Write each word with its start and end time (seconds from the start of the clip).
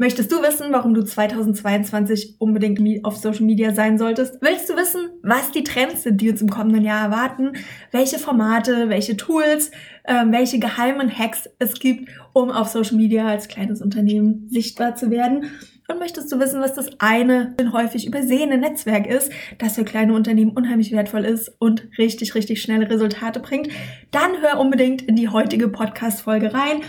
Möchtest 0.00 0.32
du 0.32 0.40
wissen, 0.40 0.68
warum 0.70 0.94
du 0.94 1.04
2022 1.04 2.36
unbedingt 2.38 3.04
auf 3.04 3.18
Social 3.18 3.44
Media 3.44 3.74
sein 3.74 3.98
solltest? 3.98 4.38
Willst 4.40 4.70
du 4.70 4.74
wissen, 4.74 5.10
was 5.22 5.52
die 5.52 5.62
Trends 5.62 6.04
sind, 6.04 6.22
die 6.22 6.30
uns 6.30 6.40
im 6.40 6.48
kommenden 6.48 6.84
Jahr 6.84 7.04
erwarten? 7.04 7.52
Welche 7.92 8.18
Formate, 8.18 8.88
welche 8.88 9.18
Tools, 9.18 9.70
äh, 10.04 10.24
welche 10.30 10.58
geheimen 10.58 11.10
Hacks 11.10 11.50
es 11.58 11.74
gibt, 11.74 12.08
um 12.32 12.50
auf 12.50 12.68
Social 12.68 12.96
Media 12.96 13.28
als 13.28 13.48
kleines 13.48 13.82
Unternehmen 13.82 14.48
sichtbar 14.48 14.94
zu 14.94 15.10
werden? 15.10 15.50
Und 15.86 15.98
möchtest 15.98 16.32
du 16.32 16.40
wissen, 16.40 16.62
was 16.62 16.72
das 16.72 16.88
eine 16.98 17.54
häufig 17.70 18.06
übersehene 18.06 18.56
Netzwerk 18.56 19.06
ist, 19.06 19.30
das 19.58 19.74
für 19.74 19.84
kleine 19.84 20.14
Unternehmen 20.14 20.52
unheimlich 20.52 20.92
wertvoll 20.92 21.26
ist 21.26 21.52
und 21.58 21.86
richtig, 21.98 22.34
richtig 22.34 22.62
schnelle 22.62 22.88
Resultate 22.88 23.40
bringt? 23.40 23.68
Dann 24.12 24.40
hör 24.40 24.60
unbedingt 24.60 25.02
in 25.02 25.16
die 25.16 25.28
heutige 25.28 25.68
Podcast-Folge 25.68 26.54
rein. 26.54 26.80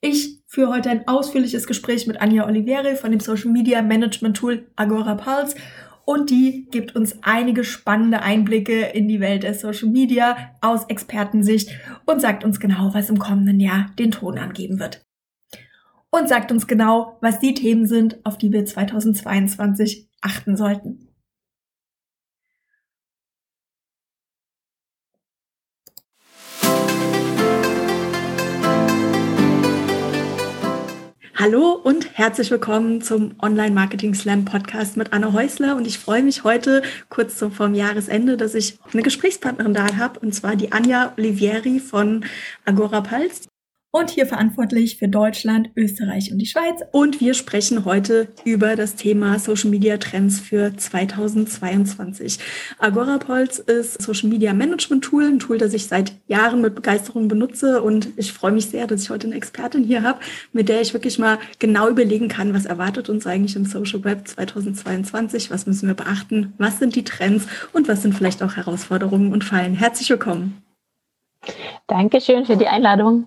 Ich 0.00 0.39
führe 0.50 0.72
heute 0.72 0.90
ein 0.90 1.06
ausführliches 1.06 1.68
Gespräch 1.68 2.08
mit 2.08 2.20
Anja 2.20 2.44
Olivieri 2.44 2.96
von 2.96 3.12
dem 3.12 3.20
Social 3.20 3.52
Media 3.52 3.82
Management 3.82 4.36
Tool 4.36 4.66
Agora 4.74 5.14
Pulse 5.14 5.54
und 6.04 6.28
die 6.28 6.66
gibt 6.72 6.96
uns 6.96 7.18
einige 7.22 7.62
spannende 7.62 8.20
Einblicke 8.20 8.80
in 8.86 9.06
die 9.06 9.20
Welt 9.20 9.44
der 9.44 9.54
Social 9.54 9.88
Media 9.88 10.50
aus 10.60 10.86
Expertensicht 10.86 11.70
und 12.04 12.20
sagt 12.20 12.42
uns 12.42 12.58
genau, 12.58 12.92
was 12.92 13.10
im 13.10 13.20
kommenden 13.20 13.60
Jahr 13.60 13.92
den 13.96 14.10
Ton 14.10 14.38
angeben 14.38 14.80
wird. 14.80 15.06
Und 16.10 16.28
sagt 16.28 16.50
uns 16.50 16.66
genau, 16.66 17.16
was 17.20 17.38
die 17.38 17.54
Themen 17.54 17.86
sind, 17.86 18.18
auf 18.26 18.36
die 18.36 18.50
wir 18.50 18.64
2022 18.64 20.08
achten 20.20 20.56
sollten. 20.56 21.09
Hallo 31.40 31.72
und 31.72 32.18
herzlich 32.18 32.50
willkommen 32.50 33.00
zum 33.00 33.34
Online 33.40 33.70
Marketing 33.70 34.12
Slam 34.12 34.44
Podcast 34.44 34.98
mit 34.98 35.14
Anne 35.14 35.32
Häusler. 35.32 35.74
Und 35.74 35.86
ich 35.86 35.98
freue 35.98 36.22
mich 36.22 36.44
heute 36.44 36.82
kurz 37.08 37.38
so 37.38 37.48
vom 37.48 37.74
Jahresende, 37.74 38.36
dass 38.36 38.54
ich 38.54 38.78
eine 38.92 39.00
Gesprächspartnerin 39.00 39.72
da 39.72 39.96
habe, 39.96 40.20
und 40.20 40.34
zwar 40.34 40.54
die 40.54 40.70
Anja 40.72 41.14
Olivieri 41.16 41.80
von 41.80 42.26
Agora 42.66 43.00
Pulse 43.00 43.48
und 43.92 44.10
hier 44.10 44.26
verantwortlich 44.26 44.98
für 44.98 45.08
Deutschland, 45.08 45.70
Österreich 45.74 46.30
und 46.30 46.38
die 46.38 46.46
Schweiz. 46.46 46.82
Und 46.92 47.20
wir 47.20 47.34
sprechen 47.34 47.84
heute 47.84 48.28
über 48.44 48.76
das 48.76 48.94
Thema 48.94 49.38
Social 49.38 49.70
Media 49.70 49.96
Trends 49.96 50.38
für 50.38 50.76
2022. 50.76 52.38
Agorapulse 52.78 53.62
ist 53.62 54.00
Social 54.00 54.28
Media 54.28 54.52
Management 54.52 55.02
Tool, 55.02 55.24
ein 55.24 55.40
Tool, 55.40 55.58
das 55.58 55.74
ich 55.74 55.88
seit 55.88 56.12
Jahren 56.28 56.60
mit 56.60 56.76
Begeisterung 56.76 57.26
benutze 57.26 57.82
und 57.82 58.08
ich 58.16 58.32
freue 58.32 58.52
mich 58.52 58.66
sehr, 58.66 58.86
dass 58.86 59.02
ich 59.02 59.10
heute 59.10 59.26
eine 59.26 59.36
Expertin 59.36 59.82
hier 59.82 60.02
habe, 60.02 60.20
mit 60.52 60.68
der 60.68 60.80
ich 60.80 60.94
wirklich 60.94 61.18
mal 61.18 61.38
genau 61.58 61.88
überlegen 61.88 62.28
kann, 62.28 62.54
was 62.54 62.66
erwartet 62.66 63.08
uns 63.08 63.26
eigentlich 63.26 63.56
im 63.56 63.64
Social 63.64 64.04
Web 64.04 64.28
2022, 64.28 65.50
was 65.50 65.66
müssen 65.66 65.88
wir 65.88 65.94
beachten, 65.94 66.52
was 66.58 66.78
sind 66.78 66.94
die 66.94 67.04
Trends 67.04 67.46
und 67.72 67.88
was 67.88 68.02
sind 68.02 68.14
vielleicht 68.14 68.42
auch 68.42 68.54
Herausforderungen 68.54 69.32
und 69.32 69.42
Fallen. 69.42 69.74
Herzlich 69.74 70.10
willkommen. 70.10 70.62
Dankeschön 71.88 72.46
für 72.46 72.56
die 72.56 72.68
Einladung. 72.68 73.26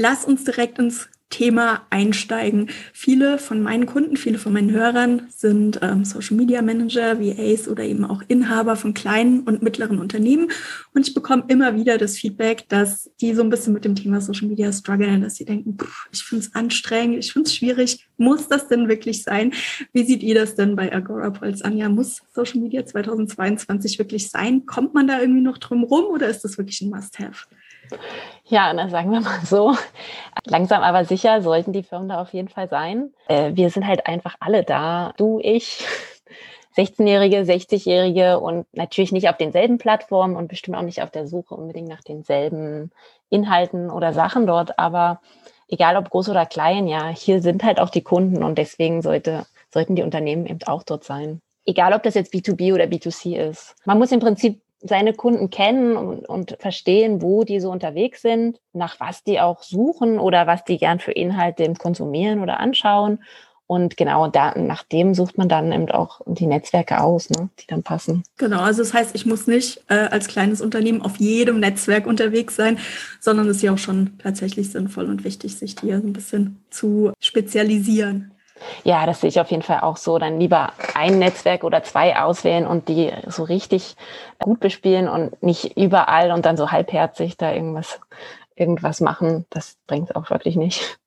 Lass 0.00 0.24
uns 0.24 0.44
direkt 0.44 0.78
ins 0.78 1.08
Thema 1.28 1.88
einsteigen. 1.90 2.70
Viele 2.92 3.36
von 3.36 3.60
meinen 3.60 3.84
Kunden, 3.84 4.16
viele 4.16 4.38
von 4.38 4.52
meinen 4.52 4.70
Hörern 4.70 5.26
sind 5.28 5.80
ähm, 5.82 6.04
Social 6.04 6.36
Media 6.36 6.62
Manager, 6.62 7.18
VAs 7.18 7.66
oder 7.66 7.82
eben 7.82 8.04
auch 8.04 8.22
Inhaber 8.28 8.76
von 8.76 8.94
kleinen 8.94 9.40
und 9.40 9.60
mittleren 9.60 9.98
Unternehmen. 9.98 10.52
Und 10.94 11.08
ich 11.08 11.14
bekomme 11.14 11.46
immer 11.48 11.74
wieder 11.74 11.98
das 11.98 12.16
Feedback, 12.16 12.68
dass 12.68 13.10
die 13.20 13.34
so 13.34 13.42
ein 13.42 13.50
bisschen 13.50 13.72
mit 13.72 13.84
dem 13.84 13.96
Thema 13.96 14.20
Social 14.20 14.46
Media 14.46 14.72
strugglen, 14.72 15.22
dass 15.22 15.34
sie 15.34 15.44
denken, 15.44 15.76
ich 16.12 16.22
finde 16.22 16.44
es 16.44 16.54
anstrengend, 16.54 17.18
ich 17.18 17.32
finde 17.32 17.48
es 17.48 17.56
schwierig. 17.56 18.06
Muss 18.18 18.46
das 18.46 18.68
denn 18.68 18.88
wirklich 18.88 19.24
sein? 19.24 19.52
Wie 19.92 20.04
seht 20.04 20.22
ihr 20.22 20.36
das 20.36 20.54
denn 20.54 20.76
bei 20.76 20.94
Agora 20.94 21.30
Pulse 21.30 21.64
an? 21.64 21.76
Ja, 21.76 21.88
muss 21.88 22.22
Social 22.32 22.60
Media 22.60 22.86
2022 22.86 23.98
wirklich 23.98 24.30
sein? 24.30 24.64
Kommt 24.64 24.94
man 24.94 25.08
da 25.08 25.20
irgendwie 25.20 25.42
noch 25.42 25.58
drum 25.58 25.82
rum 25.82 26.04
oder 26.04 26.28
ist 26.28 26.44
das 26.44 26.56
wirklich 26.56 26.82
ein 26.82 26.90
Must-Have? 26.90 27.48
Ja, 28.44 28.72
dann 28.72 28.90
sagen 28.90 29.12
wir 29.12 29.20
mal 29.20 29.40
so, 29.44 29.74
langsam 30.44 30.82
aber 30.82 31.04
sicher 31.04 31.42
sollten 31.42 31.72
die 31.72 31.82
Firmen 31.82 32.08
da 32.08 32.20
auf 32.20 32.32
jeden 32.32 32.48
Fall 32.48 32.68
sein. 32.68 33.12
Äh, 33.28 33.52
wir 33.54 33.70
sind 33.70 33.86
halt 33.86 34.06
einfach 34.06 34.36
alle 34.40 34.64
da, 34.64 35.12
du, 35.16 35.38
ich, 35.42 35.84
16-Jährige, 36.76 37.38
60-Jährige 37.38 38.38
und 38.38 38.66
natürlich 38.72 39.12
nicht 39.12 39.28
auf 39.28 39.36
denselben 39.36 39.78
Plattformen 39.78 40.36
und 40.36 40.48
bestimmt 40.48 40.76
auch 40.76 40.82
nicht 40.82 41.02
auf 41.02 41.10
der 41.10 41.26
Suche 41.26 41.54
unbedingt 41.54 41.88
nach 41.88 42.02
denselben 42.02 42.90
Inhalten 43.30 43.90
oder 43.90 44.12
Sachen 44.12 44.46
dort, 44.46 44.78
aber 44.78 45.20
egal 45.68 45.96
ob 45.96 46.10
groß 46.10 46.28
oder 46.30 46.46
klein, 46.46 46.86
ja, 46.86 47.08
hier 47.08 47.42
sind 47.42 47.64
halt 47.64 47.80
auch 47.80 47.90
die 47.90 48.02
Kunden 48.02 48.42
und 48.42 48.56
deswegen 48.58 49.02
sollte, 49.02 49.44
sollten 49.72 49.96
die 49.96 50.02
Unternehmen 50.02 50.46
eben 50.46 50.60
auch 50.66 50.82
dort 50.82 51.04
sein. 51.04 51.40
Egal 51.66 51.92
ob 51.92 52.02
das 52.02 52.14
jetzt 52.14 52.32
B2B 52.32 52.72
oder 52.72 52.84
B2C 52.84 53.36
ist. 53.36 53.76
Man 53.84 53.98
muss 53.98 54.12
im 54.12 54.20
Prinzip 54.20 54.62
seine 54.80 55.12
Kunden 55.12 55.50
kennen 55.50 55.96
und, 55.96 56.28
und, 56.28 56.56
verstehen, 56.60 57.20
wo 57.20 57.44
die 57.44 57.60
so 57.60 57.70
unterwegs 57.70 58.22
sind, 58.22 58.60
nach 58.72 59.00
was 59.00 59.24
die 59.24 59.40
auch 59.40 59.62
suchen 59.62 60.18
oder 60.18 60.46
was 60.46 60.64
die 60.64 60.78
gern 60.78 61.00
für 61.00 61.12
Inhalte 61.12 61.72
konsumieren 61.74 62.40
oder 62.40 62.60
anschauen. 62.60 63.18
Und 63.66 63.98
genau 63.98 64.28
da, 64.28 64.56
nach 64.56 64.82
dem 64.82 65.14
sucht 65.14 65.36
man 65.36 65.50
dann 65.50 65.72
eben 65.72 65.90
auch 65.90 66.22
die 66.24 66.46
Netzwerke 66.46 67.02
aus, 67.02 67.28
ne, 67.28 67.50
die 67.60 67.66
dann 67.66 67.82
passen. 67.82 68.22
Genau, 68.38 68.60
also 68.60 68.82
das 68.82 68.94
heißt, 68.94 69.14
ich 69.14 69.26
muss 69.26 69.46
nicht 69.46 69.84
äh, 69.88 69.94
als 69.94 70.26
kleines 70.26 70.62
Unternehmen 70.62 71.02
auf 71.02 71.18
jedem 71.18 71.60
Netzwerk 71.60 72.06
unterwegs 72.06 72.56
sein, 72.56 72.78
sondern 73.20 73.46
es 73.46 73.58
ist 73.58 73.62
ja 73.62 73.74
auch 73.74 73.78
schon 73.78 74.16
tatsächlich 74.20 74.70
sinnvoll 74.70 75.04
und 75.04 75.22
wichtig, 75.22 75.56
sich 75.56 75.76
hier 75.78 76.00
so 76.00 76.06
ein 76.06 76.14
bisschen 76.14 76.64
zu 76.70 77.12
spezialisieren. 77.20 78.32
Ja, 78.84 79.06
das 79.06 79.20
sehe 79.20 79.28
ich 79.28 79.40
auf 79.40 79.50
jeden 79.50 79.62
Fall 79.62 79.80
auch 79.80 79.96
so. 79.96 80.18
Dann 80.18 80.40
lieber 80.40 80.72
ein 80.94 81.18
Netzwerk 81.18 81.64
oder 81.64 81.82
zwei 81.82 82.18
auswählen 82.18 82.66
und 82.66 82.88
die 82.88 83.12
so 83.26 83.44
richtig 83.44 83.96
gut 84.38 84.60
bespielen 84.60 85.08
und 85.08 85.42
nicht 85.42 85.76
überall 85.76 86.32
und 86.32 86.46
dann 86.46 86.56
so 86.56 86.70
halbherzig 86.70 87.36
da 87.36 87.52
irgendwas, 87.52 88.00
irgendwas 88.56 89.00
machen. 89.00 89.46
Das 89.50 89.76
bringt 89.86 90.10
es 90.10 90.16
auch 90.16 90.30
wirklich 90.30 90.56
nicht. 90.56 90.98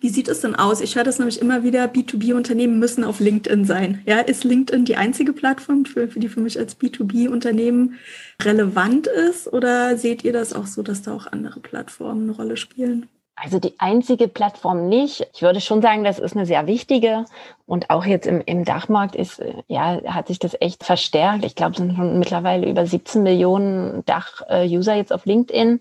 Wie 0.00 0.10
sieht 0.10 0.28
es 0.28 0.40
denn 0.40 0.54
aus? 0.54 0.80
Ich 0.80 0.94
höre 0.94 1.04
das 1.04 1.18
nämlich 1.18 1.40
immer 1.40 1.64
wieder, 1.64 1.86
B2B-Unternehmen 1.86 2.78
müssen 2.78 3.02
auf 3.02 3.18
LinkedIn 3.18 3.64
sein. 3.64 4.02
Ja, 4.06 4.20
ist 4.20 4.44
LinkedIn 4.44 4.84
die 4.84 4.96
einzige 4.96 5.32
Plattform, 5.32 5.84
für, 5.84 6.08
für 6.08 6.20
die 6.20 6.28
für 6.28 6.40
mich 6.40 6.58
als 6.58 6.78
B2B-Unternehmen 6.78 7.98
relevant 8.40 9.08
ist? 9.08 9.52
Oder 9.52 9.96
seht 9.98 10.24
ihr 10.24 10.32
das 10.32 10.52
auch 10.52 10.66
so, 10.66 10.82
dass 10.82 11.02
da 11.02 11.12
auch 11.12 11.26
andere 11.26 11.60
Plattformen 11.60 12.22
eine 12.24 12.32
Rolle 12.32 12.56
spielen? 12.56 13.08
Also 13.34 13.58
die 13.58 13.80
einzige 13.80 14.28
Plattform 14.28 14.88
nicht. 14.88 15.26
Ich 15.32 15.40
würde 15.40 15.60
schon 15.60 15.80
sagen, 15.80 16.04
das 16.04 16.18
ist 16.18 16.36
eine 16.36 16.44
sehr 16.44 16.66
wichtige. 16.66 17.24
Und 17.64 17.88
auch 17.88 18.04
jetzt 18.04 18.26
im, 18.26 18.42
im 18.42 18.64
Dachmarkt 18.64 19.16
ist, 19.16 19.38
äh, 19.40 19.54
ja, 19.68 20.02
hat 20.04 20.26
sich 20.28 20.38
das 20.38 20.54
echt 20.60 20.84
verstärkt. 20.84 21.44
Ich 21.44 21.54
glaube, 21.54 21.72
es 21.72 21.78
sind 21.78 21.96
schon 21.96 22.18
mittlerweile 22.18 22.68
über 22.68 22.84
17 22.84 23.22
Millionen 23.22 24.04
Dach-User 24.04 24.94
jetzt 24.94 25.12
auf 25.14 25.24
LinkedIn. 25.24 25.78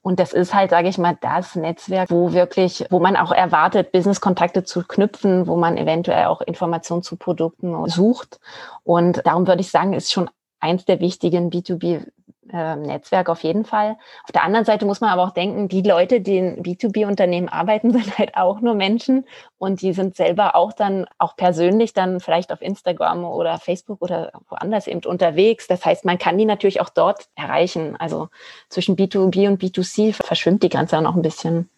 Und 0.00 0.18
das 0.18 0.32
ist 0.32 0.54
halt, 0.54 0.70
sage 0.70 0.88
ich 0.88 0.96
mal, 0.96 1.16
das 1.20 1.54
Netzwerk, 1.56 2.10
wo 2.10 2.32
wirklich, 2.32 2.86
wo 2.88 3.00
man 3.00 3.16
auch 3.16 3.32
erwartet, 3.32 3.92
Business-Kontakte 3.92 4.64
zu 4.64 4.82
knüpfen, 4.82 5.46
wo 5.46 5.56
man 5.56 5.76
eventuell 5.76 6.24
auch 6.26 6.40
Informationen 6.40 7.02
zu 7.02 7.16
Produkten 7.16 7.86
sucht. 7.88 8.40
Und 8.82 9.20
darum 9.26 9.46
würde 9.46 9.60
ich 9.60 9.70
sagen, 9.70 9.92
ist 9.92 10.10
schon 10.10 10.30
eins 10.58 10.86
der 10.86 11.00
wichtigen 11.00 11.50
B2B 11.50 12.06
ähm, 12.52 12.82
Netzwerk 12.82 13.28
auf 13.28 13.42
jeden 13.42 13.64
Fall. 13.64 13.96
Auf 14.24 14.32
der 14.32 14.44
anderen 14.44 14.64
Seite 14.64 14.86
muss 14.86 15.00
man 15.00 15.10
aber 15.10 15.22
auch 15.22 15.32
denken, 15.32 15.68
die 15.68 15.82
Leute, 15.82 16.20
die 16.20 16.38
in 16.38 16.62
B2B-Unternehmen 16.62 17.48
arbeiten, 17.48 17.90
sind 17.92 18.18
halt 18.18 18.36
auch 18.36 18.60
nur 18.60 18.74
Menschen 18.74 19.24
und 19.58 19.82
die 19.82 19.92
sind 19.92 20.16
selber 20.16 20.54
auch 20.54 20.72
dann 20.72 21.06
auch 21.18 21.36
persönlich 21.36 21.92
dann 21.92 22.20
vielleicht 22.20 22.52
auf 22.52 22.62
Instagram 22.62 23.24
oder 23.24 23.58
Facebook 23.58 24.02
oder 24.02 24.32
woanders 24.48 24.86
eben 24.86 25.00
unterwegs. 25.04 25.66
Das 25.66 25.84
heißt, 25.84 26.04
man 26.04 26.18
kann 26.18 26.38
die 26.38 26.44
natürlich 26.44 26.80
auch 26.80 26.90
dort 26.90 27.28
erreichen. 27.34 27.96
Also 27.98 28.28
zwischen 28.68 28.96
B2B 28.96 29.48
und 29.48 29.62
B2C 29.62 30.12
verschwimmt 30.12 30.62
die 30.62 30.68
Grenze 30.68 30.96
dann 30.96 31.06
auch 31.06 31.14
ein 31.14 31.22
bisschen. 31.22 31.68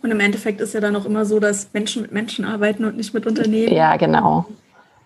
Und 0.00 0.10
im 0.10 0.20
Endeffekt 0.20 0.60
ist 0.60 0.74
ja 0.74 0.80
dann 0.80 0.94
auch 0.94 1.04
immer 1.04 1.24
so, 1.24 1.40
dass 1.40 1.72
Menschen 1.72 2.02
mit 2.02 2.12
Menschen 2.12 2.44
arbeiten 2.44 2.84
und 2.84 2.96
nicht 2.96 3.14
mit 3.14 3.26
Unternehmen. 3.26 3.74
Ja, 3.74 3.96
genau. 3.96 4.46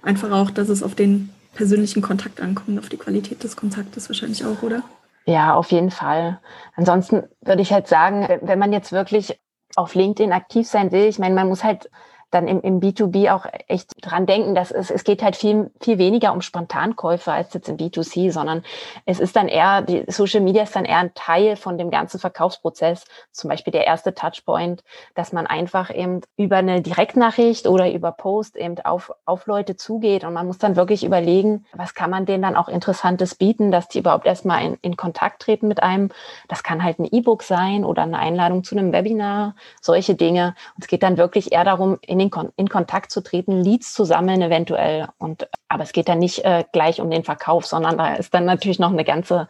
Einfach 0.02 0.30
auch, 0.32 0.50
dass 0.50 0.68
es 0.68 0.82
auf 0.82 0.94
den 0.94 1.30
persönlichen 1.54 2.02
Kontakt 2.02 2.40
ankommt, 2.40 2.78
auf 2.78 2.88
die 2.88 2.96
Qualität 2.96 3.42
des 3.44 3.56
Kontaktes 3.56 4.08
wahrscheinlich 4.08 4.44
auch, 4.44 4.62
oder? 4.62 4.82
Ja, 5.26 5.54
auf 5.54 5.70
jeden 5.70 5.90
Fall. 5.90 6.40
Ansonsten 6.74 7.24
würde 7.40 7.62
ich 7.62 7.72
halt 7.72 7.86
sagen, 7.86 8.26
wenn 8.42 8.58
man 8.58 8.72
jetzt 8.72 8.92
wirklich 8.92 9.38
auf 9.76 9.94
LinkedIn 9.94 10.32
aktiv 10.32 10.66
sein 10.66 10.92
will, 10.92 11.06
ich 11.06 11.18
meine, 11.18 11.34
man 11.34 11.48
muss 11.48 11.64
halt 11.64 11.88
dann 12.32 12.48
im, 12.48 12.60
im 12.62 12.80
B2B 12.80 13.32
auch 13.32 13.46
echt 13.68 13.92
dran 14.00 14.26
denken, 14.26 14.54
dass 14.54 14.70
es, 14.70 14.90
es 14.90 15.04
geht 15.04 15.22
halt 15.22 15.36
viel, 15.36 15.70
viel 15.80 15.98
weniger 15.98 16.32
um 16.32 16.40
Spontankäufe 16.40 17.30
als 17.30 17.52
jetzt 17.52 17.68
im 17.68 17.76
B2C, 17.76 18.32
sondern 18.32 18.64
es 19.04 19.20
ist 19.20 19.36
dann 19.36 19.48
eher, 19.48 19.82
die 19.82 20.04
Social 20.08 20.40
Media 20.40 20.62
ist 20.62 20.74
dann 20.74 20.86
eher 20.86 20.98
ein 20.98 21.14
Teil 21.14 21.56
von 21.56 21.78
dem 21.78 21.90
ganzen 21.90 22.18
Verkaufsprozess. 22.18 23.04
Zum 23.32 23.50
Beispiel 23.50 23.72
der 23.72 23.86
erste 23.86 24.14
Touchpoint, 24.14 24.82
dass 25.14 25.32
man 25.32 25.46
einfach 25.46 25.94
eben 25.94 26.22
über 26.36 26.56
eine 26.56 26.80
Direktnachricht 26.80 27.66
oder 27.66 27.92
über 27.92 28.12
Post 28.12 28.56
eben 28.56 28.78
auf, 28.80 29.12
auf 29.26 29.46
Leute 29.46 29.76
zugeht 29.76 30.24
und 30.24 30.32
man 30.32 30.46
muss 30.46 30.58
dann 30.58 30.74
wirklich 30.76 31.04
überlegen, 31.04 31.66
was 31.74 31.94
kann 31.94 32.10
man 32.10 32.24
denen 32.24 32.42
dann 32.42 32.56
auch 32.56 32.68
Interessantes 32.68 33.34
bieten, 33.34 33.70
dass 33.70 33.88
die 33.88 33.98
überhaupt 33.98 34.26
erstmal 34.26 34.64
in, 34.64 34.78
in 34.80 34.96
Kontakt 34.96 35.42
treten 35.42 35.68
mit 35.68 35.82
einem. 35.82 36.10
Das 36.48 36.62
kann 36.62 36.82
halt 36.82 36.98
ein 36.98 37.08
E-Book 37.10 37.42
sein 37.42 37.84
oder 37.84 38.02
eine 38.02 38.18
Einladung 38.18 38.64
zu 38.64 38.74
einem 38.74 38.92
Webinar, 38.92 39.54
solche 39.82 40.14
Dinge. 40.14 40.54
Und 40.76 40.84
es 40.84 40.86
geht 40.86 41.02
dann 41.02 41.18
wirklich 41.18 41.52
eher 41.52 41.64
darum, 41.64 41.98
in 42.00 42.21
den 42.22 42.30
Kon 42.30 42.50
in 42.56 42.68
Kontakt 42.68 43.10
zu 43.10 43.22
treten, 43.22 43.62
Leads 43.62 43.92
zu 43.92 44.04
sammeln 44.04 44.40
eventuell. 44.42 45.08
Und 45.18 45.48
aber 45.68 45.82
es 45.82 45.92
geht 45.92 46.08
dann 46.08 46.18
nicht 46.18 46.44
äh, 46.44 46.64
gleich 46.72 47.00
um 47.00 47.10
den 47.10 47.24
Verkauf, 47.24 47.66
sondern 47.66 47.98
da 47.98 48.14
ist 48.14 48.32
dann 48.34 48.44
natürlich 48.44 48.78
noch 48.78 48.92
eine 48.92 49.04
ganze, 49.04 49.48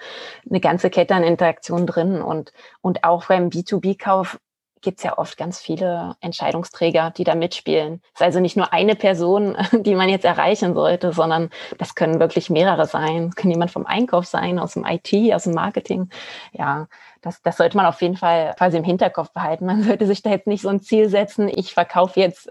eine 0.48 0.60
ganze 0.60 0.90
Kette 0.90 1.14
an 1.14 1.24
Interaktion 1.24 1.86
drin. 1.86 2.22
Und, 2.22 2.52
und 2.80 3.04
auch 3.04 3.26
beim 3.26 3.48
B2B-Kauf 3.48 4.38
gibt 4.82 4.98
es 4.98 5.04
ja 5.04 5.16
oft 5.16 5.38
ganz 5.38 5.60
viele 5.60 6.16
Entscheidungsträger, 6.20 7.12
die 7.16 7.24
da 7.24 7.34
mitspielen. 7.34 8.02
Es 8.14 8.20
ist 8.20 8.22
also 8.22 8.40
nicht 8.40 8.56
nur 8.56 8.72
eine 8.72 8.96
Person, 8.96 9.56
die 9.72 9.94
man 9.94 10.08
jetzt 10.08 10.24
erreichen 10.24 10.74
sollte, 10.74 11.12
sondern 11.12 11.50
das 11.78 11.94
können 11.94 12.20
wirklich 12.20 12.50
mehrere 12.50 12.86
sein. 12.86 13.28
Es 13.28 13.36
kann 13.36 13.50
jemand 13.50 13.70
vom 13.70 13.86
Einkauf 13.86 14.26
sein, 14.26 14.58
aus 14.58 14.74
dem 14.74 14.84
IT, 14.84 15.32
aus 15.32 15.44
dem 15.44 15.54
Marketing. 15.54 16.10
Ja, 16.52 16.88
das, 17.22 17.40
das 17.42 17.56
sollte 17.56 17.76
man 17.76 17.86
auf 17.86 18.02
jeden 18.02 18.16
Fall 18.16 18.54
quasi 18.58 18.76
im 18.76 18.84
Hinterkopf 18.84 19.30
behalten. 19.30 19.66
Man 19.66 19.82
sollte 19.84 20.06
sich 20.06 20.22
da 20.22 20.30
jetzt 20.30 20.46
nicht 20.46 20.62
so 20.62 20.68
ein 20.68 20.80
Ziel 20.80 21.08
setzen, 21.08 21.48
ich 21.48 21.72
verkaufe 21.72 22.20
jetzt 22.20 22.48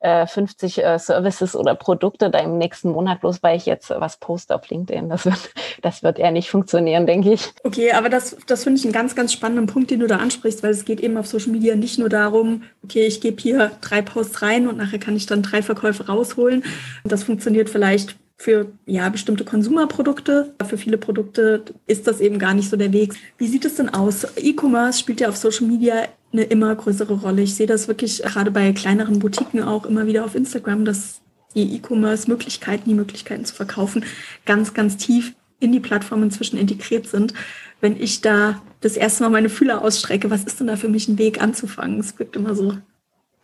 äh, 0.00 0.26
50 0.26 0.84
äh, 0.84 0.98
Services 0.98 1.56
oder 1.56 1.74
Produkte 1.74 2.30
da 2.30 2.38
im 2.38 2.58
nächsten 2.58 2.90
Monat, 2.90 3.20
bloß 3.20 3.42
weil 3.42 3.56
ich 3.56 3.66
jetzt 3.66 3.90
was 3.90 4.18
poste 4.18 4.54
auf 4.54 4.68
LinkedIn. 4.68 5.08
Das 5.08 5.24
wird, 5.24 5.50
das 5.82 6.02
wird 6.02 6.18
eher 6.18 6.30
nicht 6.30 6.50
funktionieren, 6.50 7.06
denke 7.06 7.32
ich. 7.32 7.52
Okay, 7.64 7.92
aber 7.92 8.08
das, 8.08 8.36
das 8.46 8.64
finde 8.64 8.78
ich 8.78 8.84
einen 8.84 8.92
ganz, 8.92 9.16
ganz 9.16 9.32
spannenden 9.32 9.66
Punkt, 9.66 9.90
den 9.90 10.00
du 10.00 10.06
da 10.06 10.16
ansprichst, 10.16 10.62
weil 10.62 10.70
es 10.70 10.84
geht 10.84 11.00
eben 11.00 11.16
auf 11.16 11.26
Social 11.26 11.52
Media 11.52 11.74
nicht 11.74 11.98
nur 11.98 12.08
darum, 12.08 12.64
okay, 12.84 13.06
ich 13.06 13.20
gebe 13.20 13.40
hier 13.40 13.72
drei 13.80 14.02
Posts 14.02 14.42
rein 14.42 14.68
und 14.68 14.76
nachher 14.76 14.98
kann 14.98 15.16
ich 15.16 15.26
dann 15.26 15.42
drei 15.42 15.62
Verkäufe 15.62 16.06
rausholen. 16.06 16.64
Das 17.04 17.24
funktioniert 17.24 17.70
vielleicht 17.70 18.16
für 18.36 18.72
ja, 18.84 19.08
bestimmte 19.08 19.44
Konsumerprodukte. 19.44 20.54
Für 20.66 20.76
viele 20.76 20.98
Produkte 20.98 21.64
ist 21.86 22.06
das 22.06 22.20
eben 22.20 22.38
gar 22.38 22.54
nicht 22.54 22.68
so 22.68 22.76
der 22.76 22.92
Weg. 22.92 23.14
Wie 23.38 23.46
sieht 23.46 23.64
es 23.64 23.76
denn 23.76 23.88
aus? 23.88 24.26
E-Commerce 24.36 25.00
spielt 25.00 25.20
ja 25.20 25.28
auf 25.28 25.36
Social 25.36 25.66
Media 25.66 26.08
eine 26.32 26.44
immer 26.44 26.74
größere 26.74 27.14
Rolle. 27.14 27.42
Ich 27.42 27.54
sehe 27.54 27.66
das 27.66 27.88
wirklich 27.88 28.22
gerade 28.22 28.50
bei 28.50 28.72
kleineren 28.72 29.18
Boutiquen 29.20 29.62
auch 29.62 29.86
immer 29.86 30.06
wieder 30.06 30.24
auf 30.24 30.34
Instagram, 30.34 30.84
dass 30.84 31.22
die 31.54 31.76
E-Commerce-Möglichkeiten, 31.76 32.90
die 32.90 32.94
Möglichkeiten 32.94 33.46
zu 33.46 33.54
verkaufen, 33.54 34.04
ganz, 34.44 34.74
ganz 34.74 34.98
tief 34.98 35.34
in 35.58 35.72
die 35.72 35.80
Plattform 35.80 36.22
inzwischen 36.22 36.58
integriert 36.58 37.06
sind. 37.06 37.32
Wenn 37.80 37.98
ich 37.98 38.20
da 38.20 38.60
das 38.82 38.96
erste 38.96 39.22
Mal 39.24 39.30
meine 39.30 39.48
Fühler 39.48 39.82
ausstrecke, 39.82 40.30
was 40.30 40.44
ist 40.44 40.60
denn 40.60 40.66
da 40.66 40.76
für 40.76 40.88
mich 40.88 41.08
ein 41.08 41.18
Weg 41.18 41.42
anzufangen? 41.42 41.98
Es 41.98 42.18
wirkt 42.18 42.36
immer 42.36 42.54
so 42.54 42.76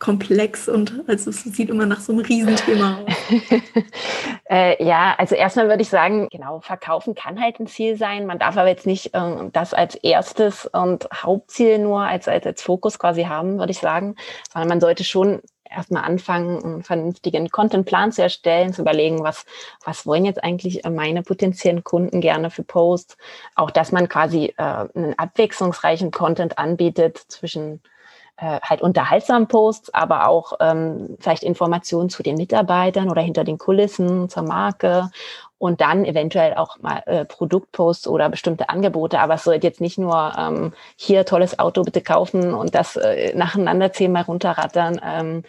komplex 0.03 0.67
und 0.67 1.01
also 1.07 1.29
es 1.29 1.43
sieht 1.43 1.69
immer 1.69 1.85
nach 1.85 2.01
so 2.01 2.11
einem 2.11 2.25
Riesenthema 2.25 2.99
aus. 2.99 3.13
äh, 4.49 4.83
ja, 4.83 5.15
also 5.17 5.33
erstmal 5.33 5.69
würde 5.69 5.81
ich 5.81 5.87
sagen, 5.87 6.27
genau, 6.29 6.59
verkaufen 6.59 7.15
kann 7.15 7.39
halt 7.39 7.57
ein 7.61 7.67
Ziel 7.67 7.95
sein. 7.95 8.25
Man 8.25 8.37
darf 8.37 8.57
aber 8.57 8.67
jetzt 8.67 8.85
nicht 8.85 9.15
äh, 9.15 9.49
das 9.53 9.73
als 9.73 9.95
erstes 9.95 10.65
und 10.65 11.07
Hauptziel 11.13 11.79
nur 11.79 12.01
als, 12.01 12.27
als, 12.27 12.45
als 12.45 12.61
Fokus 12.61 12.99
quasi 12.99 13.23
haben, 13.23 13.59
würde 13.59 13.71
ich 13.71 13.79
sagen, 13.79 14.15
sondern 14.51 14.67
man 14.67 14.81
sollte 14.81 15.05
schon 15.05 15.39
erstmal 15.63 16.03
anfangen, 16.03 16.61
einen 16.61 16.83
vernünftigen 16.83 17.49
Contentplan 17.49 18.11
zu 18.11 18.23
erstellen, 18.23 18.73
zu 18.73 18.81
überlegen, 18.81 19.23
was, 19.23 19.45
was 19.85 20.05
wollen 20.05 20.25
jetzt 20.25 20.43
eigentlich 20.43 20.81
meine 20.83 21.23
potenziellen 21.23 21.85
Kunden 21.85 22.19
gerne 22.19 22.49
für 22.49 22.63
Posts. 22.63 23.15
Auch, 23.55 23.71
dass 23.71 23.93
man 23.93 24.09
quasi 24.09 24.53
äh, 24.57 24.61
einen 24.61 25.17
abwechslungsreichen 25.17 26.11
Content 26.11 26.57
anbietet 26.57 27.17
zwischen 27.29 27.81
äh, 28.43 28.59
halt 28.61 28.81
unterhaltsamen 28.81 29.47
Posts, 29.47 29.93
aber 29.93 30.27
auch 30.27 30.53
ähm, 30.59 31.15
vielleicht 31.19 31.43
Informationen 31.43 32.09
zu 32.09 32.23
den 32.23 32.35
Mitarbeitern 32.35 33.09
oder 33.09 33.21
hinter 33.21 33.45
den 33.45 33.57
Kulissen 33.57 34.27
zur 34.27 34.43
Marke 34.43 35.09
und 35.57 35.79
dann 35.79 36.03
eventuell 36.03 36.55
auch 36.55 36.77
mal 36.79 37.03
äh, 37.05 37.23
Produktposts 37.23 38.05
oder 38.05 38.27
bestimmte 38.27 38.67
Angebote. 38.67 39.19
Aber 39.19 39.35
es 39.35 39.45
sollte 39.45 39.65
jetzt 39.65 39.79
nicht 39.79 39.97
nur 39.97 40.33
ähm, 40.37 40.73
hier 40.97 41.25
tolles 41.25 41.57
Auto 41.57 41.83
bitte 41.83 42.01
kaufen 42.01 42.53
und 42.53 42.75
das 42.75 42.97
äh, 42.97 43.33
nacheinander 43.33 43.93
zehnmal 43.93 44.23
runterrattern. 44.23 44.99
Ähm, 45.01 45.43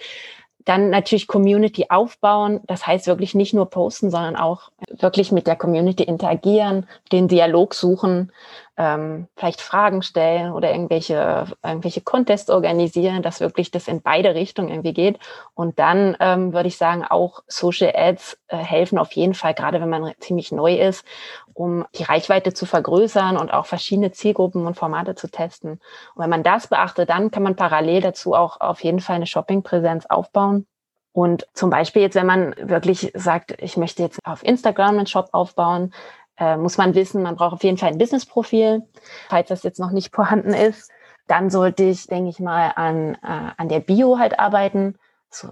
dann 0.65 0.89
natürlich 0.91 1.27
Community 1.27 1.87
aufbauen. 1.89 2.61
Das 2.67 2.87
heißt 2.87 3.09
wirklich 3.09 3.35
nicht 3.35 3.55
nur 3.55 3.69
posten, 3.69 4.11
sondern 4.11 4.37
auch 4.37 4.71
wirklich 4.89 5.33
mit 5.33 5.47
der 5.47 5.57
Community 5.57 6.05
interagieren, 6.05 6.87
den 7.11 7.27
Dialog 7.29 7.75
suchen, 7.75 8.31
ähm, 8.77 9.29
vielleicht 9.37 9.61
Fragen 9.61 10.03
stellen 10.03 10.53
oder 10.53 10.73
irgendwelche, 10.73 11.47
irgendwelche 11.63 12.01
Contests 12.01 12.51
organisieren, 12.51 13.23
dass 13.23 13.41
wirklich 13.41 13.71
das 13.71 13.87
in 13.87 14.03
beide 14.03 14.35
Richtungen 14.35 14.69
irgendwie 14.69 14.93
geht. 14.93 15.19
Und 15.55 15.79
dann 15.79 16.17
ähm, 16.21 16.53
würde 16.53 16.69
ich 16.69 16.77
sagen, 16.77 17.05
auch 17.05 17.43
Social 17.47 17.93
Ads 17.95 18.39
äh, 18.49 18.57
helfen 18.57 18.99
auf 18.99 19.13
jeden 19.13 19.35
Fall, 19.35 19.55
gerade 19.55 19.81
wenn 19.81 19.91
man 19.91 20.13
ziemlich 20.19 20.51
neu 20.51 20.75
ist, 20.75 21.05
um 21.53 21.87
die 21.95 22.03
Reichweite 22.03 22.53
zu 22.53 22.67
vergrößern 22.67 23.37
und 23.37 23.53
auch 23.53 23.67
verschiedene 23.67 24.11
Zielgruppen 24.11 24.67
und 24.67 24.77
Formate 24.77 25.15
zu 25.15 25.31
testen. 25.31 25.73
Und 26.15 26.23
wenn 26.23 26.31
man 26.31 26.43
das 26.43 26.67
beachtet, 26.67 27.11
dann 27.11 27.31
kann 27.31 27.45
man 27.45 27.57
parallel 27.57 28.01
dazu 28.01 28.35
auch 28.35 28.61
auf 28.61 28.83
jeden 28.83 29.01
Fall 29.01 29.17
eine 29.17 29.27
Shopping-Präsenz 29.27 30.07
aufbauen. 30.07 30.67
Und 31.13 31.47
zum 31.55 31.71
Beispiel 31.71 32.03
jetzt, 32.03 32.17
wenn 32.17 32.27
man 32.27 32.57
wirklich 32.61 33.13
sagt, 33.15 33.55
ich 33.63 33.77
möchte 33.77 34.03
jetzt 34.03 34.19
auf 34.25 34.43
Instagram 34.43 34.99
einen 34.99 35.07
Shop 35.07 35.29
aufbauen, 35.31 35.95
äh, 36.39 36.57
muss 36.57 36.79
man 36.79 36.95
wissen, 36.95 37.23
man 37.23 37.37
braucht 37.37 37.55
auf 37.55 37.65
jeden 37.65 37.79
Fall 37.79 37.91
ein 37.91 37.99
Business-Profil. 37.99 38.83
Falls 39.29 39.49
das 39.49 39.63
jetzt 39.63 39.81
noch 39.81 39.91
nicht 39.91 40.15
vorhanden 40.15 40.55
ist, 40.55 40.91
dann 41.27 41.51
sollte 41.51 41.85
ich, 41.85 42.07
denke 42.07 42.31
ich 42.31 42.41
mal, 42.41 42.73
an, 42.77 43.15
äh, 43.15 43.51
an 43.57 43.69
der 43.69 43.81
Bio 43.81 44.19
halt 44.19 44.39
arbeiten. 44.39 44.97
So 45.31 45.49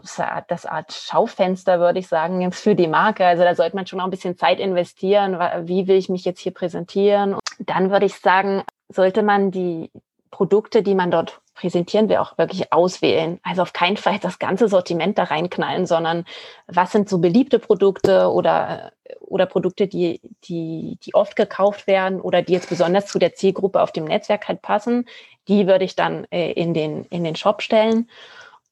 das 0.49 0.65
Art 0.65 0.93
Schaufenster, 0.93 1.81
würde 1.81 1.99
ich 1.99 2.07
sagen, 2.07 2.41
jetzt 2.41 2.61
für 2.61 2.77
die 2.77 2.87
Marke. 2.87 3.27
Also 3.27 3.43
da 3.43 3.57
sollte 3.57 3.75
man 3.75 3.87
schon 3.87 4.01
auch 4.01 4.05
ein 4.05 4.11
bisschen 4.11 4.37
Zeit 4.37 4.61
investieren. 4.61 5.37
Wie 5.67 5.89
will 5.89 5.97
ich 5.97 6.09
mich 6.09 6.25
jetzt 6.25 6.39
hier 6.39 6.55
präsentieren? 6.55 7.37
Dann 7.59 7.91
würde 7.91 8.07
ich 8.07 8.15
sagen, 8.15 8.63
sollte 8.89 9.25
man 9.25 9.51
die 9.51 9.91
Produkte, 10.33 10.83
die 10.83 10.97
man 10.97 11.13
dort 11.13 11.41
präsentieren 11.55 12.09
will, 12.09 12.17
auch 12.17 12.37
wirklich 12.39 12.73
auswählen. 12.73 13.39
Also 13.45 13.63
auf 13.63 13.73
keinen 13.73 13.99
Fall 13.99 14.19
das 14.19 14.41
ganze 14.41 14.67
Sortiment 14.69 15.19
da 15.19 15.25
reinknallen, 15.25 15.87
sondern 15.87 16.25
was 16.67 16.91
sind 16.91 17.09
so 17.09 17.19
beliebte 17.19 17.61
Produkte 17.61 18.33
oder, 18.33 18.93
oder 19.21 19.47
Produkte, 19.47 19.87
die, 19.87 20.21
die, 20.45 20.99
die 21.05 21.15
oft 21.15 21.37
gekauft 21.37 21.87
werden 21.87 22.21
oder 22.21 22.43
die 22.43 22.55
jetzt 22.55 22.71
besonders 22.71 23.07
zu 23.07 23.21
der 23.21 23.35
Zielgruppe 23.35 23.81
auf 23.81 23.93
dem 23.93 24.07
Netzwerk 24.07 24.49
halt 24.49 24.63
passen. 24.63 25.07
Die 25.47 25.67
würde 25.67 25.85
ich 25.85 25.95
dann 25.95 26.27
äh, 26.33 26.53
in, 26.53 26.75
den, 26.75 27.05
in 27.05 27.23
den 27.23 27.37
Shop 27.37 27.63
stellen 27.63 28.09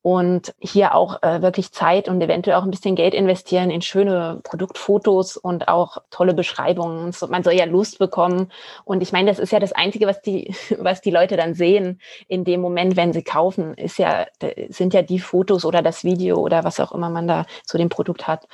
und 0.03 0.55
hier 0.59 0.95
auch 0.95 1.23
äh, 1.23 1.43
wirklich 1.43 1.73
Zeit 1.73 2.09
und 2.09 2.23
eventuell 2.23 2.57
auch 2.57 2.63
ein 2.63 2.71
bisschen 2.71 2.95
Geld 2.95 3.13
investieren 3.13 3.71
in 3.71 3.83
schöne 3.83 4.41
Produktfotos 4.43 5.37
und 5.37 5.69
auch 5.69 5.99
tolle 6.11 6.33
Beschreibungen. 6.33 7.13
So, 7.13 7.27
man 7.27 7.43
soll 7.43 7.53
ja 7.53 7.67
Lust 7.67 7.99
bekommen. 7.99 8.51
Und 8.85 9.03
ich 9.03 9.13
meine, 9.13 9.31
das 9.31 9.39
ist 9.39 9.53
ja 9.53 9.59
das 9.59 9.73
Einzige, 9.73 10.07
was 10.07 10.23
die, 10.23 10.55
was 10.79 11.03
die 11.03 11.11
Leute 11.11 11.37
dann 11.37 11.55
sehen 11.55 12.01
in 12.29 12.45
dem 12.45 12.63
Moment, 12.63 12.97
wenn 12.97 13.13
sie 13.13 13.23
kaufen, 13.23 13.75
ist 13.75 13.99
ja, 13.99 14.27
sind 14.69 14.95
ja 14.95 15.03
die 15.03 15.19
Fotos 15.19 15.67
oder 15.67 15.83
das 15.83 16.03
Video 16.03 16.39
oder 16.39 16.65
was 16.65 16.81
auch 16.81 16.93
immer 16.93 17.11
man 17.11 17.29
da 17.29 17.45
zu 17.67 17.77
dem 17.77 17.91
Produkt 17.91 18.27
hat. 18.27 18.49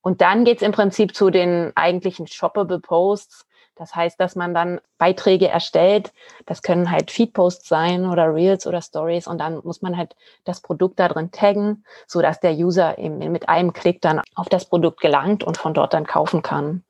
Und 0.00 0.22
dann 0.22 0.44
geht's 0.44 0.62
im 0.62 0.72
Prinzip 0.72 1.14
zu 1.14 1.28
den 1.28 1.72
eigentlichen 1.74 2.26
shoppable 2.26 2.80
Posts 2.80 3.47
das 3.78 3.94
heißt, 3.94 4.18
dass 4.20 4.34
man 4.34 4.54
dann 4.54 4.80
Beiträge 4.98 5.48
erstellt. 5.48 6.12
Das 6.46 6.62
können 6.62 6.90
halt 6.90 7.10
Feedposts 7.10 7.68
sein 7.68 8.06
oder 8.06 8.34
Reels 8.34 8.66
oder 8.66 8.82
Stories 8.82 9.26
und 9.26 9.38
dann 9.38 9.60
muss 9.62 9.82
man 9.82 9.96
halt 9.96 10.16
das 10.44 10.60
Produkt 10.60 10.98
da 10.98 11.08
drin 11.08 11.30
taggen, 11.30 11.84
so 12.06 12.20
dass 12.20 12.40
der 12.40 12.52
User 12.52 12.98
eben 12.98 13.18
mit 13.30 13.48
einem 13.48 13.72
Klick 13.72 14.00
dann 14.02 14.20
auf 14.34 14.48
das 14.48 14.66
Produkt 14.66 15.00
gelangt 15.00 15.44
und 15.44 15.56
von 15.56 15.74
dort 15.74 15.94
dann 15.94 16.06
kaufen 16.06 16.42
kann. 16.42 16.82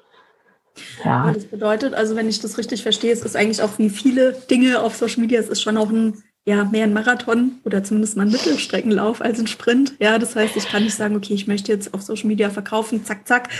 Ja. 1.04 1.33
Das 1.33 1.45
bedeutet, 1.45 1.95
also 1.95 2.16
wenn 2.16 2.28
ich 2.28 2.40
das 2.40 2.57
richtig 2.57 2.83
verstehe, 2.83 3.12
es 3.12 3.23
ist 3.23 3.37
eigentlich 3.37 3.62
auch 3.62 3.78
wie 3.78 3.90
viele 3.90 4.33
Dinge 4.33 4.80
auf 4.80 4.97
Social 4.97 5.21
Media, 5.21 5.40
es 5.40 5.49
ist 5.49 5.61
schon 5.61 5.76
auch 5.76 5.90
ein 5.90 6.23
ja, 6.45 6.64
mehr 6.64 6.85
ein 6.85 6.95
Marathon 6.95 7.59
oder 7.64 7.85
zumindest 7.85 8.16
mal 8.16 8.23
ein 8.23 8.33
Mittelstreckenlauf 8.33 9.21
als 9.21 9.38
ein 9.38 9.47
Sprint. 9.47 9.92
Ja, 9.99 10.18
das 10.18 10.35
heißt, 10.35 10.57
ich 10.57 10.66
kann 10.66 10.83
nicht 10.83 10.95
sagen, 10.95 11.14
okay, 11.14 11.35
ich 11.35 11.47
möchte 11.47 11.71
jetzt 11.71 11.92
auf 11.92 12.00
Social 12.00 12.26
Media 12.26 12.49
verkaufen, 12.49 13.04
zack, 13.04 13.28
zack. 13.28 13.50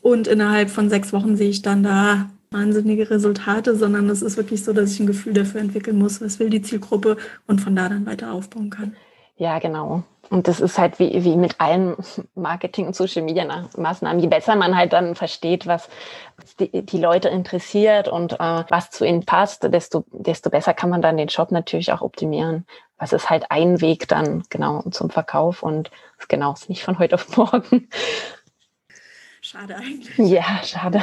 Und 0.00 0.26
innerhalb 0.26 0.70
von 0.70 0.88
sechs 0.88 1.12
Wochen 1.12 1.36
sehe 1.36 1.50
ich 1.50 1.60
dann 1.60 1.82
da 1.82 2.30
wahnsinnige 2.50 3.08
Resultate, 3.08 3.76
sondern 3.76 4.10
es 4.10 4.22
ist 4.22 4.36
wirklich 4.36 4.64
so, 4.64 4.72
dass 4.72 4.92
ich 4.92 5.00
ein 5.00 5.06
Gefühl 5.06 5.32
dafür 5.32 5.60
entwickeln 5.60 5.98
muss, 5.98 6.20
was 6.20 6.40
will 6.40 6.50
die 6.50 6.62
Zielgruppe 6.62 7.16
und 7.46 7.60
von 7.60 7.76
da 7.76 7.88
dann 7.88 8.06
weiter 8.06 8.32
aufbauen 8.32 8.70
kann. 8.70 8.96
Ja, 9.36 9.58
genau. 9.60 10.02
Und 10.30 10.48
das 10.48 10.60
ist 10.60 10.78
halt 10.78 10.98
wie, 10.98 11.24
wie 11.24 11.36
mit 11.36 11.60
allen 11.60 11.96
Marketing- 12.34 12.86
und 12.88 12.96
Social-Media-Maßnahmen. 12.96 14.20
Je 14.20 14.28
besser 14.28 14.54
man 14.54 14.76
halt 14.76 14.92
dann 14.92 15.14
versteht, 15.14 15.66
was 15.66 15.88
die, 16.58 16.84
die 16.84 16.98
Leute 16.98 17.28
interessiert 17.28 18.08
und 18.08 18.34
äh, 18.34 18.64
was 18.68 18.90
zu 18.90 19.04
ihnen 19.04 19.24
passt, 19.24 19.64
desto, 19.72 20.04
desto 20.10 20.50
besser 20.50 20.74
kann 20.74 20.90
man 20.90 21.02
dann 21.02 21.16
den 21.16 21.28
Shop 21.28 21.52
natürlich 21.52 21.92
auch 21.92 22.02
optimieren. 22.02 22.66
Was 22.98 23.12
ist 23.12 23.30
halt 23.30 23.46
ein 23.50 23.80
Weg 23.80 24.08
dann 24.08 24.42
genau 24.50 24.82
zum 24.90 25.08
Verkauf 25.08 25.62
und 25.62 25.90
genau, 26.28 26.52
ist 26.52 26.68
nicht 26.68 26.82
von 26.82 26.98
heute 26.98 27.14
auf 27.14 27.36
morgen. 27.36 27.88
Schade 29.50 29.74
eigentlich. 29.74 30.16
Ja, 30.16 30.62
schade. 30.64 31.02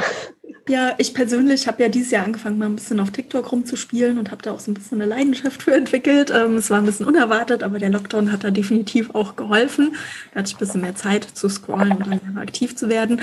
Ja, 0.68 0.94
ich 0.96 1.12
persönlich 1.12 1.66
habe 1.66 1.82
ja 1.82 1.90
dieses 1.90 2.10
Jahr 2.10 2.24
angefangen, 2.24 2.56
mal 2.56 2.64
ein 2.64 2.76
bisschen 2.76 2.98
auf 2.98 3.10
TikTok 3.10 3.52
rumzuspielen 3.52 4.18
und 4.18 4.30
habe 4.30 4.40
da 4.40 4.52
auch 4.52 4.60
so 4.60 4.70
ein 4.70 4.74
bisschen 4.74 5.02
eine 5.02 5.10
Leidenschaft 5.10 5.62
für 5.62 5.74
entwickelt. 5.74 6.30
Ähm, 6.34 6.56
es 6.56 6.70
war 6.70 6.78
ein 6.78 6.86
bisschen 6.86 7.04
unerwartet, 7.04 7.62
aber 7.62 7.78
der 7.78 7.90
Lockdown 7.90 8.32
hat 8.32 8.44
da 8.44 8.50
definitiv 8.50 9.14
auch 9.14 9.36
geholfen. 9.36 9.96
Da 10.32 10.38
hatte 10.38 10.48
ich 10.48 10.56
ein 10.56 10.60
bisschen 10.60 10.80
mehr 10.80 10.94
Zeit 10.94 11.24
zu 11.24 11.50
scrollen 11.50 11.98
und 11.98 12.06
dann 12.06 12.38
aktiv 12.38 12.74
zu 12.74 12.88
werden. 12.88 13.20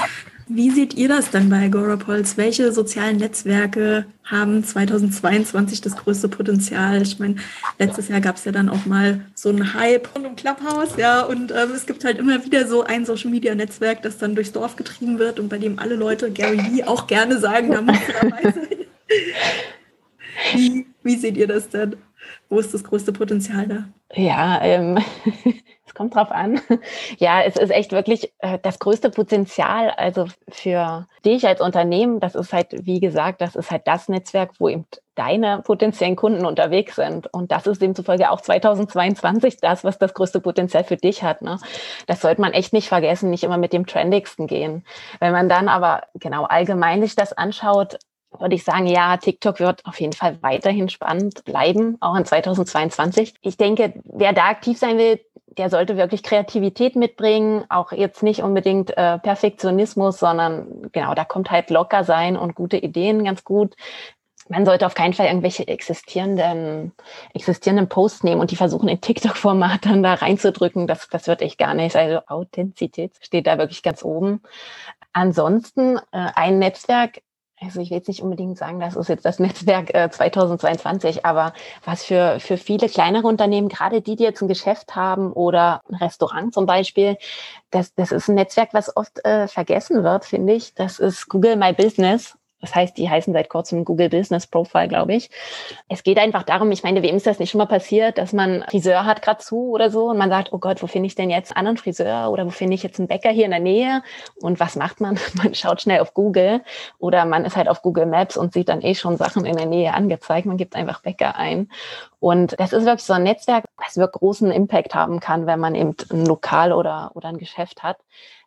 Wie 0.47 0.69
seht 0.69 0.93
ihr 0.93 1.07
das 1.07 1.31
dann 1.31 1.49
bei 1.49 1.65
Agorapulse? 1.65 2.37
Welche 2.37 2.71
sozialen 2.71 3.17
Netzwerke 3.17 4.05
haben 4.23 4.63
2022 4.63 5.81
das 5.81 5.95
größte 5.95 6.29
Potenzial? 6.29 7.01
Ich 7.01 7.17
meine, 7.17 7.37
letztes 7.79 8.09
Jahr 8.09 8.21
gab 8.21 8.35
es 8.35 8.45
ja 8.45 8.51
dann 8.51 8.69
auch 8.69 8.85
mal 8.85 9.21
so 9.33 9.49
einen 9.49 9.73
Hype 9.73 10.13
rund 10.15 10.27
um 10.27 10.35
Clubhouse, 10.35 10.97
ja, 10.97 11.21
und 11.23 11.51
ähm, 11.51 11.71
es 11.75 11.87
gibt 11.87 12.05
halt 12.05 12.19
immer 12.19 12.45
wieder 12.45 12.67
so 12.67 12.83
ein 12.83 13.05
Social 13.05 13.31
Media 13.31 13.55
Netzwerk, 13.55 14.03
das 14.03 14.19
dann 14.19 14.35
durchs 14.35 14.51
Dorf 14.51 14.75
getrieben 14.75 15.17
wird 15.17 15.39
und 15.39 15.49
bei 15.49 15.57
dem 15.57 15.79
alle 15.79 15.95
Leute 15.95 16.29
Gary 16.31 16.59
Vee 16.59 16.83
auch 16.83 17.07
gerne 17.07 17.39
sagen, 17.39 17.71
da 17.71 17.81
muss 17.81 17.97
dabei 18.21 18.43
sein. 18.43 18.67
Wie, 20.53 20.85
wie 21.01 21.15
seht 21.15 21.37
ihr 21.37 21.47
das 21.47 21.69
denn? 21.69 21.95
Wo 22.49 22.59
ist 22.59 22.73
das 22.73 22.83
größte 22.83 23.13
Potenzial 23.13 23.67
da? 23.67 23.87
Ja, 24.13 24.61
ähm, 24.61 24.99
kommt 25.95 26.15
drauf 26.15 26.31
an. 26.31 26.61
Ja, 27.17 27.41
es 27.41 27.55
ist 27.55 27.71
echt 27.71 27.91
wirklich 27.91 28.33
äh, 28.39 28.59
das 28.61 28.79
größte 28.79 29.09
Potenzial. 29.09 29.89
Also 29.91 30.25
für 30.49 31.07
dich 31.23 31.47
als 31.47 31.61
Unternehmen, 31.61 32.19
das 32.19 32.35
ist 32.35 32.53
halt, 32.53 32.85
wie 32.85 32.99
gesagt, 32.99 33.41
das 33.41 33.55
ist 33.55 33.71
halt 33.71 33.87
das 33.87 34.09
Netzwerk, 34.09 34.51
wo 34.59 34.69
eben 34.69 34.85
deine 35.15 35.61
potenziellen 35.63 36.15
Kunden 36.15 36.45
unterwegs 36.45 36.95
sind. 36.95 37.33
Und 37.33 37.51
das 37.51 37.67
ist 37.67 37.81
demzufolge 37.81 38.29
auch 38.29 38.41
2022 38.41 39.57
das, 39.57 39.83
was 39.83 39.97
das 39.97 40.13
größte 40.13 40.41
Potenzial 40.41 40.83
für 40.83 40.97
dich 40.97 41.23
hat. 41.23 41.41
Ne? 41.41 41.57
Das 42.05 42.21
sollte 42.21 42.41
man 42.41 42.53
echt 42.53 42.73
nicht 42.73 42.89
vergessen, 42.89 43.29
nicht 43.29 43.43
immer 43.43 43.57
mit 43.57 43.73
dem 43.73 43.85
Trendigsten 43.85 44.47
gehen. 44.47 44.85
Wenn 45.19 45.31
man 45.31 45.49
dann 45.49 45.69
aber 45.69 46.03
genau 46.15 46.43
allgemein 46.43 47.01
sich 47.01 47.15
das 47.15 47.33
anschaut, 47.33 47.97
würde 48.39 48.55
ich 48.55 48.63
sagen, 48.63 48.87
ja, 48.87 49.17
TikTok 49.17 49.59
wird 49.59 49.85
auf 49.85 49.99
jeden 49.99 50.13
Fall 50.13 50.37
weiterhin 50.41 50.89
spannend 50.89 51.45
bleiben, 51.45 51.97
auch 52.01 52.15
in 52.15 52.25
2022. 52.25 53.35
Ich 53.41 53.57
denke, 53.57 53.93
wer 54.03 54.33
da 54.33 54.47
aktiv 54.47 54.77
sein 54.77 54.97
will, 54.97 55.19
der 55.57 55.69
sollte 55.69 55.97
wirklich 55.97 56.23
Kreativität 56.23 56.95
mitbringen, 56.95 57.65
auch 57.69 57.91
jetzt 57.91 58.23
nicht 58.23 58.41
unbedingt 58.41 58.95
äh, 58.97 59.17
Perfektionismus, 59.19 60.19
sondern 60.19 60.89
genau, 60.91 61.13
da 61.13 61.25
kommt 61.25 61.51
halt 61.51 61.69
locker 61.69 62.03
sein 62.03 62.37
und 62.37 62.55
gute 62.55 62.77
Ideen 62.77 63.23
ganz 63.23 63.43
gut. 63.43 63.75
Man 64.47 64.65
sollte 64.65 64.85
auf 64.85 64.93
keinen 64.93 65.13
Fall 65.13 65.25
irgendwelche 65.25 65.67
existierenden, 65.67 66.91
existierenden 67.33 67.89
Posts 67.89 68.23
nehmen 68.23 68.41
und 68.41 68.51
die 68.51 68.55
versuchen 68.55 68.87
in 68.89 69.01
TikTok-Format 69.01 69.85
dann 69.85 70.03
da 70.03 70.13
reinzudrücken. 70.13 70.85
Das, 70.85 71.07
das 71.09 71.27
wird 71.27 71.41
echt 71.41 71.57
gar 71.57 71.73
nicht. 71.73 71.95
Also 71.95 72.19
Authentizität 72.27 73.13
steht 73.21 73.47
da 73.47 73.57
wirklich 73.57 73.81
ganz 73.81 74.03
oben. 74.03 74.41
Ansonsten 75.13 75.97
äh, 75.97 76.29
ein 76.35 76.59
Netzwerk, 76.59 77.21
also 77.61 77.79
ich 77.79 77.89
will 77.89 77.97
jetzt 77.97 78.07
nicht 78.07 78.21
unbedingt 78.21 78.57
sagen, 78.57 78.79
das 78.79 78.95
ist 78.95 79.07
jetzt 79.07 79.25
das 79.25 79.39
Netzwerk 79.39 79.93
äh, 79.93 80.09
2022, 80.09 81.25
aber 81.25 81.53
was 81.83 82.03
für, 82.03 82.39
für 82.39 82.57
viele 82.57 82.89
kleinere 82.89 83.27
Unternehmen, 83.27 83.69
gerade 83.69 84.01
die, 84.01 84.15
die 84.15 84.23
jetzt 84.23 84.41
ein 84.41 84.47
Geschäft 84.47 84.95
haben 84.95 85.31
oder 85.31 85.81
ein 85.89 85.95
Restaurant 85.95 86.53
zum 86.53 86.65
Beispiel, 86.65 87.17
das, 87.71 87.93
das 87.95 88.11
ist 88.11 88.27
ein 88.27 88.35
Netzwerk, 88.35 88.73
was 88.73 88.95
oft 88.95 89.23
äh, 89.25 89.47
vergessen 89.47 90.03
wird, 90.03 90.25
finde 90.25 90.53
ich. 90.53 90.73
Das 90.73 90.99
ist 90.99 91.29
Google 91.29 91.55
My 91.55 91.73
Business. 91.73 92.37
Das 92.65 92.73
heißt, 92.73 92.97
die 92.97 93.07
heißen 93.07 93.31
seit 93.31 93.47
kurzem 93.47 93.85
Google 93.85 94.09
Business 94.09 94.47
Profile, 94.47 94.87
glaube 94.87 95.13
ich. 95.13 95.29
Es 95.87 96.01
geht 96.01 96.17
einfach 96.17 96.41
darum, 96.41 96.71
ich 96.71 96.81
meine, 96.81 97.03
wem 97.03 97.15
ist 97.15 97.27
das 97.27 97.37
nicht 97.37 97.51
schon 97.51 97.59
mal 97.59 97.67
passiert, 97.67 98.17
dass 98.17 98.33
man 98.33 98.65
Friseur 98.69 99.05
hat 99.05 99.21
gerade 99.21 99.37
zu 99.37 99.69
oder 99.69 99.91
so 99.91 100.09
und 100.09 100.17
man 100.17 100.31
sagt, 100.31 100.51
oh 100.51 100.57
Gott, 100.57 100.81
wo 100.81 100.87
finde 100.87 101.05
ich 101.05 101.13
denn 101.13 101.29
jetzt 101.29 101.51
einen 101.51 101.67
anderen 101.67 101.77
Friseur 101.77 102.31
oder 102.31 102.43
wo 102.47 102.49
finde 102.49 102.73
ich 102.73 102.81
jetzt 102.81 102.97
einen 102.97 103.07
Bäcker 103.07 103.29
hier 103.29 103.45
in 103.45 103.51
der 103.51 103.59
Nähe? 103.59 104.01
Und 104.41 104.59
was 104.59 104.75
macht 104.75 104.99
man? 104.99 105.19
Man 105.35 105.53
schaut 105.53 105.81
schnell 105.81 105.99
auf 105.99 106.13
Google 106.13 106.61
oder 106.97 107.25
man 107.25 107.45
ist 107.45 107.55
halt 107.55 107.67
auf 107.67 107.81
Google 107.81 108.05
Maps 108.05 108.37
und 108.37 108.53
sieht 108.53 108.69
dann 108.69 108.81
eh 108.81 108.95
schon 108.95 109.17
Sachen 109.17 109.45
in 109.45 109.57
der 109.57 109.65
Nähe 109.65 109.93
angezeigt. 109.93 110.47
Man 110.47 110.57
gibt 110.57 110.75
einfach 110.75 111.01
Bäcker 111.01 111.35
ein. 111.35 111.69
Und 112.19 112.59
das 112.59 112.73
ist 112.73 112.85
wirklich 112.85 113.03
so 113.03 113.13
ein 113.13 113.23
Netzwerk, 113.23 113.65
was 113.77 113.97
wirklich 113.97 114.19
großen 114.19 114.49
Impact 114.49 114.95
haben 114.95 115.19
kann, 115.19 115.45
wenn 115.45 115.59
man 115.59 115.75
eben 115.75 115.95
ein 116.11 116.25
Lokal 116.25 116.73
oder, 116.73 117.11
oder 117.13 117.29
ein 117.29 117.37
Geschäft 117.37 117.83
hat 117.83 117.97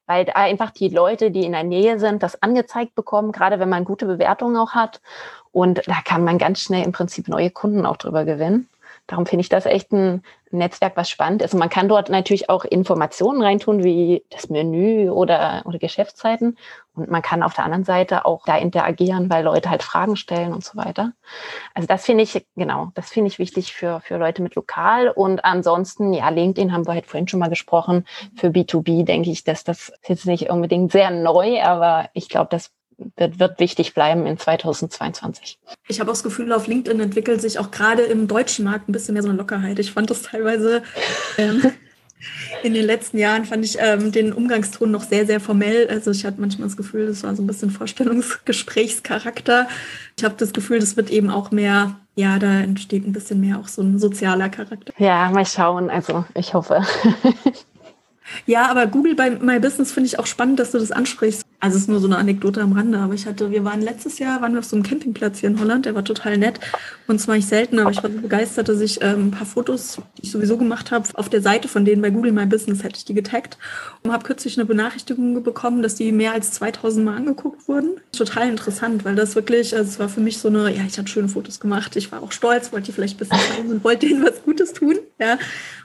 weil 0.08 0.24
da 0.24 0.32
einfach 0.32 0.70
die 0.70 0.88
Leute, 0.88 1.30
die 1.30 1.44
in 1.44 1.52
der 1.52 1.62
Nähe 1.62 2.00
sind, 2.00 2.22
das 2.22 2.42
angezeigt 2.42 2.94
bekommen, 2.94 3.30
gerade 3.30 3.60
wenn 3.60 3.68
man 3.68 3.84
gute 3.84 4.06
Bewertungen 4.06 4.56
auch 4.56 4.72
hat. 4.72 5.00
Und 5.52 5.86
da 5.86 5.96
kann 6.04 6.24
man 6.24 6.38
ganz 6.38 6.60
schnell 6.60 6.84
im 6.84 6.92
Prinzip 6.92 7.28
neue 7.28 7.50
Kunden 7.50 7.86
auch 7.86 7.98
drüber 7.98 8.24
gewinnen. 8.24 8.68
Darum 9.08 9.24
finde 9.24 9.40
ich 9.40 9.48
das 9.48 9.64
echt 9.64 9.90
ein 9.90 10.22
Netzwerk, 10.50 10.94
was 10.94 11.08
spannend 11.08 11.40
ist. 11.40 11.54
Und 11.54 11.60
man 11.60 11.70
kann 11.70 11.88
dort 11.88 12.10
natürlich 12.10 12.50
auch 12.50 12.64
Informationen 12.64 13.42
reintun, 13.42 13.82
wie 13.82 14.22
das 14.28 14.50
Menü 14.50 15.08
oder, 15.08 15.62
oder 15.64 15.78
Geschäftszeiten. 15.78 16.58
Und 16.94 17.10
man 17.10 17.22
kann 17.22 17.42
auf 17.42 17.54
der 17.54 17.64
anderen 17.64 17.84
Seite 17.84 18.26
auch 18.26 18.44
da 18.44 18.58
interagieren, 18.58 19.30
weil 19.30 19.44
Leute 19.44 19.70
halt 19.70 19.82
Fragen 19.82 20.16
stellen 20.16 20.52
und 20.52 20.62
so 20.62 20.76
weiter. 20.76 21.12
Also 21.72 21.86
das 21.86 22.04
finde 22.04 22.24
ich, 22.24 22.46
genau, 22.54 22.90
das 22.94 23.08
finde 23.08 23.28
ich 23.28 23.38
wichtig 23.38 23.72
für, 23.72 24.00
für 24.00 24.18
Leute 24.18 24.42
mit 24.42 24.54
Lokal. 24.54 25.08
Und 25.08 25.42
ansonsten, 25.42 26.12
ja, 26.12 26.28
LinkedIn 26.28 26.72
haben 26.74 26.86
wir 26.86 26.92
halt 26.92 27.06
vorhin 27.06 27.28
schon 27.28 27.40
mal 27.40 27.48
gesprochen. 27.48 28.06
Für 28.36 28.48
B2B 28.48 29.06
denke 29.06 29.30
ich, 29.30 29.42
dass 29.42 29.64
das 29.64 29.90
jetzt 30.06 30.26
nicht 30.26 30.50
unbedingt 30.50 30.92
sehr 30.92 31.10
neu, 31.10 31.62
aber 31.62 32.10
ich 32.12 32.28
glaube, 32.28 32.48
das 32.50 32.72
wird, 33.16 33.38
wird 33.38 33.60
wichtig 33.60 33.94
bleiben 33.94 34.26
in 34.26 34.38
2022. 34.38 35.58
Ich 35.88 36.00
habe 36.00 36.10
auch 36.10 36.14
das 36.14 36.22
Gefühl, 36.22 36.52
auf 36.52 36.66
LinkedIn 36.66 37.00
entwickelt 37.00 37.40
sich 37.40 37.58
auch 37.58 37.70
gerade 37.70 38.02
im 38.02 38.28
deutschen 38.28 38.64
Markt 38.64 38.88
ein 38.88 38.92
bisschen 38.92 39.14
mehr 39.14 39.22
so 39.22 39.28
eine 39.28 39.38
Lockerheit. 39.38 39.78
Ich 39.78 39.92
fand 39.92 40.10
das 40.10 40.22
teilweise 40.22 40.82
ähm, 41.36 41.62
in 42.62 42.74
den 42.74 42.84
letzten 42.84 43.18
Jahren 43.18 43.44
fand 43.44 43.64
ich 43.64 43.76
ähm, 43.80 44.12
den 44.12 44.32
Umgangston 44.32 44.90
noch 44.90 45.04
sehr, 45.04 45.26
sehr 45.26 45.40
formell. 45.40 45.88
Also 45.88 46.10
ich 46.10 46.24
hatte 46.24 46.40
manchmal 46.40 46.68
das 46.68 46.76
Gefühl, 46.76 47.06
das 47.06 47.22
war 47.22 47.34
so 47.36 47.42
ein 47.42 47.46
bisschen 47.46 47.70
Vorstellungsgesprächscharakter. 47.70 49.68
Ich 50.16 50.24
habe 50.24 50.34
das 50.36 50.52
Gefühl, 50.52 50.80
das 50.80 50.96
wird 50.96 51.10
eben 51.10 51.30
auch 51.30 51.50
mehr, 51.50 51.96
ja, 52.16 52.38
da 52.38 52.60
entsteht 52.60 53.06
ein 53.06 53.12
bisschen 53.12 53.40
mehr 53.40 53.58
auch 53.58 53.68
so 53.68 53.82
ein 53.82 53.98
sozialer 53.98 54.48
Charakter. 54.48 54.92
Ja, 54.98 55.30
mal 55.30 55.46
schauen. 55.46 55.90
Also 55.90 56.24
ich 56.34 56.54
hoffe. 56.54 56.82
Ja, 58.46 58.70
aber 58.70 58.86
Google 58.86 59.14
bei 59.14 59.30
My 59.30 59.58
Business 59.58 59.92
finde 59.92 60.06
ich 60.08 60.18
auch 60.18 60.26
spannend, 60.26 60.60
dass 60.60 60.72
du 60.72 60.78
das 60.78 60.92
ansprichst. 60.92 61.47
Also 61.60 61.76
es 61.76 61.82
ist 61.82 61.88
nur 61.88 61.98
so 61.98 62.06
eine 62.06 62.18
Anekdote 62.18 62.60
am 62.62 62.72
Rande, 62.72 62.98
aber 62.98 63.14
ich 63.14 63.26
hatte, 63.26 63.50
wir 63.50 63.64
waren 63.64 63.80
letztes 63.80 64.20
Jahr, 64.20 64.40
waren 64.40 64.52
wir 64.52 64.60
auf 64.60 64.64
so 64.64 64.76
einem 64.76 64.84
Campingplatz 64.84 65.40
hier 65.40 65.48
in 65.48 65.58
Holland, 65.58 65.86
der 65.86 65.94
war 65.96 66.04
total 66.04 66.38
nett. 66.38 66.60
Und 67.08 67.20
zwar 67.20 67.34
nicht 67.34 67.48
selten, 67.48 67.80
aber 67.80 67.90
ich 67.90 68.00
war 68.00 68.10
so 68.10 68.20
begeistert, 68.20 68.68
dass 68.68 68.80
ich 68.80 69.02
ähm, 69.02 69.28
ein 69.28 69.30
paar 69.32 69.46
Fotos, 69.46 70.00
die 70.18 70.22
ich 70.22 70.30
sowieso 70.30 70.56
gemacht 70.56 70.92
habe, 70.92 71.08
auf 71.14 71.28
der 71.28 71.42
Seite 71.42 71.66
von 71.66 71.84
denen 71.84 72.00
bei 72.00 72.10
Google 72.10 72.30
My 72.30 72.46
Business 72.46 72.84
hätte 72.84 72.98
ich 72.98 73.04
die 73.06 73.14
getaggt 73.14 73.58
und 74.04 74.12
habe 74.12 74.22
kürzlich 74.24 74.56
eine 74.56 74.66
Benachrichtigung 74.66 75.42
bekommen, 75.42 75.82
dass 75.82 75.96
die 75.96 76.12
mehr 76.12 76.32
als 76.32 76.52
2000 76.52 77.04
Mal 77.04 77.16
angeguckt 77.16 77.66
wurden. 77.66 78.00
Total 78.12 78.48
interessant, 78.48 79.04
weil 79.04 79.16
das 79.16 79.34
wirklich, 79.34 79.74
also 79.74 79.88
es 79.90 79.98
war 79.98 80.08
für 80.08 80.20
mich 80.20 80.38
so 80.38 80.46
eine, 80.46 80.72
ja, 80.72 80.82
ich 80.86 80.96
hatte 80.96 81.08
schöne 81.08 81.28
Fotos 81.28 81.58
gemacht, 81.58 81.96
ich 81.96 82.12
war 82.12 82.22
auch 82.22 82.30
stolz, 82.30 82.72
wollte 82.72 82.86
die 82.86 82.92
vielleicht 82.92 83.16
ein 83.16 83.18
bisschen 83.18 83.38
zeigen 83.52 83.70
und 83.70 83.82
wollte 83.82 84.06
denen 84.06 84.24
was 84.24 84.44
Gutes 84.44 84.74
tun, 84.74 84.96
ja. 85.18 85.38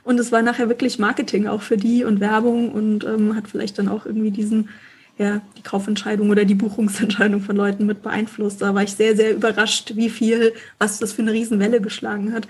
Und 0.04 0.20
es 0.20 0.32
war 0.32 0.44
nachher 0.44 0.70
wirklich 0.70 1.00
Marketing 1.00 1.48
auch 1.48 1.64
für 1.64 1.78
die 1.78 2.04
und 2.04 2.20
Werbung 2.20 2.72
und 2.72 3.06
ähm, 3.06 3.36
hat 3.36 3.48
vielleicht 3.48 3.80
dann 3.80 3.88
auch 3.88 4.06
irgendwie 4.06 4.32
diesen 4.32 4.70
ja, 5.18 5.42
die 5.58 5.62
Kaufentscheidung 5.62 6.30
oder 6.30 6.46
die 6.46 6.56
Buchungsentscheidung 6.56 7.42
von 7.42 7.56
Leuten 7.56 7.86
mit 7.86 8.02
beeinflusst. 8.02 8.62
Da 8.62 8.74
war 8.74 8.84
ich 8.84 8.94
sehr, 8.94 9.16
sehr 9.16 9.34
überrascht, 9.34 9.96
wie 9.96 10.10
viel, 10.10 10.54
was 10.80 11.00
das 11.00 11.14
für 11.14 11.22
eine 11.22 11.32
Riesenwelle 11.32 11.82
geschlagen 11.82 12.34
hat. 12.34 12.48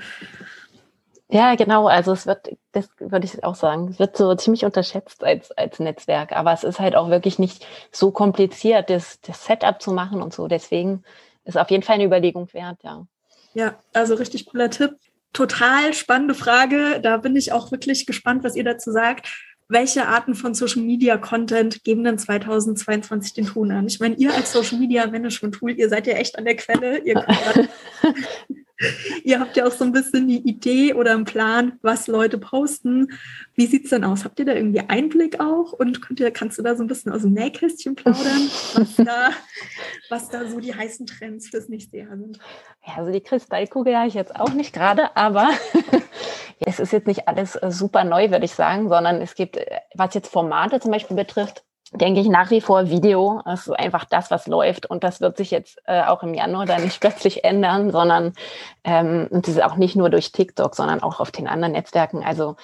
Ja, 1.29 1.55
genau. 1.55 1.87
Also 1.87 2.13
es 2.13 2.25
wird, 2.25 2.49
das 2.71 2.87
würde 2.99 3.25
ich 3.25 3.43
auch 3.43 3.55
sagen, 3.55 3.89
es 3.89 3.99
wird 3.99 4.15
so 4.15 4.33
ziemlich 4.35 4.65
unterschätzt 4.65 5.23
als, 5.23 5.51
als 5.51 5.79
Netzwerk. 5.79 6.31
Aber 6.31 6.53
es 6.53 6.63
ist 6.63 6.79
halt 6.79 6.95
auch 6.95 7.09
wirklich 7.09 7.39
nicht 7.39 7.65
so 7.91 8.11
kompliziert, 8.11 8.89
das, 8.89 9.19
das 9.21 9.45
Setup 9.45 9.81
zu 9.81 9.91
machen 9.91 10.21
und 10.21 10.33
so. 10.33 10.47
Deswegen 10.47 11.03
ist 11.43 11.57
auf 11.57 11.69
jeden 11.69 11.83
Fall 11.83 11.95
eine 11.95 12.05
Überlegung 12.05 12.53
wert, 12.53 12.77
ja. 12.83 13.05
Ja, 13.55 13.75
also 13.93 14.15
richtig 14.15 14.45
cooler 14.45 14.69
Tipp. 14.69 14.95
Total 15.33 15.93
spannende 15.93 16.35
Frage. 16.35 16.99
Da 17.01 17.17
bin 17.17 17.35
ich 17.35 17.51
auch 17.51 17.71
wirklich 17.71 18.05
gespannt, 18.05 18.43
was 18.43 18.55
ihr 18.55 18.63
dazu 18.63 18.91
sagt 18.91 19.27
welche 19.73 20.07
Arten 20.07 20.35
von 20.35 20.53
Social 20.53 20.81
Media 20.81 21.17
Content 21.17 21.83
geben 21.83 22.03
denn 22.03 22.17
2022 22.17 23.33
den 23.33 23.47
Ton 23.47 23.71
an? 23.71 23.87
Ich 23.87 23.99
meine, 23.99 24.15
ihr 24.15 24.33
als 24.33 24.53
Social 24.53 24.79
Media 24.79 25.05
Management 25.07 25.55
Tool, 25.55 25.71
ihr 25.71 25.89
seid 25.89 26.07
ja 26.07 26.13
echt 26.13 26.37
an 26.37 26.45
der 26.45 26.55
Quelle. 26.55 26.99
Ihr, 26.99 27.25
ihr 29.23 29.39
habt 29.39 29.55
ja 29.55 29.65
auch 29.65 29.71
so 29.71 29.83
ein 29.83 29.91
bisschen 29.91 30.27
die 30.27 30.47
Idee 30.47 30.93
oder 30.93 31.11
einen 31.11 31.25
Plan, 31.25 31.79
was 31.81 32.07
Leute 32.07 32.37
posten. 32.37 33.11
Wie 33.55 33.67
sieht 33.67 33.85
es 33.85 33.89
denn 33.91 34.03
aus? 34.03 34.25
Habt 34.25 34.39
ihr 34.39 34.45
da 34.45 34.53
irgendwie 34.53 34.81
Einblick 34.81 35.39
auch? 35.39 35.73
Und 35.73 36.01
könnt 36.01 36.19
ihr, 36.19 36.31
kannst 36.31 36.57
du 36.57 36.63
da 36.63 36.75
so 36.75 36.83
ein 36.83 36.87
bisschen 36.87 37.11
aus 37.11 37.21
dem 37.21 37.33
Nähkästchen 37.33 37.95
plaudern, 37.95 38.49
was 38.73 38.95
da, 38.95 39.29
was 40.09 40.29
da 40.29 40.47
so 40.47 40.59
die 40.59 40.73
heißen 40.73 41.05
Trends 41.05 41.49
fürs 41.49 41.69
nächste 41.69 41.97
Jahr 41.97 42.17
sind? 42.17 42.39
Ja, 42.85 42.95
also 42.97 43.11
die 43.11 43.21
Kristallkugel 43.21 43.95
habe 43.95 44.07
ich 44.07 44.15
jetzt 44.15 44.35
auch 44.35 44.53
nicht 44.53 44.73
gerade, 44.73 45.15
aber 45.15 45.49
es 46.59 46.79
ist 46.79 46.93
jetzt 46.93 47.07
nicht 47.07 47.27
alles 47.27 47.55
äh, 47.55 47.71
super 47.71 48.03
neu, 48.03 48.31
würde 48.31 48.45
ich 48.45 48.53
sagen, 48.53 48.89
sondern 48.89 49.21
es 49.21 49.35
gibt, 49.35 49.57
äh, 49.57 49.79
was 49.95 50.13
jetzt 50.13 50.31
Formate 50.31 50.79
zum 50.79 50.91
Beispiel 50.91 51.15
betrifft, 51.15 51.63
denke 51.95 52.19
ich 52.19 52.27
nach 52.27 52.49
wie 52.51 52.61
vor 52.61 52.89
Video. 52.89 53.41
Das 53.45 53.67
ist 53.67 53.73
einfach 53.73 54.05
das, 54.05 54.31
was 54.31 54.47
läuft. 54.47 54.85
Und 54.85 55.03
das 55.03 55.21
wird 55.21 55.37
sich 55.37 55.51
jetzt 55.51 55.79
äh, 55.85 56.03
auch 56.03 56.23
im 56.23 56.33
Januar 56.33 56.65
dann 56.65 56.83
nicht 56.83 56.99
plötzlich 57.01 57.43
ändern, 57.43 57.91
sondern 57.91 58.33
ähm, 58.83 59.27
und 59.29 59.47
das 59.47 59.55
ist 59.55 59.63
auch 59.63 59.75
nicht 59.75 59.95
nur 59.95 60.09
durch 60.09 60.31
TikTok, 60.31 60.75
sondern 60.75 61.01
auch 61.01 61.19
auf 61.19 61.31
den 61.31 61.47
anderen 61.47 61.73
Netzwerken. 61.73 62.23
Also 62.23 62.55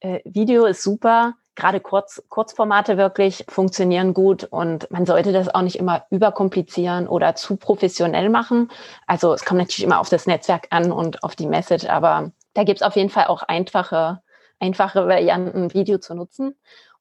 äh, 0.00 0.20
Video 0.24 0.64
ist 0.66 0.82
super. 0.82 1.34
Gerade 1.54 1.80
Kurz, 1.80 2.22
Kurzformate 2.28 2.96
wirklich 2.96 3.44
funktionieren 3.48 4.14
gut 4.14 4.44
und 4.44 4.88
man 4.92 5.06
sollte 5.06 5.32
das 5.32 5.52
auch 5.52 5.62
nicht 5.62 5.76
immer 5.76 6.04
überkomplizieren 6.08 7.08
oder 7.08 7.34
zu 7.34 7.56
professionell 7.56 8.28
machen. 8.28 8.70
Also 9.08 9.32
es 9.32 9.44
kommt 9.44 9.58
natürlich 9.58 9.82
immer 9.82 9.98
auf 9.98 10.08
das 10.08 10.26
Netzwerk 10.26 10.68
an 10.70 10.92
und 10.92 11.24
auf 11.24 11.34
die 11.34 11.48
Message, 11.48 11.86
aber 11.86 12.30
da 12.54 12.62
gibt 12.62 12.80
es 12.80 12.86
auf 12.86 12.94
jeden 12.94 13.10
Fall 13.10 13.26
auch 13.26 13.42
einfache, 13.42 14.22
einfache 14.60 15.08
Varianten, 15.08 15.74
Video 15.74 15.98
zu 15.98 16.14
nutzen. 16.14 16.54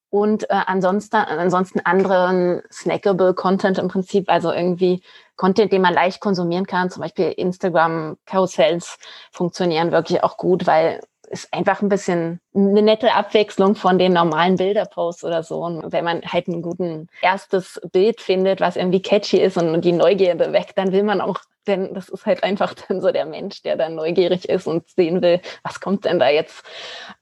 Und 0.09 0.49
äh, 0.49 0.61
ansonsten, 0.67 1.17
ansonsten 1.17 1.81
anderen 1.81 2.61
snackable 2.71 3.33
Content 3.33 3.77
im 3.77 3.89
Prinzip, 3.89 4.29
also 4.29 4.51
irgendwie 4.51 5.03
Content, 5.35 5.71
den 5.71 5.81
man 5.81 5.93
leicht 5.93 6.21
konsumieren 6.21 6.65
kann, 6.65 6.89
zum 6.89 7.01
Beispiel 7.01 7.31
Instagram 7.31 8.17
Karussells 8.25 8.97
funktionieren 9.31 9.91
wirklich 9.91 10.23
auch 10.23 10.37
gut, 10.37 10.65
weil 10.65 11.01
es 11.29 11.51
einfach 11.51 11.81
ein 11.81 11.89
bisschen 11.89 12.39
eine 12.55 12.81
nette 12.81 13.13
Abwechslung 13.13 13.75
von 13.75 13.99
den 13.99 14.13
normalen 14.13 14.55
Bilderposts 14.55 15.25
oder 15.25 15.43
so. 15.43 15.63
Und 15.63 15.91
wenn 15.91 16.05
man 16.05 16.21
halt 16.21 16.47
ein 16.47 16.61
guten 16.61 17.09
erstes 17.21 17.81
Bild 17.91 18.21
findet, 18.21 18.61
was 18.61 18.77
irgendwie 18.77 19.01
catchy 19.01 19.37
ist 19.37 19.57
und 19.57 19.81
die 19.81 19.91
Neugierde 19.91 20.53
weckt, 20.53 20.77
dann 20.77 20.93
will 20.93 21.03
man 21.03 21.19
auch, 21.19 21.41
denn 21.67 21.93
das 21.93 22.07
ist 22.07 22.25
halt 22.25 22.43
einfach 22.43 22.73
dann 22.87 23.01
so 23.01 23.11
der 23.11 23.25
Mensch, 23.25 23.61
der 23.61 23.75
dann 23.75 23.95
neugierig 23.95 24.47
ist 24.47 24.67
und 24.67 24.89
sehen 24.89 25.21
will, 25.21 25.41
was 25.63 25.81
kommt 25.81 26.05
denn 26.05 26.19
da 26.19 26.29
jetzt. 26.29 26.63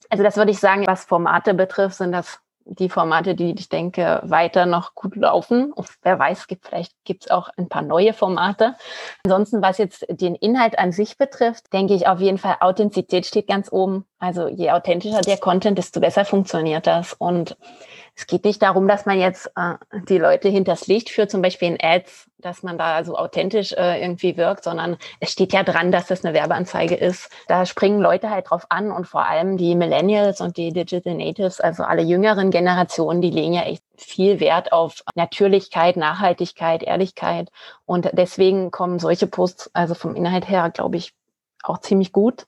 Also 0.10 0.24
das 0.24 0.38
würde 0.38 0.52
ich 0.52 0.60
sagen, 0.60 0.86
was 0.86 1.06
Formate 1.06 1.56
betrifft, 1.56 1.96
sind 1.96 2.12
das 2.12 2.40
die 2.66 2.90
Formate, 2.90 3.36
die 3.36 3.54
ich 3.58 3.70
denke, 3.70 4.22
weiter 4.24 4.66
noch 4.66 4.96
gut 4.96 5.16
laufen. 5.16 5.72
Und 5.72 5.88
wer 6.02 6.18
weiß, 6.18 6.48
gibt, 6.48 6.68
vielleicht 6.68 6.94
gibt 7.04 7.26
es 7.26 7.32
auch 7.32 7.50
ein 7.58 7.70
paar 7.70 7.84
neue 7.84 8.14
Formate. 8.14 8.76
Ansonsten, 9.24 9.62
was 9.62 9.78
jetzt 9.78 10.06
den 10.10 10.36
Inhalt 10.36 10.78
an 10.80 10.92
sich 10.92 11.18
betrifft, 11.18 11.72
denke 11.74 11.94
ich 11.94 12.08
auf 12.08 12.20
jeden 12.20 12.38
Fall, 12.38 12.58
Authentizität 12.60 13.26
steht 13.26 13.48
ganz 13.48 13.72
oben. 13.72 14.06
Also 14.20 14.48
je 14.48 14.72
authentischer 14.72 15.22
der 15.22 15.38
Content, 15.38 15.78
desto 15.78 16.00
besser 16.00 16.26
funktioniert 16.26 16.88
das. 16.88 17.14
Und 17.14 17.56
es 18.18 18.28
geht 18.28 18.46
nicht 18.46 18.62
darum, 18.62 18.88
dass 18.88 19.06
man 19.06 19.20
jetzt 19.20 19.52
äh, 19.58 19.74
die 20.08 20.18
Leute 20.18 20.48
hinters 20.48 20.88
Licht 20.88 21.10
führt, 21.10 21.30
zum 21.30 21.42
Beispiel 21.42 21.68
in 21.68 21.78
Ads, 21.82 22.30
dass 22.38 22.64
man 22.64 22.78
da 22.78 23.04
so 23.04 23.18
authentisch 23.18 23.74
äh, 23.74 24.02
irgendwie 24.02 24.38
wirkt, 24.38 24.64
sondern 24.64 24.98
es 25.20 25.32
steht 25.32 25.52
ja 25.52 25.64
dran, 25.64 25.92
dass 25.92 26.08
das 26.08 26.24
eine 26.24 26.34
Werbeanzeige 26.34 26.96
ist. 26.96 27.30
Da 27.48 27.66
springen 27.66 28.00
Leute 28.00 28.30
halt 28.30 28.50
drauf 28.50 28.68
an 28.70 28.92
und 28.92 29.06
vor 29.06 29.28
allem 29.28 29.58
die 29.58 29.76
Millennials 29.76 30.40
und 30.40 30.56
die 30.56 30.72
Digital 30.72 31.16
Natives, 31.16 31.60
also 31.60 31.84
alle 31.84 32.04
jüngeren 32.04 32.52
Generationen, 32.52 33.22
die 33.22 33.32
legen 33.32 33.54
ja 33.54 33.64
echt 33.64 33.84
viel 33.98 34.40
Wert 34.40 34.72
auf 34.72 35.04
Natürlichkeit, 35.16 35.98
Nachhaltigkeit, 35.98 36.84
Ehrlichkeit. 36.84 37.52
Und 37.86 38.10
deswegen 38.14 38.72
kommen 38.72 39.00
solche 39.00 39.28
Posts, 39.28 39.72
also 39.74 39.94
vom 39.94 40.16
Inhalt 40.16 40.48
her, 40.48 40.70
glaube 40.70 40.96
ich, 40.96 41.14
auch 41.64 41.80
ziemlich 41.80 42.14
gut. 42.14 42.48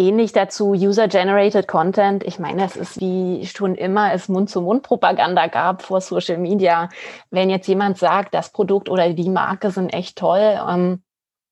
Ähnlich 0.00 0.32
dazu 0.32 0.70
User-Generated 0.70 1.68
Content. 1.68 2.24
Ich 2.24 2.38
meine, 2.38 2.64
es 2.64 2.74
ist 2.74 2.98
wie 3.02 3.44
schon 3.44 3.74
immer 3.74 4.14
es 4.14 4.30
Mund-zu-Mund-Propaganda 4.30 5.48
gab 5.48 5.82
vor 5.82 6.00
Social 6.00 6.38
Media. 6.38 6.88
Wenn 7.30 7.50
jetzt 7.50 7.66
jemand 7.66 7.98
sagt, 7.98 8.32
das 8.32 8.50
Produkt 8.50 8.88
oder 8.88 9.12
die 9.12 9.28
Marke 9.28 9.70
sind 9.70 9.90
echt 9.90 10.16
toll, 10.16 10.58
ähm, 10.66 11.02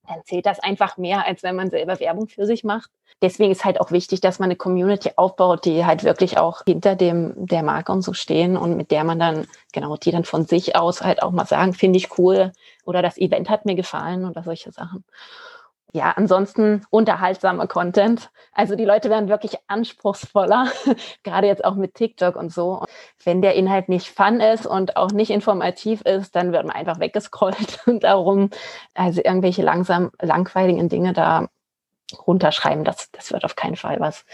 dann 0.09 0.25
zählt 0.25 0.47
das 0.47 0.61
einfach 0.61 0.97
mehr, 0.97 1.27
als 1.27 1.43
wenn 1.43 1.57
man 1.57 1.69
selber 1.69 2.01
Werbung 2.01 2.27
für 2.27 2.47
sich 2.47 2.65
macht. 2.65 2.89
Deswegen 3.21 3.53
ist 3.53 3.67
halt 3.67 3.83
auch 3.83 3.91
wichtig, 3.91 4.23
dass 4.23 4.39
man 4.39 4.47
eine 4.47 4.57
Community 4.57 5.11
aufbaut, 5.17 5.67
die 5.67 5.85
halt 5.85 6.03
wirklich 6.03 6.39
auch 6.39 6.63
hinter 6.67 6.97
dem 6.97 7.35
der 7.37 7.63
Marke 7.63 7.93
und 7.93 8.01
so 8.01 8.15
stehen 8.15 8.57
und 8.57 8.79
mit 8.79 8.91
der 8.91 9.05
man 9.05 9.19
dann 9.19 9.47
genau 9.75 9.99
die 9.99 10.11
dann 10.11 10.25
von 10.25 10.47
sich 10.47 10.75
aus 10.75 11.03
halt 11.03 11.23
auch 11.23 11.33
mal 11.33 11.45
sagen, 11.45 11.75
finde 11.75 11.99
ich 11.99 12.17
cool 12.17 12.53
oder 12.87 13.03
das 13.03 13.19
Event 13.19 13.51
hat 13.51 13.67
mir 13.67 13.75
gefallen 13.75 14.25
oder 14.25 14.43
solche 14.43 14.73
Sachen 14.73 15.05
ja, 15.93 16.13
ansonsten 16.17 16.85
unterhaltsamer 16.91 17.67
Content. 17.67 18.31
Also 18.53 18.77
die 18.77 18.85
Leute 18.85 19.09
werden 19.09 19.29
wirklich 19.29 19.57
anspruchsvoller, 19.69 20.71
gerade 21.23 21.47
jetzt 21.47 21.65
auch 21.65 21.77
mit 21.77 21.95
TikTok 21.95 22.37
und 22.37 22.53
so. 22.53 22.85
Wenn 23.25 23.41
der 23.41 23.55
Inhalt 23.55 23.89
nicht 23.89 24.09
fun 24.09 24.41
ist 24.41 24.67
und 24.67 24.97
auch 24.97 25.11
nicht 25.11 25.31
informativ 25.31 26.03
ist, 26.03 26.37
dann 26.37 26.53
wird 26.53 26.67
man 26.67 26.77
einfach 26.77 27.01
weggescrollt 27.01 27.81
und 27.87 28.05
darum, 28.05 28.51
also 28.95 29.23
irgendwelche 29.25 29.63
langsam 29.63 30.11
langweiligen 30.21 30.89
Dinge 30.89 31.13
da 31.15 31.49
runterschreiben, 32.27 32.85
das, 32.85 33.11
das 33.13 33.33
wird 33.33 33.45
auf 33.45 33.57
keinen 33.57 33.77
Fall 33.77 34.01
was. 34.01 34.25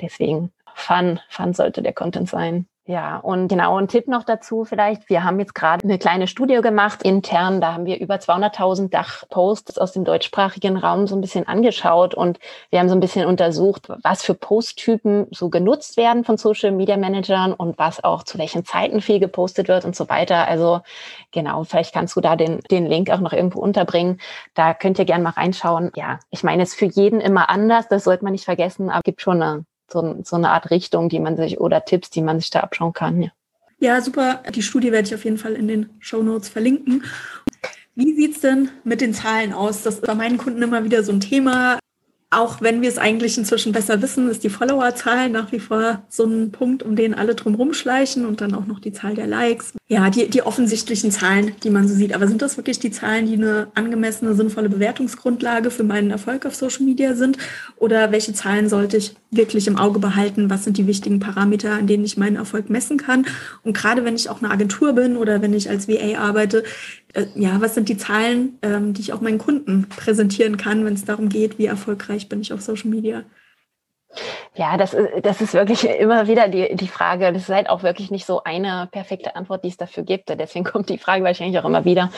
Deswegen 0.00 0.52
Fun, 0.74 1.20
Fun 1.28 1.52
sollte 1.54 1.82
der 1.82 1.92
Content 1.92 2.28
sein. 2.28 2.66
Ja, 2.86 3.18
und 3.18 3.48
genau 3.48 3.76
ein 3.78 3.88
Tipp 3.88 4.08
noch 4.08 4.24
dazu 4.24 4.64
vielleicht. 4.64 5.08
Wir 5.08 5.22
haben 5.22 5.38
jetzt 5.38 5.54
gerade 5.54 5.84
eine 5.84 5.98
kleine 5.98 6.26
Studie 6.26 6.60
gemacht 6.60 7.02
intern. 7.02 7.60
Da 7.60 7.74
haben 7.74 7.84
wir 7.84 8.00
über 8.00 8.16
200.000 8.16 8.88
Dachposts 8.88 9.78
aus 9.78 9.92
dem 9.92 10.02
deutschsprachigen 10.02 10.76
Raum 10.76 11.06
so 11.06 11.14
ein 11.14 11.20
bisschen 11.20 11.46
angeschaut 11.46 12.14
und 12.14 12.40
wir 12.70 12.80
haben 12.80 12.88
so 12.88 12.94
ein 12.96 13.00
bisschen 13.00 13.26
untersucht, 13.26 13.92
was 14.02 14.22
für 14.24 14.34
Posttypen 14.34 15.28
so 15.30 15.50
genutzt 15.50 15.98
werden 15.98 16.24
von 16.24 16.36
Social 16.38 16.72
Media 16.72 16.96
Managern 16.96 17.52
und 17.52 17.78
was 17.78 18.02
auch 18.02 18.24
zu 18.24 18.38
welchen 18.38 18.64
Zeiten 18.64 19.02
viel 19.02 19.20
gepostet 19.20 19.68
wird 19.68 19.84
und 19.84 19.94
so 19.94 20.08
weiter. 20.08 20.48
Also 20.48 20.80
genau, 21.32 21.64
vielleicht 21.64 21.92
kannst 21.94 22.16
du 22.16 22.20
da 22.20 22.34
den, 22.34 22.60
den 22.70 22.86
Link 22.86 23.10
auch 23.10 23.20
noch 23.20 23.34
irgendwo 23.34 23.60
unterbringen. 23.60 24.20
Da 24.54 24.74
könnt 24.74 24.98
ihr 24.98 25.04
gerne 25.04 25.22
mal 25.22 25.30
reinschauen. 25.30 25.92
Ja, 25.94 26.18
ich 26.30 26.42
meine, 26.42 26.62
es 26.62 26.70
ist 26.70 26.78
für 26.78 26.86
jeden 26.86 27.20
immer 27.20 27.50
anders. 27.50 27.88
Das 27.88 28.04
sollte 28.04 28.24
man 28.24 28.32
nicht 28.32 28.46
vergessen, 28.46 28.88
aber 28.88 28.98
es 28.98 29.04
gibt 29.04 29.20
schon 29.20 29.42
eine 29.42 29.64
so, 29.92 30.20
so 30.24 30.36
eine 30.36 30.50
Art 30.50 30.70
Richtung, 30.70 31.08
die 31.08 31.20
man 31.20 31.36
sich 31.36 31.60
oder 31.60 31.84
Tipps, 31.84 32.10
die 32.10 32.22
man 32.22 32.40
sich 32.40 32.50
da 32.50 32.60
abschauen 32.60 32.92
kann. 32.92 33.22
Ja. 33.22 33.30
Ja, 33.82 34.02
super. 34.02 34.42
Die 34.54 34.62
Studie 34.62 34.92
werde 34.92 35.08
ich 35.08 35.14
auf 35.14 35.24
jeden 35.24 35.38
Fall 35.38 35.54
in 35.54 35.66
den 35.66 35.88
Show 36.00 36.22
Notes 36.22 36.50
verlinken. 36.50 37.02
Wie 37.94 38.14
sieht 38.14 38.36
es 38.36 38.40
denn 38.42 38.70
mit 38.84 39.00
den 39.00 39.14
Zahlen 39.14 39.54
aus? 39.54 39.82
Das 39.82 39.94
ist 39.94 40.06
bei 40.06 40.14
meinen 40.14 40.36
Kunden 40.36 40.62
immer 40.62 40.84
wieder 40.84 41.02
so 41.02 41.12
ein 41.12 41.20
Thema. 41.20 41.78
Auch 42.28 42.60
wenn 42.60 42.82
wir 42.82 42.88
es 42.88 42.98
eigentlich 42.98 43.36
inzwischen 43.38 43.72
besser 43.72 44.02
wissen, 44.02 44.28
ist 44.28 44.44
die 44.44 44.50
Followerzahl 44.50 45.30
nach 45.30 45.50
wie 45.50 45.58
vor 45.58 46.02
so 46.08 46.24
ein 46.24 46.52
Punkt, 46.52 46.82
um 46.82 46.94
den 46.94 47.14
alle 47.14 47.34
drum 47.34 47.54
rumschleichen 47.54 48.26
und 48.26 48.40
dann 48.40 48.54
auch 48.54 48.66
noch 48.66 48.80
die 48.80 48.92
Zahl 48.92 49.14
der 49.14 49.26
Likes. 49.26 49.72
Ja, 49.92 50.08
die, 50.08 50.30
die 50.30 50.42
offensichtlichen 50.42 51.10
Zahlen, 51.10 51.50
die 51.64 51.70
man 51.70 51.88
so 51.88 51.94
sieht. 51.96 52.14
Aber 52.14 52.28
sind 52.28 52.42
das 52.42 52.56
wirklich 52.56 52.78
die 52.78 52.92
Zahlen, 52.92 53.26
die 53.26 53.34
eine 53.34 53.72
angemessene, 53.74 54.36
sinnvolle 54.36 54.68
Bewertungsgrundlage 54.68 55.72
für 55.72 55.82
meinen 55.82 56.12
Erfolg 56.12 56.46
auf 56.46 56.54
Social 56.54 56.84
Media 56.84 57.16
sind? 57.16 57.38
Oder 57.76 58.12
welche 58.12 58.32
Zahlen 58.32 58.68
sollte 58.68 58.98
ich 58.98 59.16
wirklich 59.32 59.66
im 59.66 59.76
Auge 59.76 59.98
behalten? 59.98 60.48
Was 60.48 60.62
sind 60.62 60.78
die 60.78 60.86
wichtigen 60.86 61.18
Parameter, 61.18 61.72
an 61.72 61.88
denen 61.88 62.04
ich 62.04 62.16
meinen 62.16 62.36
Erfolg 62.36 62.70
messen 62.70 62.98
kann? 62.98 63.26
Und 63.64 63.76
gerade 63.76 64.04
wenn 64.04 64.14
ich 64.14 64.30
auch 64.30 64.40
eine 64.40 64.52
Agentur 64.52 64.92
bin 64.92 65.16
oder 65.16 65.42
wenn 65.42 65.54
ich 65.54 65.68
als 65.68 65.88
VA 65.88 66.20
arbeite, 66.20 66.62
äh, 67.12 67.26
ja, 67.34 67.60
was 67.60 67.74
sind 67.74 67.88
die 67.88 67.96
Zahlen, 67.96 68.60
ähm, 68.62 68.94
die 68.94 69.00
ich 69.00 69.12
auch 69.12 69.20
meinen 69.20 69.38
Kunden 69.38 69.88
präsentieren 69.88 70.56
kann, 70.56 70.84
wenn 70.84 70.94
es 70.94 71.04
darum 71.04 71.28
geht, 71.28 71.58
wie 71.58 71.66
erfolgreich 71.66 72.28
bin 72.28 72.42
ich 72.42 72.52
auf 72.52 72.60
Social 72.60 72.90
Media? 72.90 73.24
Ja, 74.54 74.76
das, 74.76 74.96
das 75.22 75.40
ist 75.40 75.54
wirklich 75.54 75.88
immer 75.88 76.26
wieder 76.26 76.48
die, 76.48 76.74
die 76.74 76.88
Frage. 76.88 77.32
Das 77.32 77.42
ist 77.42 77.48
halt 77.48 77.70
auch 77.70 77.82
wirklich 77.82 78.10
nicht 78.10 78.26
so 78.26 78.42
eine 78.42 78.88
perfekte 78.90 79.36
Antwort, 79.36 79.64
die 79.64 79.68
es 79.68 79.76
dafür 79.76 80.02
gibt. 80.02 80.28
Deswegen 80.28 80.64
kommt 80.64 80.88
die 80.88 80.98
Frage 80.98 81.22
wahrscheinlich 81.22 81.58
auch 81.58 81.64
immer 81.64 81.84
wieder. 81.84 82.10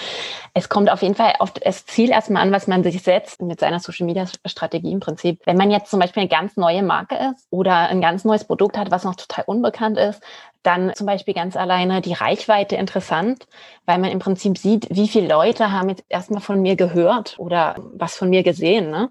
Es 0.55 0.69
kommt 0.69 0.91
auf 0.91 1.03
jeden 1.03 1.15
Fall 1.15 1.35
auf 1.39 1.53
das 1.53 1.85
Ziel 1.85 2.11
erstmal 2.11 2.43
an, 2.43 2.53
was 2.53 2.67
man 2.67 2.83
sich 2.83 3.03
setzt 3.03 3.43
mit 3.43 3.61
seiner 3.61 3.81
Social 3.81 4.07
Media 4.07 4.27
Strategie 4.47 4.93
im 4.93 5.01
Prinzip. 5.01 5.41
Wenn 5.45 5.57
man 5.57 5.71
jetzt 5.71 5.91
zum 5.91 6.01
Beispiel 6.01 6.23
eine 6.23 6.31
ganz 6.31 6.57
neue 6.57 6.83
Marke 6.83 7.17
ist 7.33 7.47
oder 7.51 7.89
ein 7.89 8.01
ganz 8.01 8.25
neues 8.25 8.45
Produkt 8.45 8.79
hat, 8.79 8.91
was 8.91 9.05
noch 9.05 9.15
total 9.15 9.45
unbekannt 9.47 9.99
ist, 9.99 10.23
dann 10.63 10.95
zum 10.95 11.07
Beispiel 11.07 11.35
ganz 11.35 11.57
alleine 11.57 12.01
die 12.01 12.13
Reichweite 12.13 12.77
interessant, 12.77 13.47
weil 13.85 13.99
man 13.99 14.11
im 14.11 14.21
Prinzip 14.21 14.57
sieht, 14.57 14.87
wie 14.91 15.09
viele 15.09 15.29
Leute 15.29 15.73
haben 15.73 15.89
jetzt 15.89 16.05
erstmal 16.09 16.41
von 16.41 16.63
mir 16.63 16.77
gehört 16.77 17.39
oder 17.39 17.77
was 17.95 18.17
von 18.17 18.31
mir 18.31 18.43
gesehen. 18.43 18.91
Ne? 18.91 19.11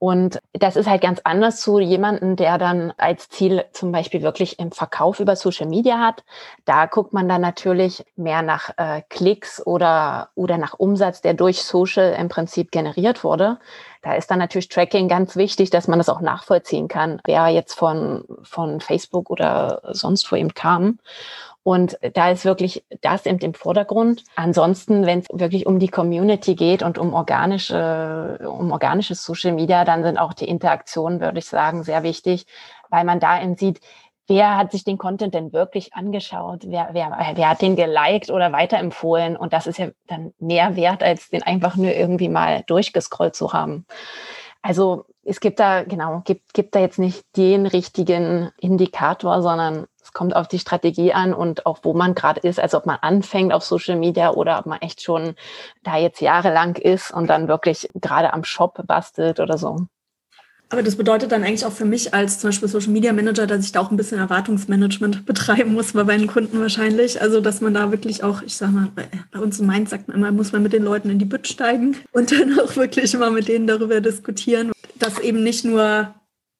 Und 0.00 0.40
das 0.52 0.76
ist 0.76 0.88
halt 0.88 1.02
ganz 1.02 1.20
anders 1.24 1.60
zu 1.60 1.80
jemandem, 1.80 2.36
der 2.36 2.56
dann 2.56 2.92
als 2.98 3.28
Ziel 3.30 3.64
zum 3.72 3.90
Beispiel 3.90 4.22
wirklich 4.22 4.60
im 4.60 4.70
Verkauf 4.70 5.18
über 5.18 5.34
Social 5.34 5.66
Media 5.66 5.98
hat. 5.98 6.22
Da 6.64 6.86
guckt 6.86 7.12
man 7.12 7.28
dann 7.28 7.40
natürlich 7.40 8.04
mehr 8.14 8.42
nach 8.42 8.70
äh, 8.76 9.02
Klicks 9.08 9.64
oder, 9.66 10.28
oder 10.36 10.56
nach 10.56 10.74
Umsatz, 10.78 11.20
der 11.20 11.34
durch 11.34 11.64
Social 11.64 12.14
im 12.18 12.28
Prinzip 12.28 12.70
generiert 12.70 13.24
wurde. 13.24 13.58
Da 14.02 14.14
ist 14.14 14.30
dann 14.30 14.38
natürlich 14.38 14.68
Tracking 14.68 15.08
ganz 15.08 15.34
wichtig, 15.34 15.70
dass 15.70 15.88
man 15.88 15.98
das 15.98 16.08
auch 16.08 16.20
nachvollziehen 16.20 16.86
kann, 16.86 17.20
wer 17.24 17.48
jetzt 17.48 17.74
von, 17.74 18.24
von 18.44 18.80
Facebook 18.80 19.30
oder 19.30 19.82
sonst 19.90 20.30
wo 20.30 20.36
eben 20.36 20.54
kam. 20.54 21.00
Und 21.62 21.98
da 22.14 22.30
ist 22.30 22.44
wirklich 22.44 22.84
das 23.02 23.26
eben 23.26 23.38
im 23.40 23.54
Vordergrund. 23.54 24.24
Ansonsten, 24.36 25.04
wenn 25.04 25.20
es 25.20 25.26
wirklich 25.32 25.66
um 25.66 25.78
die 25.78 25.88
Community 25.88 26.54
geht 26.54 26.82
und 26.82 26.98
um 26.98 27.12
organische, 27.12 28.38
um 28.48 28.72
organisches 28.72 29.22
Social 29.22 29.52
Media, 29.52 29.84
dann 29.84 30.02
sind 30.02 30.18
auch 30.18 30.32
die 30.32 30.48
Interaktionen, 30.48 31.20
würde 31.20 31.40
ich 31.40 31.46
sagen, 31.46 31.82
sehr 31.82 32.02
wichtig, 32.02 32.46
weil 32.88 33.04
man 33.04 33.20
da 33.20 33.42
eben 33.42 33.56
sieht, 33.56 33.80
wer 34.28 34.56
hat 34.56 34.72
sich 34.72 34.84
den 34.84 34.98
Content 34.98 35.34
denn 35.34 35.52
wirklich 35.52 35.94
angeschaut? 35.94 36.62
Wer, 36.66 36.90
wer, 36.92 37.32
wer 37.34 37.48
hat 37.50 37.62
den 37.62 37.76
geliked 37.76 38.30
oder 38.30 38.52
weiterempfohlen? 38.52 39.36
Und 39.36 39.52
das 39.52 39.66
ist 39.66 39.78
ja 39.78 39.88
dann 40.06 40.32
mehr 40.38 40.76
wert, 40.76 41.02
als 41.02 41.30
den 41.30 41.42
einfach 41.42 41.76
nur 41.76 41.92
irgendwie 41.92 42.28
mal 42.28 42.62
durchgescrollt 42.66 43.34
zu 43.34 43.52
haben. 43.52 43.86
Also 44.62 45.06
es 45.24 45.40
gibt 45.40 45.60
da, 45.60 45.82
genau, 45.82 46.22
gibt, 46.24 46.54
gibt 46.54 46.74
da 46.74 46.80
jetzt 46.80 46.98
nicht 46.98 47.24
den 47.36 47.66
richtigen 47.66 48.50
Indikator, 48.58 49.42
sondern 49.42 49.86
es 50.08 50.14
kommt 50.14 50.34
auf 50.34 50.48
die 50.48 50.58
Strategie 50.58 51.12
an 51.12 51.34
und 51.34 51.66
auch 51.66 51.80
wo 51.82 51.92
man 51.92 52.14
gerade 52.14 52.40
ist, 52.40 52.58
also 52.58 52.78
ob 52.78 52.86
man 52.86 52.96
anfängt 53.02 53.52
auf 53.52 53.62
Social 53.62 53.96
Media 53.96 54.30
oder 54.30 54.58
ob 54.58 54.64
man 54.64 54.80
echt 54.80 55.02
schon 55.02 55.34
da 55.82 55.98
jetzt 55.98 56.22
jahrelang 56.22 56.76
ist 56.76 57.10
und 57.10 57.28
dann 57.28 57.46
wirklich 57.46 57.90
gerade 57.94 58.32
am 58.32 58.42
Shop 58.42 58.86
bastelt 58.86 59.38
oder 59.38 59.58
so. 59.58 59.86
Aber 60.70 60.82
das 60.82 60.96
bedeutet 60.96 61.30
dann 61.30 61.44
eigentlich 61.44 61.66
auch 61.66 61.72
für 61.72 61.84
mich 61.84 62.14
als 62.14 62.38
zum 62.38 62.48
Beispiel 62.48 62.68
Social 62.68 62.90
Media 62.90 63.12
Manager, 63.12 63.46
dass 63.46 63.66
ich 63.66 63.72
da 63.72 63.80
auch 63.80 63.90
ein 63.90 63.98
bisschen 63.98 64.18
Erwartungsmanagement 64.18 65.26
betreiben 65.26 65.74
muss 65.74 65.92
bei 65.92 66.04
meinen 66.04 66.26
Kunden 66.26 66.58
wahrscheinlich. 66.58 67.20
Also, 67.20 67.42
dass 67.42 67.60
man 67.60 67.74
da 67.74 67.90
wirklich 67.90 68.24
auch, 68.24 68.40
ich 68.40 68.56
sag 68.56 68.72
mal, 68.72 68.88
bei 69.30 69.38
uns 69.38 69.60
im 69.60 69.66
Mainz 69.66 69.90
sagt 69.90 70.08
man 70.08 70.16
immer, 70.16 70.32
muss 70.32 70.52
man 70.52 70.62
mit 70.62 70.72
den 70.72 70.84
Leuten 70.84 71.10
in 71.10 71.18
die 71.18 71.26
Bütt 71.26 71.48
steigen 71.48 71.98
und 72.12 72.32
dann 72.32 72.58
auch 72.60 72.76
wirklich 72.76 73.12
immer 73.12 73.30
mit 73.30 73.48
denen 73.48 73.66
darüber 73.66 74.00
diskutieren, 74.00 74.72
dass 74.98 75.18
eben 75.18 75.42
nicht 75.42 75.66
nur 75.66 76.14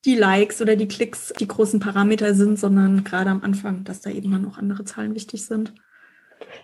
die 0.08 0.14
Likes 0.14 0.62
oder 0.62 0.74
die 0.74 0.88
Klicks 0.88 1.34
die 1.38 1.46
großen 1.46 1.80
Parameter 1.80 2.34
sind, 2.34 2.58
sondern 2.58 3.04
gerade 3.04 3.28
am 3.28 3.42
Anfang, 3.42 3.84
dass 3.84 4.00
da 4.00 4.08
eben 4.08 4.32
dann 4.32 4.46
auch 4.46 4.56
andere 4.56 4.84
Zahlen 4.86 5.14
wichtig 5.14 5.44
sind. 5.44 5.74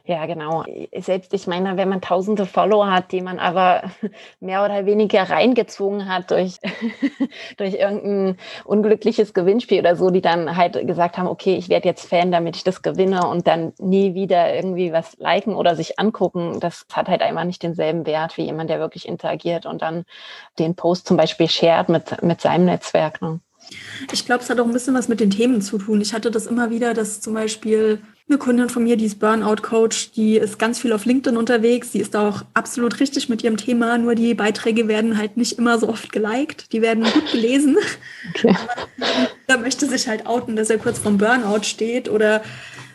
Ja, 0.07 0.27
genau. 0.27 0.65
Selbst, 0.95 1.33
ich 1.33 1.47
meine, 1.47 1.77
wenn 1.77 1.89
man 1.89 2.01
tausende 2.01 2.45
Follower 2.45 2.91
hat, 2.91 3.13
die 3.13 3.23
man 3.23 3.39
aber 3.39 3.85
mehr 4.41 4.65
oder 4.65 4.85
weniger 4.87 5.23
reingezogen 5.23 6.09
hat 6.09 6.31
durch, 6.31 6.59
durch 7.57 7.75
irgendein 7.75 8.37
unglückliches 8.65 9.33
Gewinnspiel 9.33 9.81
oder 9.81 9.97
so, 9.97 10.11
die 10.11 10.21
dann 10.21 10.57
halt 10.57 10.87
gesagt 10.87 11.17
haben, 11.17 11.29
okay, 11.29 11.57
ich 11.57 11.69
werde 11.69 11.89
jetzt 11.89 12.09
Fan, 12.09 12.33
damit 12.33 12.57
ich 12.57 12.65
das 12.65 12.83
gewinne 12.83 13.27
und 13.27 13.47
dann 13.47 13.73
nie 13.79 14.15
wieder 14.15 14.55
irgendwie 14.55 14.93
was 14.93 15.17
liken 15.19 15.55
oder 15.55 15.75
sich 15.75 15.99
angucken, 15.99 16.61
das 16.61 16.87
hat 16.93 17.09
halt 17.09 17.23
einmal 17.23 17.47
nicht 17.47 17.63
denselben 17.63 18.07
Wert 18.07 18.37
wie 18.37 18.45
jemand, 18.45 18.71
der 18.71 18.81
wirklich 18.81 19.09
interagiert 19.09 19.65
und 19.65 19.83
dann 19.83 20.05
den 20.59 20.75
Post 20.75 21.07
zum 21.07 21.17
Beispiel 21.17 21.49
shared 21.49 21.89
mit, 21.89 22.23
mit 22.23 22.41
seinem 22.41 22.67
Netzwerk. 22.67 23.23
Ne? 23.23 23.41
Ich 24.13 24.27
glaube, 24.27 24.43
es 24.43 24.51
hat 24.51 24.61
auch 24.61 24.67
ein 24.67 24.73
bisschen 24.73 24.95
was 24.95 25.09
mit 25.09 25.21
den 25.21 25.31
Themen 25.31 25.63
zu 25.63 25.79
tun. 25.79 26.01
Ich 26.01 26.13
hatte 26.13 26.31
das 26.31 26.47
immer 26.47 26.71
wieder, 26.71 26.95
dass 26.95 27.21
zum 27.21 27.35
Beispiel 27.35 28.03
eine 28.27 28.39
Kundin 28.39 28.71
von 28.71 28.85
mir, 28.85 28.97
die 28.97 29.05
ist 29.05 29.21
Burnout-Coach, 29.21 30.13
die 30.13 30.37
ist 30.37 30.59
ganz 30.59 30.81
viel 30.81 30.93
auf 30.95 31.05
LinkedIn 31.05 31.37
unterwegs. 31.37 31.93
Die 31.93 32.01
ist 32.01 32.15
da 32.15 32.29
auch 32.29 32.43
absolut 32.55 32.99
richtig 33.01 33.29
mit 33.29 33.45
ihrem 33.45 33.59
Thema, 33.59 33.99
nur 33.99 34.15
die 34.15 34.35
Beiträge 34.35 34.89
werden 34.89 35.19
halt 35.19 35.37
nicht 35.37 35.59
immer 35.59 35.79
so 35.79 35.89
oft 35.89 36.11
geliked. 36.11 36.73
Die 36.73 36.81
werden 36.81 37.05
gut 37.05 37.33
gelesen. 37.33 37.77
Okay. 38.31 38.57
da 39.47 39.59
möchte 39.59 39.87
sich 39.87 40.09
halt 40.09 40.27
outen, 40.27 40.57
dass 40.57 40.71
er 40.71 40.79
kurz 40.79 40.99
vorm 40.99 41.19
Burnout 41.19 41.65
steht 41.65 42.09
oder 42.09 42.43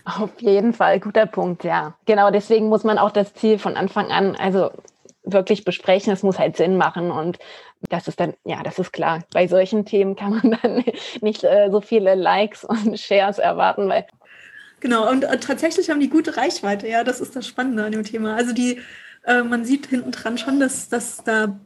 auf 0.06 0.42
jeden 0.42 0.74
Fall, 0.74 1.00
guter 1.00 1.28
Punkt, 1.28 1.64
ja. 1.64 1.94
Genau, 2.06 2.32
deswegen 2.32 2.68
muss 2.68 2.84
man 2.84 2.98
auch 2.98 3.12
das 3.12 3.34
Ziel 3.36 3.60
von 3.60 3.78
Anfang 3.78 4.12
an, 4.12 4.36
also 4.36 4.72
wirklich 5.24 5.66
besprechen. 5.66 6.12
Es 6.12 6.24
muss 6.24 6.40
halt 6.40 6.58
Sinn 6.58 6.78
machen 6.78 7.12
und 7.12 7.38
das 7.90 8.08
ist 8.08 8.20
dann, 8.20 8.34
ja, 8.44 8.64
das 8.64 8.80
ist 8.80 8.92
klar. 8.92 9.24
Bei 9.34 9.48
solchen 9.48 9.86
Themen 9.86 10.16
kann 10.16 10.32
man 10.32 10.58
dann 10.64 10.84
nicht 11.22 11.44
äh, 11.44 11.70
so 11.72 11.82
viele 11.82 12.16
Likes 12.16 12.64
und 12.64 13.00
Shares 13.00 13.38
erwarten, 13.38 13.88
weil 13.90 14.08
Genau, 14.80 15.10
und 15.10 15.24
äh, 15.24 15.40
tatsächlich 15.40 15.90
haben 15.90 16.00
die 16.00 16.10
gute 16.10 16.38
Reichweite, 16.38 16.88
ja, 16.88 17.04
das 17.04 17.22
ist 17.22 17.36
das 17.36 17.48
Spannende 17.48 17.84
an 17.84 17.92
dem 17.92 18.04
Thema. 18.04 18.36
Also 18.36 18.54
die, 18.54 18.80
äh, 19.26 19.44
man 19.44 19.66
sieht 19.66 19.88
hinten 19.88 20.12
dran 20.12 20.38
schon, 20.38 20.60
dass, 20.60 20.90
dass 20.90 21.24
da 21.24 21.60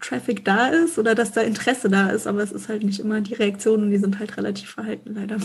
Traffic 0.00 0.44
da 0.44 0.68
ist 0.68 0.98
oder 0.98 1.14
dass 1.14 1.32
da 1.32 1.42
Interesse 1.42 1.88
da 1.88 2.10
ist, 2.10 2.26
aber 2.26 2.42
es 2.42 2.52
ist 2.52 2.68
halt 2.68 2.82
nicht 2.82 3.00
immer 3.00 3.20
die 3.20 3.34
Reaktionen, 3.34 3.90
die 3.90 3.98
sind 3.98 4.18
halt 4.18 4.36
relativ 4.36 4.70
verhalten, 4.70 5.14
leider. 5.14 5.38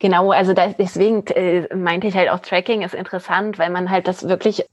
Genau, 0.00 0.30
also 0.30 0.52
das, 0.52 0.76
deswegen 0.76 1.26
äh, 1.28 1.74
meinte 1.74 2.06
ich 2.06 2.14
halt 2.14 2.30
auch 2.30 2.40
Tracking 2.40 2.82
ist 2.82 2.94
interessant, 2.94 3.58
weil 3.58 3.70
man 3.70 3.90
halt 3.90 4.08
das 4.08 4.28
wirklich 4.28 4.64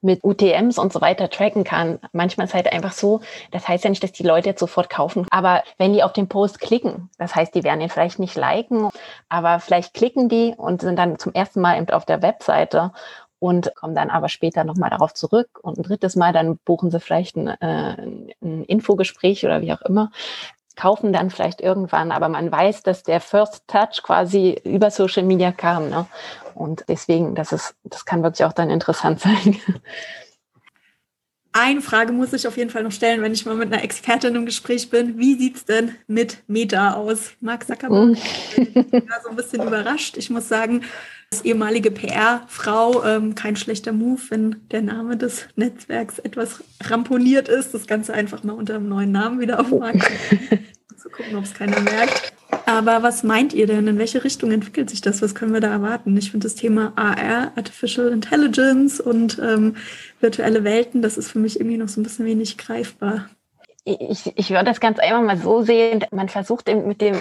mit 0.00 0.24
UTMs 0.24 0.78
und 0.78 0.92
so 0.92 1.00
weiter 1.00 1.30
tracken 1.30 1.64
kann. 1.64 1.98
Manchmal 2.12 2.46
ist 2.46 2.54
halt 2.54 2.72
einfach 2.72 2.92
so, 2.92 3.20
das 3.50 3.68
heißt 3.68 3.84
ja 3.84 3.90
nicht, 3.90 4.02
dass 4.02 4.12
die 4.12 4.22
Leute 4.22 4.50
jetzt 4.50 4.60
sofort 4.60 4.90
kaufen, 4.90 5.26
aber 5.30 5.62
wenn 5.78 5.92
die 5.92 6.02
auf 6.02 6.12
den 6.12 6.28
Post 6.28 6.60
klicken, 6.60 7.10
das 7.18 7.34
heißt, 7.34 7.54
die 7.54 7.64
werden 7.64 7.80
ihn 7.80 7.90
vielleicht 7.90 8.18
nicht 8.18 8.36
liken, 8.36 8.90
aber 9.28 9.60
vielleicht 9.60 9.94
klicken 9.94 10.28
die 10.28 10.54
und 10.56 10.80
sind 10.80 10.98
dann 10.98 11.18
zum 11.18 11.32
ersten 11.34 11.60
Mal 11.60 11.78
eben 11.78 11.90
auf 11.90 12.04
der 12.04 12.22
Webseite 12.22 12.92
und 13.40 13.72
kommen 13.76 13.94
dann 13.94 14.10
aber 14.10 14.28
später 14.28 14.64
nochmal 14.64 14.90
darauf 14.90 15.14
zurück 15.14 15.60
und 15.62 15.78
ein 15.78 15.82
drittes 15.84 16.16
Mal, 16.16 16.32
dann 16.32 16.58
buchen 16.64 16.90
sie 16.90 17.00
vielleicht 17.00 17.36
ein, 17.36 17.48
äh, 17.48 17.96
ein 18.42 18.64
Infogespräch 18.64 19.44
oder 19.44 19.60
wie 19.60 19.72
auch 19.72 19.82
immer 19.82 20.10
kaufen 20.78 21.12
dann 21.12 21.30
vielleicht 21.30 21.60
irgendwann, 21.60 22.12
aber 22.12 22.28
man 22.28 22.52
weiß, 22.52 22.84
dass 22.84 23.02
der 23.02 23.20
First 23.20 23.66
Touch 23.66 24.02
quasi 24.02 24.60
über 24.62 24.90
Social 24.92 25.24
Media 25.24 25.50
kam. 25.50 25.90
Ne? 25.90 26.06
Und 26.54 26.84
deswegen, 26.88 27.34
das 27.34 27.52
ist, 27.52 27.74
das 27.82 28.04
kann 28.04 28.22
wirklich 28.22 28.44
auch 28.44 28.52
dann 28.52 28.70
interessant 28.70 29.20
sein. 29.20 29.56
Eine 31.52 31.80
Frage 31.80 32.12
muss 32.12 32.32
ich 32.32 32.46
auf 32.46 32.56
jeden 32.56 32.70
Fall 32.70 32.84
noch 32.84 32.92
stellen, 32.92 33.22
wenn 33.22 33.32
ich 33.32 33.44
mal 33.44 33.56
mit 33.56 33.72
einer 33.72 33.82
Expertin 33.82 34.36
im 34.36 34.46
Gespräch 34.46 34.88
bin. 34.88 35.18
Wie 35.18 35.34
sieht 35.34 35.56
es 35.56 35.64
denn 35.64 35.96
mit 36.06 36.38
Meta 36.46 36.94
aus? 36.94 37.32
Mark 37.40 37.66
Zuckerberg 37.66 38.10
mm. 38.10 38.92
war 38.92 39.20
so 39.24 39.30
ein 39.30 39.36
bisschen 39.36 39.62
überrascht. 39.64 40.16
Ich 40.16 40.30
muss 40.30 40.48
sagen, 40.48 40.84
als 41.32 41.44
ehemalige 41.44 41.90
PR-Frau 41.90 43.04
ähm, 43.04 43.34
kein 43.34 43.56
schlechter 43.56 43.92
Move, 43.92 44.20
wenn 44.30 44.56
der 44.70 44.82
Name 44.82 45.16
des 45.16 45.46
Netzwerks 45.56 46.18
etwas 46.18 46.64
ramponiert 46.82 47.48
ist, 47.48 47.74
das 47.74 47.86
Ganze 47.86 48.14
einfach 48.14 48.42
mal 48.44 48.54
unter 48.54 48.76
einem 48.76 48.88
neuen 48.88 49.12
Namen 49.12 49.38
wieder 49.38 49.60
auf 49.60 49.68
den 49.68 49.78
Markt 49.78 50.10
zu 50.96 51.10
gucken, 51.10 51.36
ob 51.36 51.44
es 51.44 51.54
keiner 51.54 51.80
merkt. 51.80 52.32
Aber 52.64 53.02
was 53.02 53.22
meint 53.22 53.52
ihr 53.52 53.66
denn? 53.66 53.86
In 53.86 53.98
welche 53.98 54.24
Richtung 54.24 54.50
entwickelt 54.50 54.90
sich 54.90 55.00
das? 55.00 55.20
Was 55.20 55.34
können 55.34 55.52
wir 55.52 55.60
da 55.60 55.68
erwarten? 55.68 56.16
Ich 56.16 56.30
finde 56.30 56.46
das 56.46 56.54
Thema 56.54 56.92
AR, 56.96 57.52
Artificial 57.56 58.08
Intelligence 58.08 58.98
und 58.98 59.38
ähm, 59.38 59.76
virtuelle 60.20 60.64
Welten, 60.64 61.02
das 61.02 61.18
ist 61.18 61.30
für 61.30 61.38
mich 61.38 61.60
irgendwie 61.60 61.76
noch 61.76 61.88
so 61.88 62.00
ein 62.00 62.04
bisschen 62.04 62.26
wenig 62.26 62.56
greifbar. 62.56 63.28
Ich, 63.84 64.32
ich 64.34 64.50
würde 64.50 64.66
das 64.66 64.80
ganz 64.80 64.98
einfach 64.98 65.22
mal 65.22 65.38
so 65.38 65.62
sehen, 65.62 66.04
man 66.10 66.28
versucht 66.28 66.68
mit 66.68 67.00
dem 67.00 67.16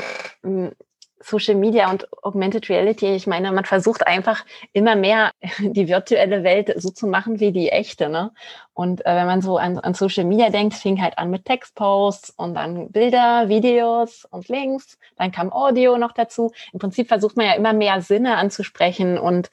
Social 1.28 1.56
Media 1.56 1.92
und 1.92 2.08
Augmented 2.24 2.70
Reality, 2.70 3.14
ich 3.14 3.28
meine, 3.28 3.52
man 3.52 3.66
versucht 3.66 4.08
einfach 4.08 4.46
immer 4.72 4.96
mehr 4.96 5.32
die 5.60 5.88
virtuelle 5.88 6.44
Welt 6.44 6.74
so 6.78 6.90
zu 6.90 7.06
machen 7.06 7.40
wie 7.42 7.52
die 7.52 7.70
echte. 7.70 8.08
Ne? 8.08 8.32
Und 8.74 9.06
äh, 9.06 9.16
wenn 9.16 9.26
man 9.26 9.42
so 9.42 9.58
an, 9.58 9.78
an 9.78 9.94
Social 9.94 10.24
Media 10.24 10.50
denkt, 10.50 10.76
fing 10.76 11.02
halt 11.02 11.18
an 11.18 11.30
mit 11.30 11.44
Textposts 11.46 12.30
und 12.38 12.54
dann 12.54 12.92
Bilder, 12.92 13.50
Videos 13.50 14.26
und 14.32 14.48
Links, 14.48 14.98
dann 15.18 15.32
kam 15.32 15.52
Audio 15.52 15.98
noch 15.98 16.14
dazu. 16.14 16.54
Im 16.72 16.80
Prinzip 16.80 17.10
versucht 17.10 17.36
man 17.36 17.46
ja 17.46 17.54
immer 17.54 17.74
mehr 17.74 18.02
Sinne 18.02 18.38
anzusprechen 18.38 19.18
und 19.18 19.50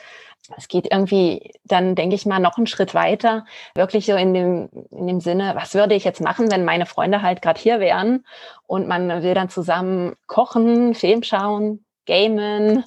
es 0.56 0.68
geht 0.68 0.90
irgendwie 0.90 1.52
dann, 1.64 1.94
denke 1.94 2.14
ich 2.14 2.26
mal, 2.26 2.38
noch 2.38 2.56
einen 2.56 2.66
Schritt 2.66 2.94
weiter. 2.94 3.46
Wirklich 3.74 4.06
so 4.06 4.14
in 4.14 4.34
dem, 4.34 4.68
in 4.90 5.06
dem 5.06 5.20
Sinne, 5.20 5.54
was 5.56 5.74
würde 5.74 5.94
ich 5.94 6.04
jetzt 6.04 6.20
machen, 6.20 6.50
wenn 6.50 6.64
meine 6.64 6.86
Freunde 6.86 7.22
halt 7.22 7.40
gerade 7.42 7.60
hier 7.60 7.80
wären? 7.80 8.26
Und 8.66 8.86
man 8.86 9.22
will 9.22 9.34
dann 9.34 9.48
zusammen 9.48 10.14
kochen, 10.26 10.94
Film 10.94 11.22
schauen, 11.22 11.84
gamen, 12.06 12.84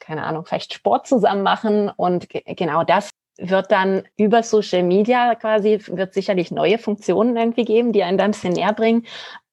keine 0.00 0.24
Ahnung, 0.24 0.44
vielleicht 0.44 0.74
Sport 0.74 1.06
zusammen 1.06 1.42
machen. 1.42 1.88
Und 1.88 2.28
genau 2.30 2.84
das 2.84 3.10
wird 3.38 3.72
dann 3.72 4.02
über 4.16 4.42
Social 4.42 4.82
Media 4.82 5.34
quasi, 5.34 5.80
wird 5.86 6.12
sicherlich 6.12 6.50
neue 6.50 6.78
Funktionen 6.78 7.36
irgendwie 7.36 7.64
geben, 7.64 7.92
die 7.92 8.02
einen 8.02 8.18
dann 8.18 8.28
ein 8.28 8.32
bisschen 8.32 8.52
näher 8.52 8.74
bringen 8.74 9.06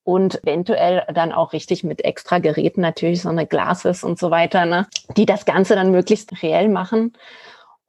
und 0.10 0.42
eventuell 0.42 1.04
dann 1.14 1.32
auch 1.32 1.54
richtig 1.54 1.84
mit 1.84 2.04
extra 2.04 2.40
Geräten 2.40 2.82
natürlich 2.82 3.22
so 3.22 3.30
eine 3.30 3.46
Glasses 3.46 4.04
und 4.04 4.18
so 4.18 4.32
weiter, 4.32 4.66
ne, 4.66 4.88
die 5.16 5.28
das 5.28 5.46
Ganze 5.46 5.76
dann 5.76 5.92
möglichst 5.92 6.42
reell 6.42 6.68
machen. 6.68 7.14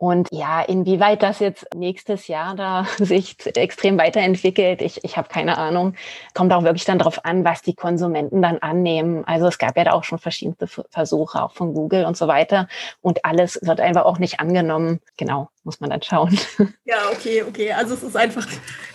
Und 0.01 0.29
ja, 0.33 0.63
inwieweit 0.63 1.23
das 1.23 1.41
jetzt 1.41 1.67
nächstes 1.75 2.27
Jahr 2.27 2.57
da 2.57 2.87
sich 2.99 3.37
extrem 3.55 3.99
weiterentwickelt, 3.99 4.81
ich, 4.81 5.05
ich 5.05 5.19
habe 5.19 5.29
keine 5.29 5.59
Ahnung. 5.59 5.95
Kommt 6.33 6.55
auch 6.55 6.63
wirklich 6.63 6.87
dann 6.87 6.99
darauf 6.99 7.23
an, 7.27 7.45
was 7.45 7.61
die 7.61 7.75
Konsumenten 7.75 8.41
dann 8.41 8.57
annehmen. 8.61 9.25
Also 9.27 9.47
es 9.47 9.59
gab 9.59 9.77
ja 9.77 9.85
da 9.85 9.93
auch 9.93 10.05
schon 10.05 10.19
verschiedene 10.19 10.57
Versuche, 10.89 11.43
auch 11.43 11.53
von 11.53 11.75
Google 11.75 12.07
und 12.07 12.17
so 12.17 12.29
weiter. 12.29 12.67
Und 13.03 13.27
alles 13.27 13.59
wird 13.61 13.79
einfach 13.79 14.07
auch 14.07 14.19
nicht 14.19 14.41
angenommen. 14.41 15.01
Genau, 15.19 15.51
muss 15.65 15.81
man 15.81 15.91
dann 15.91 16.03
schauen. 16.03 16.39
Ja, 16.85 16.97
okay, 17.13 17.45
okay. 17.47 17.73
Also 17.73 17.95
es 17.95 18.03
ist 18.03 18.17
einfach 18.17 18.47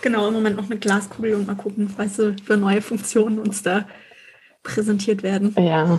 genau 0.02 0.28
im 0.28 0.34
Moment 0.34 0.56
noch 0.56 0.66
eine 0.66 0.76
Glaskugel 0.76 1.34
und 1.34 1.46
mal 1.46 1.54
gucken, 1.54 1.94
was 1.96 2.16
für 2.16 2.56
neue 2.56 2.82
Funktionen 2.82 3.38
uns 3.38 3.62
da 3.62 3.86
präsentiert 4.62 5.22
werden. 5.22 5.54
Ja 5.58 5.98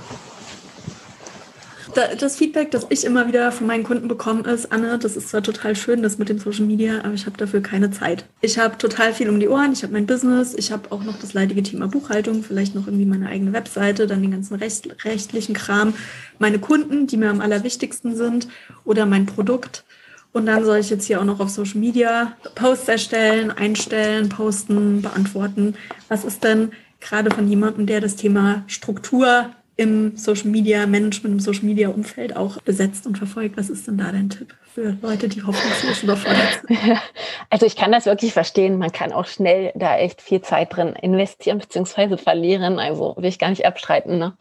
das 1.97 2.37
Feedback, 2.37 2.71
das 2.71 2.85
ich 2.89 3.05
immer 3.05 3.27
wieder 3.27 3.51
von 3.51 3.67
meinen 3.67 3.83
Kunden 3.83 4.07
bekomme, 4.07 4.43
ist, 4.43 4.71
Anne, 4.71 4.97
das 4.99 5.17
ist 5.17 5.29
zwar 5.29 5.41
total 5.41 5.75
schön, 5.75 6.03
das 6.03 6.17
mit 6.17 6.29
dem 6.29 6.39
Social 6.39 6.65
Media, 6.65 6.99
aber 7.03 7.13
ich 7.13 7.25
habe 7.25 7.37
dafür 7.37 7.61
keine 7.61 7.91
Zeit. 7.91 8.25
Ich 8.41 8.57
habe 8.59 8.77
total 8.77 9.13
viel 9.13 9.29
um 9.29 9.39
die 9.39 9.47
Ohren, 9.47 9.73
ich 9.73 9.83
habe 9.83 9.93
mein 9.93 10.05
Business, 10.05 10.53
ich 10.53 10.71
habe 10.71 10.91
auch 10.91 11.03
noch 11.03 11.19
das 11.19 11.33
leidige 11.33 11.63
Thema 11.63 11.87
Buchhaltung, 11.87 12.43
vielleicht 12.43 12.75
noch 12.75 12.87
irgendwie 12.87 13.05
meine 13.05 13.27
eigene 13.27 13.53
Webseite, 13.53 14.07
dann 14.07 14.21
den 14.21 14.31
ganzen 14.31 14.55
recht, 14.55 15.05
rechtlichen 15.05 15.55
Kram, 15.55 15.93
meine 16.39 16.59
Kunden, 16.59 17.07
die 17.07 17.17
mir 17.17 17.29
am 17.29 17.41
allerwichtigsten 17.41 18.15
sind 18.15 18.47
oder 18.85 19.05
mein 19.05 19.25
Produkt. 19.25 19.83
Und 20.33 20.45
dann 20.45 20.65
soll 20.65 20.77
ich 20.77 20.89
jetzt 20.89 21.05
hier 21.05 21.19
auch 21.19 21.25
noch 21.25 21.39
auf 21.39 21.49
Social 21.49 21.79
Media 21.79 22.33
Posts 22.55 22.89
erstellen, 22.89 23.49
einstellen, 23.49 24.29
posten, 24.29 25.01
beantworten. 25.01 25.75
Was 26.09 26.25
ist 26.25 26.43
denn 26.43 26.71
gerade 26.99 27.31
von 27.31 27.47
jemandem, 27.47 27.85
der 27.85 28.01
das 28.01 28.15
Thema 28.15 28.63
Struktur 28.67 29.49
im 29.77 30.17
Social 30.17 30.47
Media 30.47 30.85
Management, 30.87 31.35
im 31.35 31.39
Social 31.39 31.63
Media 31.63 31.89
Umfeld 31.89 32.35
auch 32.35 32.59
besetzt 32.61 33.05
und 33.05 33.17
verfolgt. 33.17 33.57
Was 33.57 33.69
ist 33.69 33.87
denn 33.87 33.97
da 33.97 34.11
dein 34.11 34.29
Tipp 34.29 34.55
für 34.73 34.97
Leute, 35.01 35.29
die 35.29 35.43
hoffnungslos 35.43 36.03
überfordert 36.03 36.61
sind? 36.67 36.79
Also 37.49 37.65
ich 37.65 37.77
kann 37.77 37.93
das 37.93 38.05
wirklich 38.05 38.33
verstehen. 38.33 38.77
Man 38.77 38.91
kann 38.91 39.13
auch 39.13 39.25
schnell 39.25 39.71
da 39.73 39.97
echt 39.97 40.21
viel 40.21 40.41
Zeit 40.41 40.75
drin 40.75 40.93
investieren 41.01 41.59
bzw. 41.59 42.17
verlieren. 42.17 42.77
Also 42.77 43.15
will 43.17 43.29
ich 43.29 43.39
gar 43.39 43.49
nicht 43.49 43.65
abstreiten. 43.65 44.17
Ne? 44.17 44.33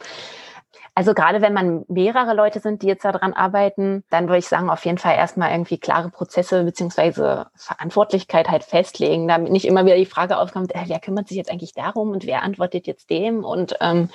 Also 0.98 1.12
gerade 1.12 1.42
wenn 1.42 1.52
man 1.52 1.84
mehrere 1.88 2.32
Leute 2.32 2.60
sind, 2.60 2.80
die 2.80 2.86
jetzt 2.86 3.04
daran 3.04 3.34
arbeiten, 3.34 4.02
dann 4.08 4.28
würde 4.28 4.38
ich 4.38 4.48
sagen, 4.48 4.70
auf 4.70 4.82
jeden 4.86 4.96
Fall 4.96 5.14
erstmal 5.14 5.50
irgendwie 5.50 5.76
klare 5.76 6.08
Prozesse 6.08 6.64
beziehungsweise 6.64 7.48
Verantwortlichkeit 7.54 8.48
halt 8.48 8.64
festlegen, 8.64 9.28
damit 9.28 9.52
nicht 9.52 9.66
immer 9.66 9.84
wieder 9.84 9.96
die 9.96 10.06
Frage 10.06 10.38
aufkommt, 10.38 10.74
äh, 10.74 10.84
wer 10.86 10.98
kümmert 10.98 11.28
sich 11.28 11.36
jetzt 11.36 11.52
eigentlich 11.52 11.74
darum 11.74 12.12
und 12.12 12.24
wer 12.24 12.42
antwortet 12.42 12.86
jetzt 12.86 13.10
dem 13.10 13.44
und 13.44 13.76
ähm, 13.82 14.08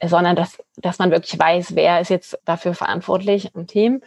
sondern 0.00 0.36
dass, 0.36 0.62
dass 0.76 1.00
man 1.00 1.10
wirklich 1.10 1.36
weiß, 1.36 1.74
wer 1.74 2.00
ist 2.00 2.10
jetzt 2.10 2.38
dafür 2.44 2.74
verantwortlich 2.74 3.52
im 3.56 3.66
Team. 3.66 4.00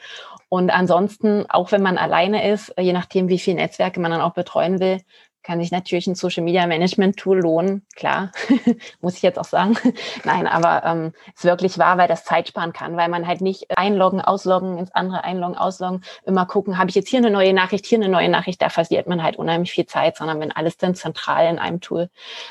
Und 0.48 0.70
ansonsten, 0.70 1.46
auch 1.50 1.74
wenn 1.74 1.82
man 1.82 1.98
alleine 1.98 2.50
ist, 2.50 2.74
je 2.80 2.94
nachdem, 2.94 3.28
wie 3.28 3.40
viele 3.40 3.58
Netzwerke 3.58 4.00
man 4.00 4.12
dann 4.12 4.22
auch 4.22 4.34
betreuen 4.34 4.80
will, 4.80 5.02
kann 5.44 5.60
sich 5.60 5.72
natürlich 5.72 6.08
ein 6.08 6.16
Social 6.16 6.44
Media 6.44 6.66
Management 6.66 7.18
Tool 7.18 7.40
lohnen, 7.40 7.86
klar, 7.96 8.32
muss 9.02 9.16
ich 9.18 9.22
jetzt 9.22 9.38
auch 9.38 9.46
sagen. 9.46 9.78
Nein, 10.24 10.48
aber 10.48 10.84
ähm, 10.86 11.14
ist 11.36 11.44
wirklich 11.44 11.78
wahr, 11.78 11.98
weil 11.98 12.08
das 12.08 12.24
Zeit 12.24 12.48
sparen 12.48 12.74
kann, 12.74 12.98
weil 12.98 13.10
man 13.10 13.28
halt 13.28 13.42
nicht 13.42 13.78
einloggen, 13.78 14.22
ausloggen, 14.22 14.78
ins 14.78 14.94
andere 14.96 15.24
einloggen, 15.24 15.58
ausloggen, 15.58 16.04
immer 16.26 16.46
gucken, 16.46 16.78
habe 16.78 16.90
ich 16.90 16.96
jetzt 16.96 17.10
hier 17.10 17.20
eine 17.20 17.30
neue 17.30 17.54
Nachricht, 17.54 17.86
hier 17.86 17.98
eine 17.98 18.10
neue 18.10 18.30
Nachricht, 18.30 18.62
da 18.62 18.70
verliert 18.70 19.08
man 19.08 19.22
halt 19.22 19.36
unheimlich 19.36 19.72
viel 19.72 19.86
Zeit, 19.86 20.18
sondern 20.18 20.40
wenn 20.40 20.52
alles 20.52 20.78
dann 20.78 20.96
zentral 20.96 21.48
in 21.48 21.60
einem 21.60 21.82
Tool 21.82 22.10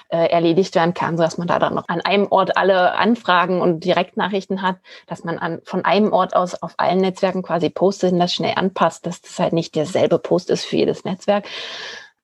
äh, 0.08 0.26
erledigt 0.26 0.74
werden 0.74 0.94
kann, 0.94 1.16
so 1.16 1.22
dass 1.22 1.38
man 1.38 1.48
da 1.48 1.58
dann 1.58 1.74
noch 1.74 1.88
an 1.88 2.00
einem 2.02 2.26
Ort 2.30 2.56
alle 2.56 2.94
Anfragen 2.94 3.60
und 3.60 3.84
Direktnachrichten 3.84 4.62
hat, 4.62 4.76
dass 5.06 5.24
man 5.24 5.38
an, 5.38 5.60
von 5.64 5.84
einem 5.84 6.12
Ort 6.12 6.36
aus 6.36 6.60
auf 6.62 6.74
allen 6.76 7.00
Netzwerken 7.00 7.42
quasi 7.42 7.70
postet 7.70 8.12
und 8.12 8.18
das 8.18 8.34
schnell 8.34 8.54
anpasst, 8.56 9.06
dass 9.06 9.22
das 9.22 9.38
halt 9.38 9.52
nicht 9.52 9.74
derselbe 9.74 10.18
Post 10.18 10.50
ist 10.50 10.64
für 10.64 10.76
jedes 10.76 11.04
Netzwerk. 11.04 11.46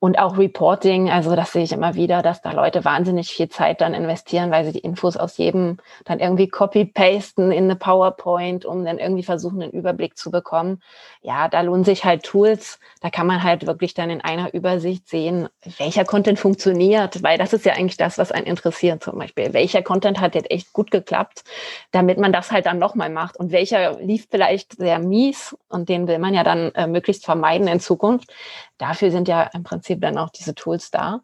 Und 0.01 0.21
auch 0.21 0.39
Reporting, 0.39 1.11
also 1.11 1.35
das 1.35 1.53
sehe 1.53 1.65
ich 1.65 1.73
immer 1.73 1.97
wieder, 1.97 2.23
dass 2.23 2.41
da 2.41 2.53
Leute 2.53 2.85
wahnsinnig 2.85 3.31
viel 3.31 3.49
Zeit 3.49 3.81
dann 3.81 3.95
investieren, 3.95 4.53
weil 4.53 4.65
sie 4.65 4.71
die 4.71 4.79
Infos 4.79 5.17
aus 5.17 5.37
jedem 5.39 5.79
dann 6.05 6.21
irgendwie 6.21 6.47
copy-pasten 6.47 7.51
in 7.51 7.65
eine 7.65 7.75
PowerPoint, 7.75 8.65
um 8.65 8.85
dann 8.85 9.01
irgendwie 9.01 9.25
versuchen, 9.25 9.61
einen 9.61 9.73
Überblick 9.73 10.17
zu 10.17 10.31
bekommen. 10.31 10.81
Ja, 11.21 11.49
da 11.49 11.63
lohnen 11.63 11.83
sich 11.83 12.05
halt 12.05 12.23
Tools. 12.23 12.79
Da 13.01 13.11
kann 13.11 13.27
man 13.27 13.43
halt 13.43 13.67
wirklich 13.67 13.93
dann 13.93 14.09
in 14.11 14.21
einer 14.21 14.55
Übersicht 14.55 15.09
sehen, 15.09 15.49
welcher 15.79 16.05
Content 16.05 16.39
funktioniert, 16.39 17.21
weil 17.25 17.37
das 17.37 17.53
ist 17.53 17.65
ja 17.65 17.73
eigentlich 17.73 17.97
das, 17.97 18.19
was 18.19 18.31
einen 18.31 18.47
interessiert 18.47 19.03
zum 19.03 19.19
Beispiel. 19.19 19.53
Welcher 19.53 19.83
Content 19.83 20.21
hat 20.21 20.37
jetzt 20.37 20.53
echt 20.53 20.73
gut 20.73 20.93
geklappt, 20.93 21.43
damit 21.91 22.19
man 22.19 22.33
das 22.33 22.53
halt 22.53 22.67
dann 22.67 22.79
nochmal 22.79 23.11
macht 23.11 23.37
und 23.37 23.51
welcher 23.51 23.99
lief 23.99 24.29
vielleicht 24.31 24.77
sehr 24.77 25.01
mies 25.01 25.57
und 25.69 25.89
den 25.89 26.07
will 26.07 26.21
man 26.21 26.35
ja 26.35 26.45
dann 26.45 26.71
äh, 26.77 26.87
möglichst 26.87 27.25
vermeiden 27.25 27.67
in 27.67 27.81
Zukunft 27.81 28.33
dafür 28.79 29.11
sind 29.11 29.29
ja 29.29 29.43
im 29.53 29.65
Prinzip 29.65 29.88
dann 29.97 30.19
auch 30.19 30.31
diese 30.31 30.55
Tools 30.55 30.91
da. 30.91 31.23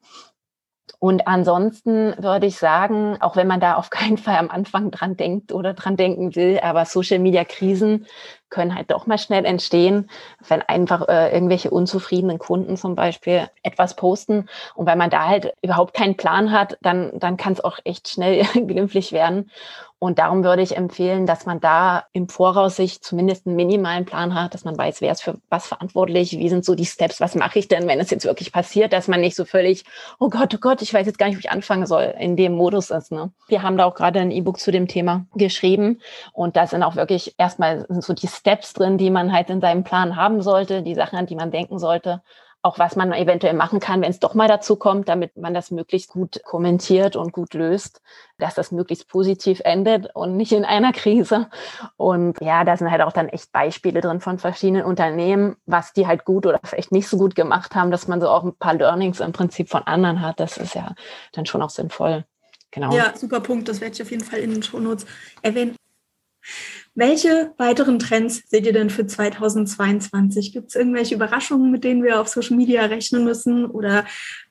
Und 0.99 1.27
ansonsten 1.27 2.15
würde 2.19 2.47
ich 2.47 2.57
sagen, 2.59 3.19
auch 3.21 3.37
wenn 3.37 3.47
man 3.47 3.61
da 3.61 3.75
auf 3.75 3.91
keinen 3.91 4.19
Fall 4.19 4.37
am 4.37 4.51
Anfang 4.51 4.91
dran 4.91 5.17
denkt 5.17 5.53
oder 5.53 5.75
dran 5.75 5.97
denken 5.97 6.35
will, 6.35 6.61
aber 6.63 6.85
Social 6.85 7.19
Media 7.19 7.45
Krisen 7.45 8.07
können 8.51 8.75
halt 8.75 8.91
doch 8.91 9.07
mal 9.07 9.19
schnell 9.19 9.45
entstehen, 9.45 10.09
wenn 10.47 10.63
einfach 10.63 11.09
äh, 11.09 11.33
irgendwelche 11.33 11.71
unzufriedenen 11.71 12.39
Kunden 12.39 12.77
zum 12.77 12.95
Beispiel 12.95 13.49
etwas 13.63 13.97
posten. 13.97 14.49
Und 14.75 14.87
wenn 14.87 14.99
man 14.99 15.11
da 15.11 15.27
halt 15.27 15.53
überhaupt 15.61 15.95
keinen 15.95 16.17
Plan 16.17 16.53
hat, 16.53 16.79
dann, 16.81 17.19
dann 17.19 17.37
kann 17.37 17.55
es 17.55 17.65
auch 17.65 17.79
echt 17.85 18.09
schnell 18.09 18.45
glimpflich 18.55 19.13
werden. 19.13 19.51
Und 19.99 20.19
darum 20.19 20.45
würde 20.45 20.61
ich 20.61 20.77
empfehlen, 20.77 21.25
dass 21.25 21.47
man 21.47 21.61
da 21.61 22.05
im 22.13 22.29
Voraus 22.29 22.77
sich 22.77 23.01
zumindest 23.01 23.47
einen 23.47 23.57
minimalen 23.57 24.05
Plan 24.05 24.35
hat, 24.35 24.53
dass 24.53 24.65
man 24.65 24.77
weiß, 24.77 25.01
wer 25.01 25.13
ist 25.13 25.23
für 25.23 25.39
was 25.49 25.67
verantwortlich, 25.67 26.33
wie 26.33 26.49
sind 26.49 26.65
so 26.65 26.75
die 26.75 26.85
Steps, 26.85 27.21
was 27.21 27.35
mache 27.35 27.59
ich 27.59 27.69
denn, 27.69 27.89
wenn 27.89 28.01
es 28.01 28.11
jetzt 28.11 28.27
wirklich 28.27 28.53
passiert, 28.53 28.93
dass 28.93 29.09
man 29.09 29.21
nicht 29.21 29.35
so 29.35 29.45
völlig, 29.45 29.85
oh 30.19 30.29
Gott, 30.29 30.55
oh 30.55 30.59
Gott, 30.59 30.83
ich 30.83 30.93
weiß 30.93 31.07
jetzt 31.07 31.19
gar 31.19 31.27
nicht, 31.27 31.37
wo 31.37 31.41
ich 31.41 31.51
anfangen 31.51 31.87
soll, 31.87 32.15
in 32.19 32.37
dem 32.37 32.55
Modus 32.55 32.91
ist. 32.91 33.13
Ne? 33.13 33.33
Wir 33.49 33.63
haben 33.63 33.79
da 33.79 33.87
auch 33.87 33.95
gerade 33.95 34.21
ein 34.21 34.31
E-Book 34.31 34.59
zu 34.59 34.73
dem 34.73 34.89
Thema 34.89 35.27
geschrieben 35.35 36.01
und 36.33 36.57
da 36.57 36.67
sind 36.67 36.83
auch 36.83 36.97
wirklich 36.97 37.35
erstmal 37.39 37.87
so 37.89 38.13
die 38.13 38.29
Steps 38.29 38.75
drin, 38.75 38.99
die 38.99 39.11
man 39.11 39.33
halt 39.33 39.49
in 39.49 39.61
seinem 39.61 39.85
Plan 39.85 40.17
haben 40.17 40.43
sollte, 40.43 40.83
die 40.83 40.95
Sachen, 40.95 41.19
an 41.19 41.27
die 41.27 41.37
man 41.37 41.51
denken 41.51 41.79
sollte 41.79 42.23
auch 42.65 42.79
was 42.79 42.97
man 42.97 43.13
eventuell 43.13 43.53
machen 43.53 43.79
kann, 43.79 44.01
wenn 44.01 44.11
es 44.11 44.21
doch 44.21 44.33
mal 44.33 44.49
dazu 44.49 44.77
kommt, 44.77 45.11
damit 45.11 45.37
man 45.37 45.53
das 45.53 45.71
möglichst 45.71 46.11
gut 46.11 46.43
kommentiert 46.45 47.15
und 47.15 47.31
gut 47.31 47.53
löst, 47.53 48.01
dass 48.39 48.55
das 48.55 48.73
möglichst 48.73 49.07
positiv 49.07 49.61
endet 49.65 50.09
und 50.15 50.39
nicht 50.39 50.51
in 50.51 50.65
einer 50.65 50.93
Krise. 50.93 51.51
Und 51.99 52.41
ja, 52.41 52.65
da 52.65 52.75
sind 52.79 52.91
halt 52.91 53.03
auch 53.03 53.13
dann 53.13 53.29
echt 53.29 53.53
Beispiele 53.53 54.01
drin 54.01 54.21
von 54.21 54.39
verschiedenen 54.39 54.85
Unternehmen, 54.85 55.57
was 55.67 55.93
die 55.93 56.07
halt 56.07 56.25
gut 56.25 56.47
oder 56.47 56.59
vielleicht 56.65 56.91
nicht 56.91 57.07
so 57.07 57.19
gut 57.19 57.35
gemacht 57.35 57.75
haben, 57.75 57.91
dass 57.91 58.09
man 58.09 58.23
so 58.23 58.31
auch 58.31 58.45
ein 58.45 58.57
paar 58.57 58.75
Learnings 58.75 59.21
im 59.21 59.33
Prinzip 59.33 59.69
von 59.69 59.83
anderen 59.83 60.23
hat. 60.23 60.41
Das 60.41 60.57
ist 60.57 60.75
ja 60.75 60.95
dann 61.33 61.45
schon 61.45 61.61
auch 61.61 61.71
sinnvoll. 61.71 62.25
Genau. 62.71 62.97
Ja, 62.97 63.15
super 63.15 63.41
Punkt. 63.41 63.69
Das 63.69 63.83
werde 63.83 63.95
ich 63.95 64.01
auf 64.01 64.11
jeden 64.11 64.25
Fall 64.25 64.39
in 64.39 64.51
den 64.51 64.63
Shownotes 64.63 65.05
erwähnen. 65.43 65.77
Welche 66.97 67.53
weiteren 67.57 67.99
Trends 67.99 68.45
seht 68.47 68.67
ihr 68.67 68.73
denn 68.73 68.89
für 68.89 69.05
2022? 69.05 70.53
Gibt 70.53 70.69
es 70.69 70.77
irgendwelche 70.77 71.17
Überraschungen, 71.17 71.73
mit 71.73 71.83
denen 71.83 72.05
wir 72.05 72.21
auf 72.21 72.29
Social 72.29 72.57
Media 72.57 72.85
rechnen 72.85 73.25
müssen? 73.25 73.67
Oder 73.67 74.05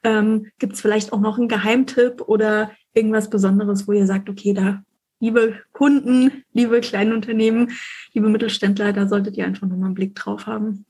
ähm, 0.03 0.51
gibt 0.60 0.73
es 0.73 0.82
vielleicht 0.82 1.13
auch 1.13 1.21
noch 1.21 1.38
einen 1.38 1.47
Geheimtipp 1.47 2.21
oder 2.27 2.71
irgendwas 2.93 3.29
Besonderes, 3.29 3.88
wo 3.88 3.93
ihr 3.93 4.06
sagt, 4.06 4.29
okay, 4.29 4.53
da, 4.53 4.84
liebe 5.21 5.62
Kunden, 5.71 6.43
liebe 6.51 6.82
kleine 6.82 7.13
Unternehmen, 7.13 7.71
liebe 8.12 8.27
Mittelständler, 8.27 8.91
da 8.91 9.08
solltet 9.08 9.38
ihr 9.38 9.45
einfach 9.45 9.67
nochmal 9.67 9.86
einen 9.86 9.95
Blick 9.95 10.13
drauf 10.15 10.45
haben? 10.45 10.86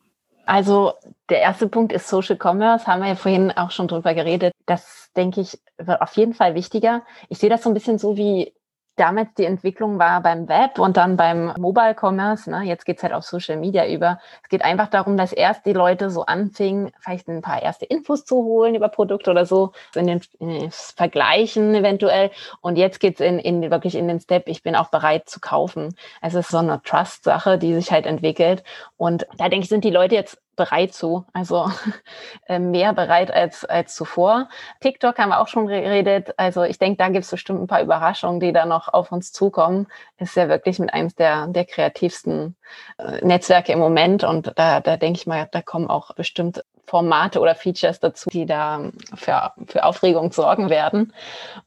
Also 0.48 0.94
der 1.30 1.42
erste 1.42 1.68
Punkt 1.68 1.94
ist 1.94 2.10
Social 2.10 2.38
Commerce, 2.42 2.88
haben 2.88 3.02
wir 3.02 3.10
ja 3.10 3.16
vorhin 3.16 3.52
auch 3.52 3.70
schon 3.70 3.88
drüber 3.88 4.16
geredet. 4.16 4.54
Das, 4.66 5.12
denke 5.16 5.42
ich, 5.42 5.60
wird 5.78 6.02
auf 6.02 6.18
jeden 6.18 6.34
Fall 6.34 6.56
wichtiger. 6.56 7.04
Ich 7.30 7.38
sehe 7.38 7.50
das 7.50 7.62
so 7.62 7.70
ein 7.70 7.76
bisschen 7.76 8.00
so 8.00 8.18
wie 8.18 8.54
damals 8.96 9.34
die 9.38 9.46
Entwicklung 9.46 9.98
war 10.00 10.22
beim 10.22 10.48
Web 10.48 10.78
und 10.78 10.98
dann 10.98 11.18
beim 11.18 11.54
Mobile 11.58 11.96
Commerce. 12.00 12.50
Ne? 12.50 12.64
Jetzt 12.64 12.86
geht's 12.86 13.02
halt 13.04 13.14
auf 13.14 13.24
Social 13.24 13.58
Media 13.58 13.88
über. 13.88 14.20
Es 14.44 14.50
geht 14.50 14.64
einfach 14.64 14.88
darum, 14.88 15.18
dass 15.18 15.34
erst 15.34 15.66
die 15.66 15.74
Leute 15.74 16.10
so 16.10 16.26
anfingen, 16.26 16.92
vielleicht 17.00 17.28
ein 17.28 17.42
paar 17.42 17.62
erste 17.62 17.86
Infos 17.86 18.26
zu 18.26 18.36
holen 18.36 18.76
über 18.76 18.90
Produkte 18.90 19.32
oder 19.32 19.46
so, 19.46 19.72
in 19.96 20.08
den, 20.08 20.22
in 20.40 20.50
den 20.50 20.72
Vergleichen 20.72 21.74
eventuell. 21.74 22.32
Und 22.62 22.78
jetzt 22.78 23.00
geht's 23.00 23.20
in, 23.20 23.40
in 23.40 23.72
wirklich 23.72 23.96
in 23.96 24.08
den 24.08 24.20
Step, 24.20 24.48
ich 24.48 24.62
bin 24.64 24.76
auch 24.76 24.90
bereit 24.90 25.30
zu 25.30 25.40
kaufen. 25.40 25.96
Es 26.22 26.36
ist 26.36 26.50
so 26.50 26.58
eine 26.58 26.82
Trust-Sache, 26.84 27.58
die 27.58 27.74
sich 27.74 27.92
halt 27.92 28.06
entwickelt. 28.06 28.64
Und 28.98 29.26
da 29.38 29.50
denke 29.50 29.64
ich, 29.64 29.70
sind 29.70 29.84
die 29.84 29.90
Leute 29.90 30.16
jetzt 30.16 30.43
bereit 30.56 30.94
zu, 30.94 31.26
also 31.34 31.72
äh, 32.48 32.60
mehr 32.60 32.94
bereit 32.94 33.32
als, 33.32 33.66
als 33.66 33.96
zuvor. 33.96 34.50
TikTok 34.82 35.18
haben 35.18 35.30
wir 35.30 35.40
auch 35.40 35.48
schon 35.48 35.68
geredet. 35.68 36.34
Also 36.38 36.64
ich 36.64 36.80
denke, 36.80 36.98
da 36.98 37.10
gibt 37.10 37.26
es 37.26 37.32
bestimmt 37.32 37.62
ein 37.62 37.68
paar 37.68 37.82
Überraschungen, 37.82 38.40
die 38.40 38.54
da 38.54 38.66
noch 38.66 38.88
auf 38.88 39.12
uns 39.12 39.32
zukommen. 39.32 39.88
Ist 40.18 40.36
ja 40.36 40.50
wirklich 40.50 40.80
mit 40.80 40.94
eines 40.94 41.16
der, 41.16 41.48
der 41.48 41.66
kreativsten 41.66 42.56
äh, 42.98 43.26
Netzwerke 43.26 43.72
im 43.72 43.80
Moment. 43.80 44.24
Und 44.24 44.54
da, 44.56 44.80
da 44.80 44.98
denke 44.98 45.20
ich 45.20 45.28
mal, 45.28 45.48
da 45.52 45.62
kommen 45.62 45.90
auch 45.90 46.14
bestimmt 46.16 46.64
Formate 46.86 47.40
oder 47.40 47.56
Features 47.56 48.00
dazu, 48.00 48.30
die 48.30 48.46
da 48.46 48.92
für, 49.16 49.52
für 49.68 49.84
Aufregung 49.84 50.32
sorgen 50.32 50.70
werden. 50.70 51.14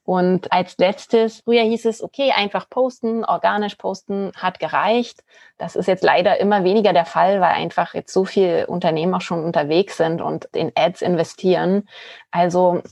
Und 0.05 0.53
als 0.53 0.77
letztes, 0.79 1.41
früher 1.41 1.63
hieß 1.63 1.87
es, 1.87 2.03
okay, 2.03 2.33
einfach 2.37 2.69
posten, 2.69 3.25
organisch 3.25 3.77
posten, 3.77 4.33
hat 4.37 4.59
gereicht. 4.59 5.25
Das 5.59 5.75
ist 5.75 5.89
jetzt 5.89 6.05
leider 6.05 6.39
immer 6.39 6.65
weniger 6.65 6.93
der 6.93 7.07
Fall, 7.07 7.41
weil 7.41 7.55
einfach 7.55 7.95
jetzt 7.95 8.13
so 8.13 8.25
viele 8.25 8.67
Unternehmen 8.67 9.15
auch 9.15 9.21
schon 9.23 9.45
unterwegs 9.45 9.97
sind 9.97 10.21
und 10.21 10.45
in 10.53 10.73
Ads 10.75 11.03
investieren. 11.03 11.89
Also 12.31 12.83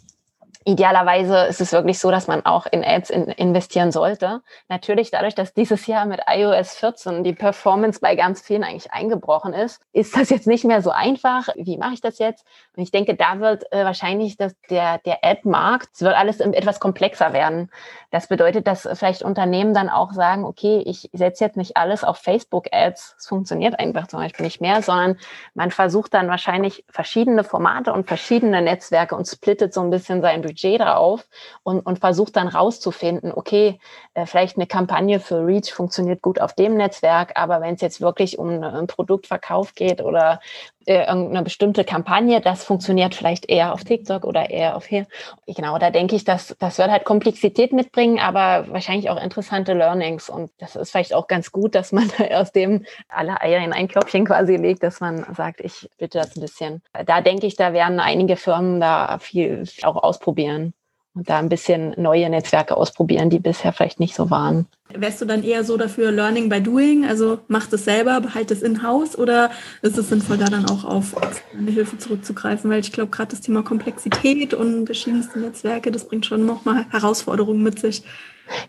Idealerweise 0.66 1.44
ist 1.44 1.61
es 1.61 1.72
wirklich 1.72 1.98
so, 1.98 2.11
dass 2.11 2.27
man 2.27 2.46
auch 2.46 2.64
in 2.64 2.83
Ads 2.83 3.11
in 3.11 3.24
investieren 3.24 3.92
sollte. 3.92 4.40
Natürlich 4.70 5.11
dadurch, 5.11 5.35
dass 5.35 5.53
dieses 5.53 5.87
Jahr 5.87 6.07
mit 6.07 6.22
iOS 6.27 6.77
14 6.77 7.22
die 7.22 7.35
Performance 7.35 8.00
bei 8.00 8.14
ganz 8.14 8.40
vielen 8.40 8.64
eigentlich 8.64 8.90
eingebrochen 8.90 9.53
ist, 9.53 9.83
ist 9.92 10.16
das 10.16 10.31
jetzt 10.31 10.46
nicht 10.46 10.64
mehr 10.64 10.81
so 10.81 10.88
einfach. 10.88 11.48
Wie 11.57 11.77
mache 11.77 11.92
ich 11.92 12.00
das 12.00 12.18
jetzt? 12.18 12.46
Und 12.74 12.83
ich 12.83 12.90
denke, 12.90 13.14
da 13.14 13.40
wird 13.40 13.70
äh, 13.72 13.85
wahrscheinlich 13.85 14.38
das, 14.38 14.55
der, 14.70 14.98
der 14.98 15.18
Ad-Markt, 15.22 15.90
es 15.92 16.00
wird 16.00 16.16
alles 16.16 16.40
etwas 16.40 16.81
komplexer 16.81 17.35
werden. 17.35 17.70
Das 18.11 18.29
bedeutet, 18.29 18.66
dass 18.66 18.88
vielleicht 18.94 19.22
Unternehmen 19.22 19.74
dann 19.74 19.90
auch 19.90 20.12
sagen, 20.12 20.44
okay, 20.44 20.83
ich 20.87 21.11
setze 21.12 21.44
jetzt 21.44 21.59
nicht 21.59 21.77
alles 21.77 22.05
auf 22.05 22.16
Facebook-Ads. 22.16 23.16
Es 23.18 23.27
funktioniert 23.27 23.79
einfach 23.79 24.07
zum 24.07 24.20
Beispiel 24.20 24.46
nicht 24.46 24.62
mehr, 24.62 24.81
sondern 24.81 25.18
man 25.53 25.70
versucht 25.70 26.14
dann 26.14 26.29
wahrscheinlich 26.29 26.87
verschiedene 26.88 27.44
Formate 27.44 27.92
und 27.92 28.07
verschiedene 28.07 28.62
Netzwerke 28.62 29.14
und 29.14 29.27
splittet 29.27 29.74
so 29.74 29.83
ein 29.83 29.90
bisschen 29.90 30.22
sein 30.22 30.40
Budget 30.40 30.53
Budget 30.54 30.80
drauf 30.80 31.26
und, 31.62 31.80
und 31.80 31.98
versucht 31.98 32.36
dann 32.36 32.48
rauszufinden, 32.48 33.32
okay, 33.32 33.78
äh, 34.14 34.26
vielleicht 34.26 34.56
eine 34.56 34.66
Kampagne 34.66 35.20
für 35.20 35.44
Reach 35.44 35.72
funktioniert 35.72 36.22
gut 36.22 36.40
auf 36.40 36.54
dem 36.54 36.76
Netzwerk, 36.76 37.32
aber 37.34 37.60
wenn 37.60 37.74
es 37.74 37.80
jetzt 37.80 38.00
wirklich 38.00 38.38
um 38.38 38.48
einen 38.48 38.86
Produktverkauf 38.86 39.74
geht 39.74 40.00
oder 40.00 40.34
äh, 40.34 40.73
irgendeine 40.86 41.42
bestimmte 41.42 41.84
Kampagne, 41.84 42.40
das 42.40 42.64
funktioniert 42.64 43.14
vielleicht 43.14 43.48
eher 43.48 43.72
auf 43.72 43.84
TikTok 43.84 44.24
oder 44.24 44.50
eher 44.50 44.76
auf 44.76 44.86
hier. 44.86 45.06
Genau, 45.46 45.78
da 45.78 45.90
denke 45.90 46.16
ich, 46.16 46.24
dass 46.24 46.56
das 46.58 46.78
wird 46.78 46.90
halt 46.90 47.04
Komplexität 47.04 47.72
mitbringen, 47.72 48.18
aber 48.18 48.66
wahrscheinlich 48.68 49.10
auch 49.10 49.22
interessante 49.22 49.72
Learnings. 49.74 50.28
Und 50.28 50.50
das 50.58 50.76
ist 50.76 50.90
vielleicht 50.90 51.14
auch 51.14 51.26
ganz 51.26 51.52
gut, 51.52 51.74
dass 51.74 51.92
man 51.92 52.10
aus 52.32 52.52
dem 52.52 52.84
alle 53.08 53.40
Eier 53.40 53.64
in 53.64 53.72
ein 53.72 53.88
Köpfchen 53.88 54.24
quasi 54.24 54.56
legt, 54.56 54.82
dass 54.82 55.00
man 55.00 55.26
sagt, 55.34 55.60
ich 55.60 55.88
bitte 55.98 56.18
das 56.18 56.36
ein 56.36 56.40
bisschen. 56.40 56.82
Da 57.06 57.20
denke 57.20 57.46
ich, 57.46 57.56
da 57.56 57.72
werden 57.72 58.00
einige 58.00 58.36
Firmen 58.36 58.80
da 58.80 59.18
viel 59.18 59.64
auch 59.82 60.02
ausprobieren 60.02 60.74
und 61.14 61.28
da 61.28 61.38
ein 61.38 61.48
bisschen 61.48 61.94
neue 61.96 62.28
Netzwerke 62.28 62.76
ausprobieren, 62.76 63.30
die 63.30 63.38
bisher 63.38 63.72
vielleicht 63.72 64.00
nicht 64.00 64.14
so 64.14 64.30
waren. 64.30 64.66
Wärst 64.96 65.20
du 65.20 65.24
dann 65.24 65.42
eher 65.42 65.64
so 65.64 65.76
dafür 65.76 66.12
Learning 66.12 66.48
by 66.48 66.61
Doing, 66.61 67.04
also 67.04 67.40
mach 67.48 67.70
es 67.72 67.85
selber, 67.85 68.20
behalt 68.20 68.50
es 68.50 68.62
in-house 68.62 69.18
oder 69.18 69.50
ist 69.83 69.98
es 69.98 70.09
sinnvoll, 70.09 70.38
da 70.38 70.46
dann 70.46 70.68
auch 70.68 70.85
auf 70.85 71.14
eine 71.52 71.70
Hilfe 71.70 71.98
zurückzugreifen? 71.98 72.70
Weil 72.70 72.80
ich 72.80 72.92
glaube, 72.92 73.11
gerade 73.11 73.30
das 73.30 73.40
Thema 73.40 73.62
Komplexität 73.62 74.54
und 74.54 74.87
verschiedenste 74.87 75.40
Netzwerke, 75.40 75.90
das 75.90 76.07
bringt 76.07 76.26
schon 76.26 76.46
nochmal 76.46 76.87
Herausforderungen 76.90 77.62
mit 77.62 77.80
sich. 77.80 78.04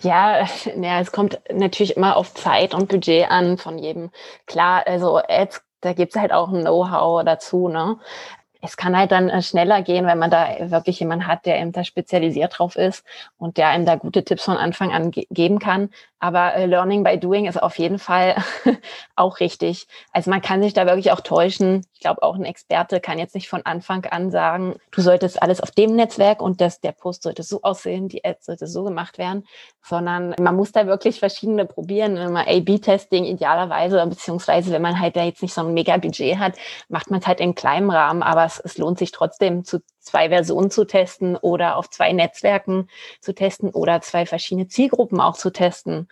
Ja, 0.01 0.47
ja, 0.81 0.99
es 0.99 1.11
kommt 1.11 1.39
natürlich 1.53 1.97
immer 1.97 2.15
auf 2.15 2.33
Zeit 2.33 2.73
und 2.73 2.87
Budget 2.87 3.29
an 3.29 3.57
von 3.57 3.77
jedem. 3.77 4.09
Klar, 4.47 4.83
also 4.87 5.19
Ads, 5.27 5.61
da 5.81 5.93
gibt 5.93 6.15
es 6.15 6.21
halt 6.21 6.31
auch 6.31 6.51
ein 6.51 6.61
Know-how 6.61 7.23
dazu, 7.23 7.67
ne? 7.67 7.97
es 8.65 8.77
kann 8.77 8.97
halt 8.97 9.11
dann 9.11 9.29
äh, 9.29 9.41
schneller 9.41 9.81
gehen, 9.81 10.05
wenn 10.05 10.17
man 10.17 10.31
da 10.31 10.47
wirklich 10.71 10.99
jemanden 10.99 11.27
hat, 11.27 11.45
der 11.45 11.59
eben 11.59 11.71
da 11.71 11.83
spezialisiert 11.83 12.57
drauf 12.57 12.75
ist 12.75 13.05
und 13.37 13.57
der 13.57 13.69
einem 13.69 13.85
da 13.85 13.95
gute 13.95 14.23
Tipps 14.23 14.43
von 14.43 14.57
Anfang 14.57 14.91
an 14.91 15.11
ge 15.11 15.27
geben 15.29 15.59
kann. 15.59 15.89
Aber 16.19 16.55
äh, 16.55 16.65
Learning 16.65 17.03
by 17.03 17.19
Doing 17.19 17.45
ist 17.45 17.61
auf 17.61 17.77
jeden 17.77 17.99
Fall 17.99 18.35
auch 19.15 19.39
richtig. 19.39 19.87
Also 20.11 20.29
man 20.29 20.41
kann 20.41 20.63
sich 20.63 20.73
da 20.73 20.85
wirklich 20.85 21.11
auch 21.11 21.19
täuschen. 21.19 21.85
Ich 21.93 21.99
glaube, 21.99 22.23
auch 22.23 22.35
ein 22.35 22.45
Experte 22.45 22.99
kann 22.99 23.19
jetzt 23.19 23.35
nicht 23.35 23.49
von 23.49 23.65
Anfang 23.65 24.05
an 24.05 24.31
sagen, 24.31 24.75
du 24.91 25.01
solltest 25.01 25.41
alles 25.41 25.61
auf 25.61 25.71
dem 25.71 25.95
Netzwerk 25.95 26.41
und 26.41 26.61
das, 26.61 26.79
der 26.79 26.93
Post 26.93 27.23
sollte 27.23 27.43
so 27.43 27.61
aussehen, 27.63 28.07
die 28.07 28.23
Ad 28.23 28.39
sollte 28.41 28.67
so 28.67 28.83
gemacht 28.83 29.17
werden, 29.17 29.45
sondern 29.83 30.35
man 30.39 30.55
muss 30.55 30.71
da 30.71 30.87
wirklich 30.87 31.19
verschiedene 31.19 31.65
probieren. 31.65 32.15
Man 32.15 32.47
A-B-Testing 32.47 33.25
idealerweise, 33.25 34.05
beziehungsweise 34.07 34.71
wenn 34.71 34.81
man 34.81 34.99
halt 34.99 35.15
da 35.15 35.23
jetzt 35.23 35.41
nicht 35.41 35.53
so 35.53 35.61
ein 35.61 35.73
mega 35.73 35.97
Budget 35.97 36.37
hat, 36.39 36.53
macht 36.87 37.11
man 37.11 37.19
es 37.19 37.27
halt 37.27 37.39
in 37.39 37.55
kleinem 37.55 37.89
Rahmen, 37.89 38.23
aber 38.23 38.45
es, 38.45 38.59
es 38.59 38.77
lohnt 38.77 38.99
sich 38.99 39.11
trotzdem 39.11 39.65
zu 39.65 39.81
zwei 40.05 40.29
Versionen 40.29 40.71
zu 40.71 40.85
testen 40.85 41.35
oder 41.35 41.77
auf 41.77 41.89
zwei 41.89 42.13
Netzwerken 42.13 42.87
zu 43.19 43.33
testen 43.33 43.69
oder 43.69 44.01
zwei 44.01 44.25
verschiedene 44.25 44.67
Zielgruppen 44.67 45.19
auch 45.19 45.35
zu 45.35 45.51
testen. 45.51 46.07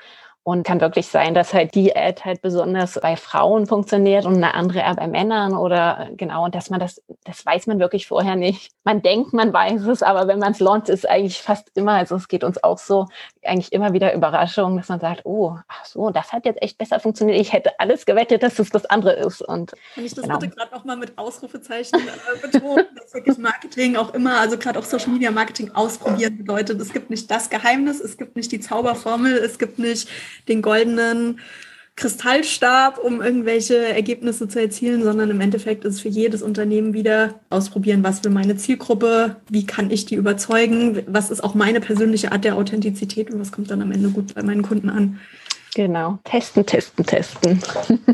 Und 0.45 0.65
kann 0.67 0.81
wirklich 0.81 1.07
sein, 1.07 1.33
dass 1.33 1.53
halt 1.53 1.73
die 1.73 1.95
Ad 1.95 2.21
halt 2.25 2.41
besonders 2.41 2.99
bei 3.01 3.15
Frauen 3.15 3.65
funktioniert 3.65 4.25
und 4.25 4.35
eine 4.35 4.55
andere 4.55 4.79
eher 4.79 4.93
bei 4.93 5.07
Männern 5.07 5.55
oder 5.55 6.09
genau, 6.17 6.43
und 6.43 6.53
dass 6.53 6.69
man 6.69 6.81
das, 6.81 7.01
das 7.23 7.45
weiß 7.45 7.67
man 7.67 7.79
wirklich 7.79 8.07
vorher 8.07 8.35
nicht. 8.35 8.73
Man 8.83 9.01
denkt, 9.01 9.31
man 9.31 9.53
weiß 9.53 9.83
es, 9.83 10.03
aber 10.03 10.27
wenn 10.27 10.39
man 10.39 10.51
es 10.51 10.59
launcht, 10.59 10.89
ist 10.89 11.09
eigentlich 11.09 11.41
fast 11.41 11.71
immer, 11.75 11.93
also 11.93 12.17
es 12.17 12.27
geht 12.27 12.43
uns 12.43 12.61
auch 12.61 12.77
so, 12.77 13.07
eigentlich 13.45 13.71
immer 13.71 13.93
wieder 13.93 14.13
Überraschung, 14.13 14.77
dass 14.77 14.89
man 14.89 14.99
sagt, 14.99 15.21
oh, 15.25 15.57
ach 15.67 15.85
so, 15.85 16.09
das 16.09 16.31
hat 16.31 16.45
jetzt 16.45 16.61
echt 16.61 16.77
besser 16.77 16.99
funktioniert. 16.99 17.39
Ich 17.39 17.53
hätte 17.53 17.79
alles 17.79 18.05
gewettet, 18.05 18.43
dass 18.43 18.59
es 18.59 18.69
das 18.69 18.85
andere 18.85 19.13
ist. 19.13 19.41
Und 19.41 19.73
Kann 19.95 20.05
ich 20.05 20.13
das 20.13 20.23
genau. 20.23 20.39
bitte 20.39 20.55
gerade 20.55 20.73
nochmal 20.73 20.97
mit 20.97 21.17
Ausrufezeichen 21.17 21.99
äh, 21.99 22.39
betonen, 22.39 22.85
dass 22.95 23.13
wirklich 23.13 23.37
Marketing 23.37 23.95
auch 23.95 24.13
immer, 24.13 24.39
also 24.39 24.57
gerade 24.57 24.79
auch 24.79 24.85
Social 24.85 25.09
Media 25.09 25.31
Marketing 25.31 25.71
ausprobieren 25.71 26.37
bedeutet. 26.37 26.79
Es 26.79 26.93
gibt 26.93 27.09
nicht 27.09 27.29
das 27.29 27.49
Geheimnis, 27.49 27.99
es 27.99 28.17
gibt 28.17 28.35
nicht 28.35 28.51
die 28.51 28.59
Zauberformel, 28.59 29.37
es 29.37 29.57
gibt 29.57 29.79
nicht 29.79 30.09
den 30.47 30.61
goldenen 30.61 31.39
Kristallstab, 31.95 32.97
um 32.97 33.21
irgendwelche 33.21 33.77
Ergebnisse 33.77 34.47
zu 34.47 34.59
erzielen, 34.59 35.03
sondern 35.03 35.29
im 35.29 35.41
Endeffekt 35.41 35.85
ist 35.85 35.95
es 35.95 36.01
für 36.01 36.09
jedes 36.09 36.41
Unternehmen 36.41 36.93
wieder 36.93 37.35
ausprobieren, 37.49 38.03
was 38.03 38.23
will 38.23 38.31
meine 38.31 38.57
Zielgruppe, 38.57 39.35
wie 39.49 39.65
kann 39.65 39.91
ich 39.91 40.05
die 40.05 40.15
überzeugen, 40.15 41.03
was 41.05 41.29
ist 41.29 41.43
auch 41.43 41.53
meine 41.53 41.81
persönliche 41.81 42.31
Art 42.31 42.45
der 42.45 42.55
Authentizität 42.55 43.31
und 43.31 43.39
was 43.39 43.51
kommt 43.51 43.69
dann 43.69 43.81
am 43.81 43.91
Ende 43.91 44.09
gut 44.09 44.33
bei 44.33 44.41
meinen 44.41 44.63
Kunden 44.63 44.89
an. 44.89 45.19
Genau, 45.75 46.19
testen, 46.23 46.65
testen, 46.65 47.05
testen. 47.05 47.61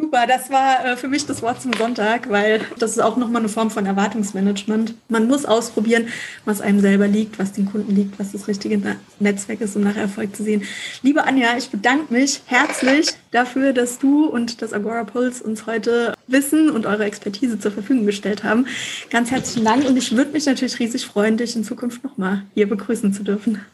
Super, 0.00 0.28
das 0.28 0.48
war 0.48 0.84
äh, 0.84 0.96
für 0.96 1.08
mich 1.08 1.26
das 1.26 1.42
Wort 1.42 1.60
zum 1.60 1.72
Sonntag, 1.72 2.30
weil 2.30 2.60
das 2.78 2.92
ist 2.92 3.00
auch 3.00 3.16
nochmal 3.16 3.42
eine 3.42 3.48
Form 3.48 3.68
von 3.68 3.84
Erwartungsmanagement. 3.84 4.94
Man 5.08 5.26
muss 5.26 5.44
ausprobieren, 5.44 6.06
was 6.44 6.60
einem 6.60 6.78
selber 6.78 7.08
liegt, 7.08 7.40
was 7.40 7.50
den 7.50 7.66
Kunden 7.66 7.96
liegt, 7.96 8.16
was 8.16 8.30
das 8.30 8.46
richtige 8.46 8.80
Netzwerk 9.18 9.60
ist, 9.60 9.74
um 9.74 9.82
nachher 9.82 10.02
Erfolg 10.02 10.36
zu 10.36 10.44
sehen. 10.44 10.62
Liebe 11.02 11.24
Anja, 11.24 11.56
ich 11.58 11.70
bedanke 11.70 12.14
mich 12.14 12.42
herzlich 12.46 13.08
dafür, 13.32 13.72
dass 13.72 13.98
du 13.98 14.26
und 14.26 14.62
das 14.62 14.72
Agora 14.72 15.02
Pulse 15.02 15.42
uns 15.42 15.66
heute 15.66 16.14
Wissen 16.28 16.70
und 16.70 16.86
eure 16.86 17.04
Expertise 17.04 17.58
zur 17.58 17.72
Verfügung 17.72 18.06
gestellt 18.06 18.44
haben. 18.44 18.68
Ganz 19.10 19.32
herzlichen 19.32 19.64
Dank 19.64 19.84
und 19.84 19.96
ich 19.96 20.16
würde 20.16 20.30
mich 20.30 20.46
natürlich 20.46 20.78
riesig 20.78 21.06
freuen, 21.06 21.36
dich 21.36 21.56
in 21.56 21.64
Zukunft 21.64 22.04
nochmal 22.04 22.44
hier 22.54 22.68
begrüßen 22.68 23.12
zu 23.12 23.24
dürfen. 23.24 23.66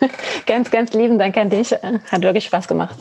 ganz, 0.46 0.70
ganz 0.70 0.94
lieben 0.94 1.18
Dank 1.18 1.36
an 1.36 1.50
dich. 1.50 1.72
Hat 1.72 2.22
wirklich 2.22 2.46
Spaß 2.46 2.68
gemacht. 2.68 2.96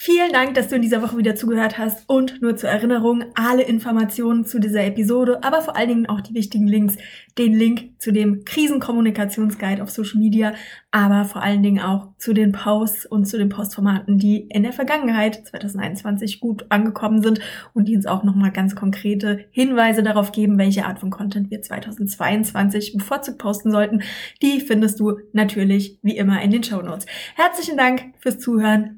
Vielen 0.00 0.32
Dank, 0.32 0.54
dass 0.54 0.68
du 0.68 0.76
in 0.76 0.82
dieser 0.82 1.02
Woche 1.02 1.18
wieder 1.18 1.34
zugehört 1.34 1.76
hast 1.76 2.08
und 2.08 2.40
nur 2.40 2.56
zur 2.56 2.70
Erinnerung, 2.70 3.24
alle 3.34 3.64
Informationen 3.64 4.44
zu 4.44 4.60
dieser 4.60 4.84
Episode, 4.84 5.42
aber 5.42 5.60
vor 5.60 5.74
allen 5.74 5.88
Dingen 5.88 6.08
auch 6.08 6.20
die 6.20 6.34
wichtigen 6.34 6.68
Links, 6.68 6.96
den 7.36 7.52
Link 7.52 7.98
zu 7.98 8.12
dem 8.12 8.44
Krisenkommunikationsguide 8.44 9.82
auf 9.82 9.90
Social 9.90 10.20
Media, 10.20 10.54
aber 10.92 11.24
vor 11.24 11.42
allen 11.42 11.64
Dingen 11.64 11.80
auch 11.80 12.10
zu 12.16 12.32
den 12.32 12.52
Posts 12.52 13.06
und 13.06 13.24
zu 13.24 13.38
den 13.38 13.48
Postformaten, 13.48 14.18
die 14.18 14.42
in 14.50 14.62
der 14.62 14.72
Vergangenheit 14.72 15.44
2021 15.48 16.38
gut 16.38 16.66
angekommen 16.68 17.20
sind 17.20 17.40
und 17.74 17.88
die 17.88 17.96
uns 17.96 18.06
auch 18.06 18.22
nochmal 18.22 18.52
ganz 18.52 18.76
konkrete 18.76 19.46
Hinweise 19.50 20.04
darauf 20.04 20.30
geben, 20.30 20.58
welche 20.58 20.86
Art 20.86 21.00
von 21.00 21.10
Content 21.10 21.50
wir 21.50 21.60
2022 21.60 22.96
bevorzugt 22.96 23.38
posten 23.38 23.72
sollten. 23.72 24.02
Die 24.42 24.60
findest 24.60 25.00
du 25.00 25.18
natürlich 25.32 25.98
wie 26.02 26.16
immer 26.16 26.40
in 26.40 26.52
den 26.52 26.62
Show 26.62 26.82
Notes. 26.82 27.06
Herzlichen 27.34 27.76
Dank 27.76 28.14
fürs 28.20 28.38
Zuhören 28.38 28.97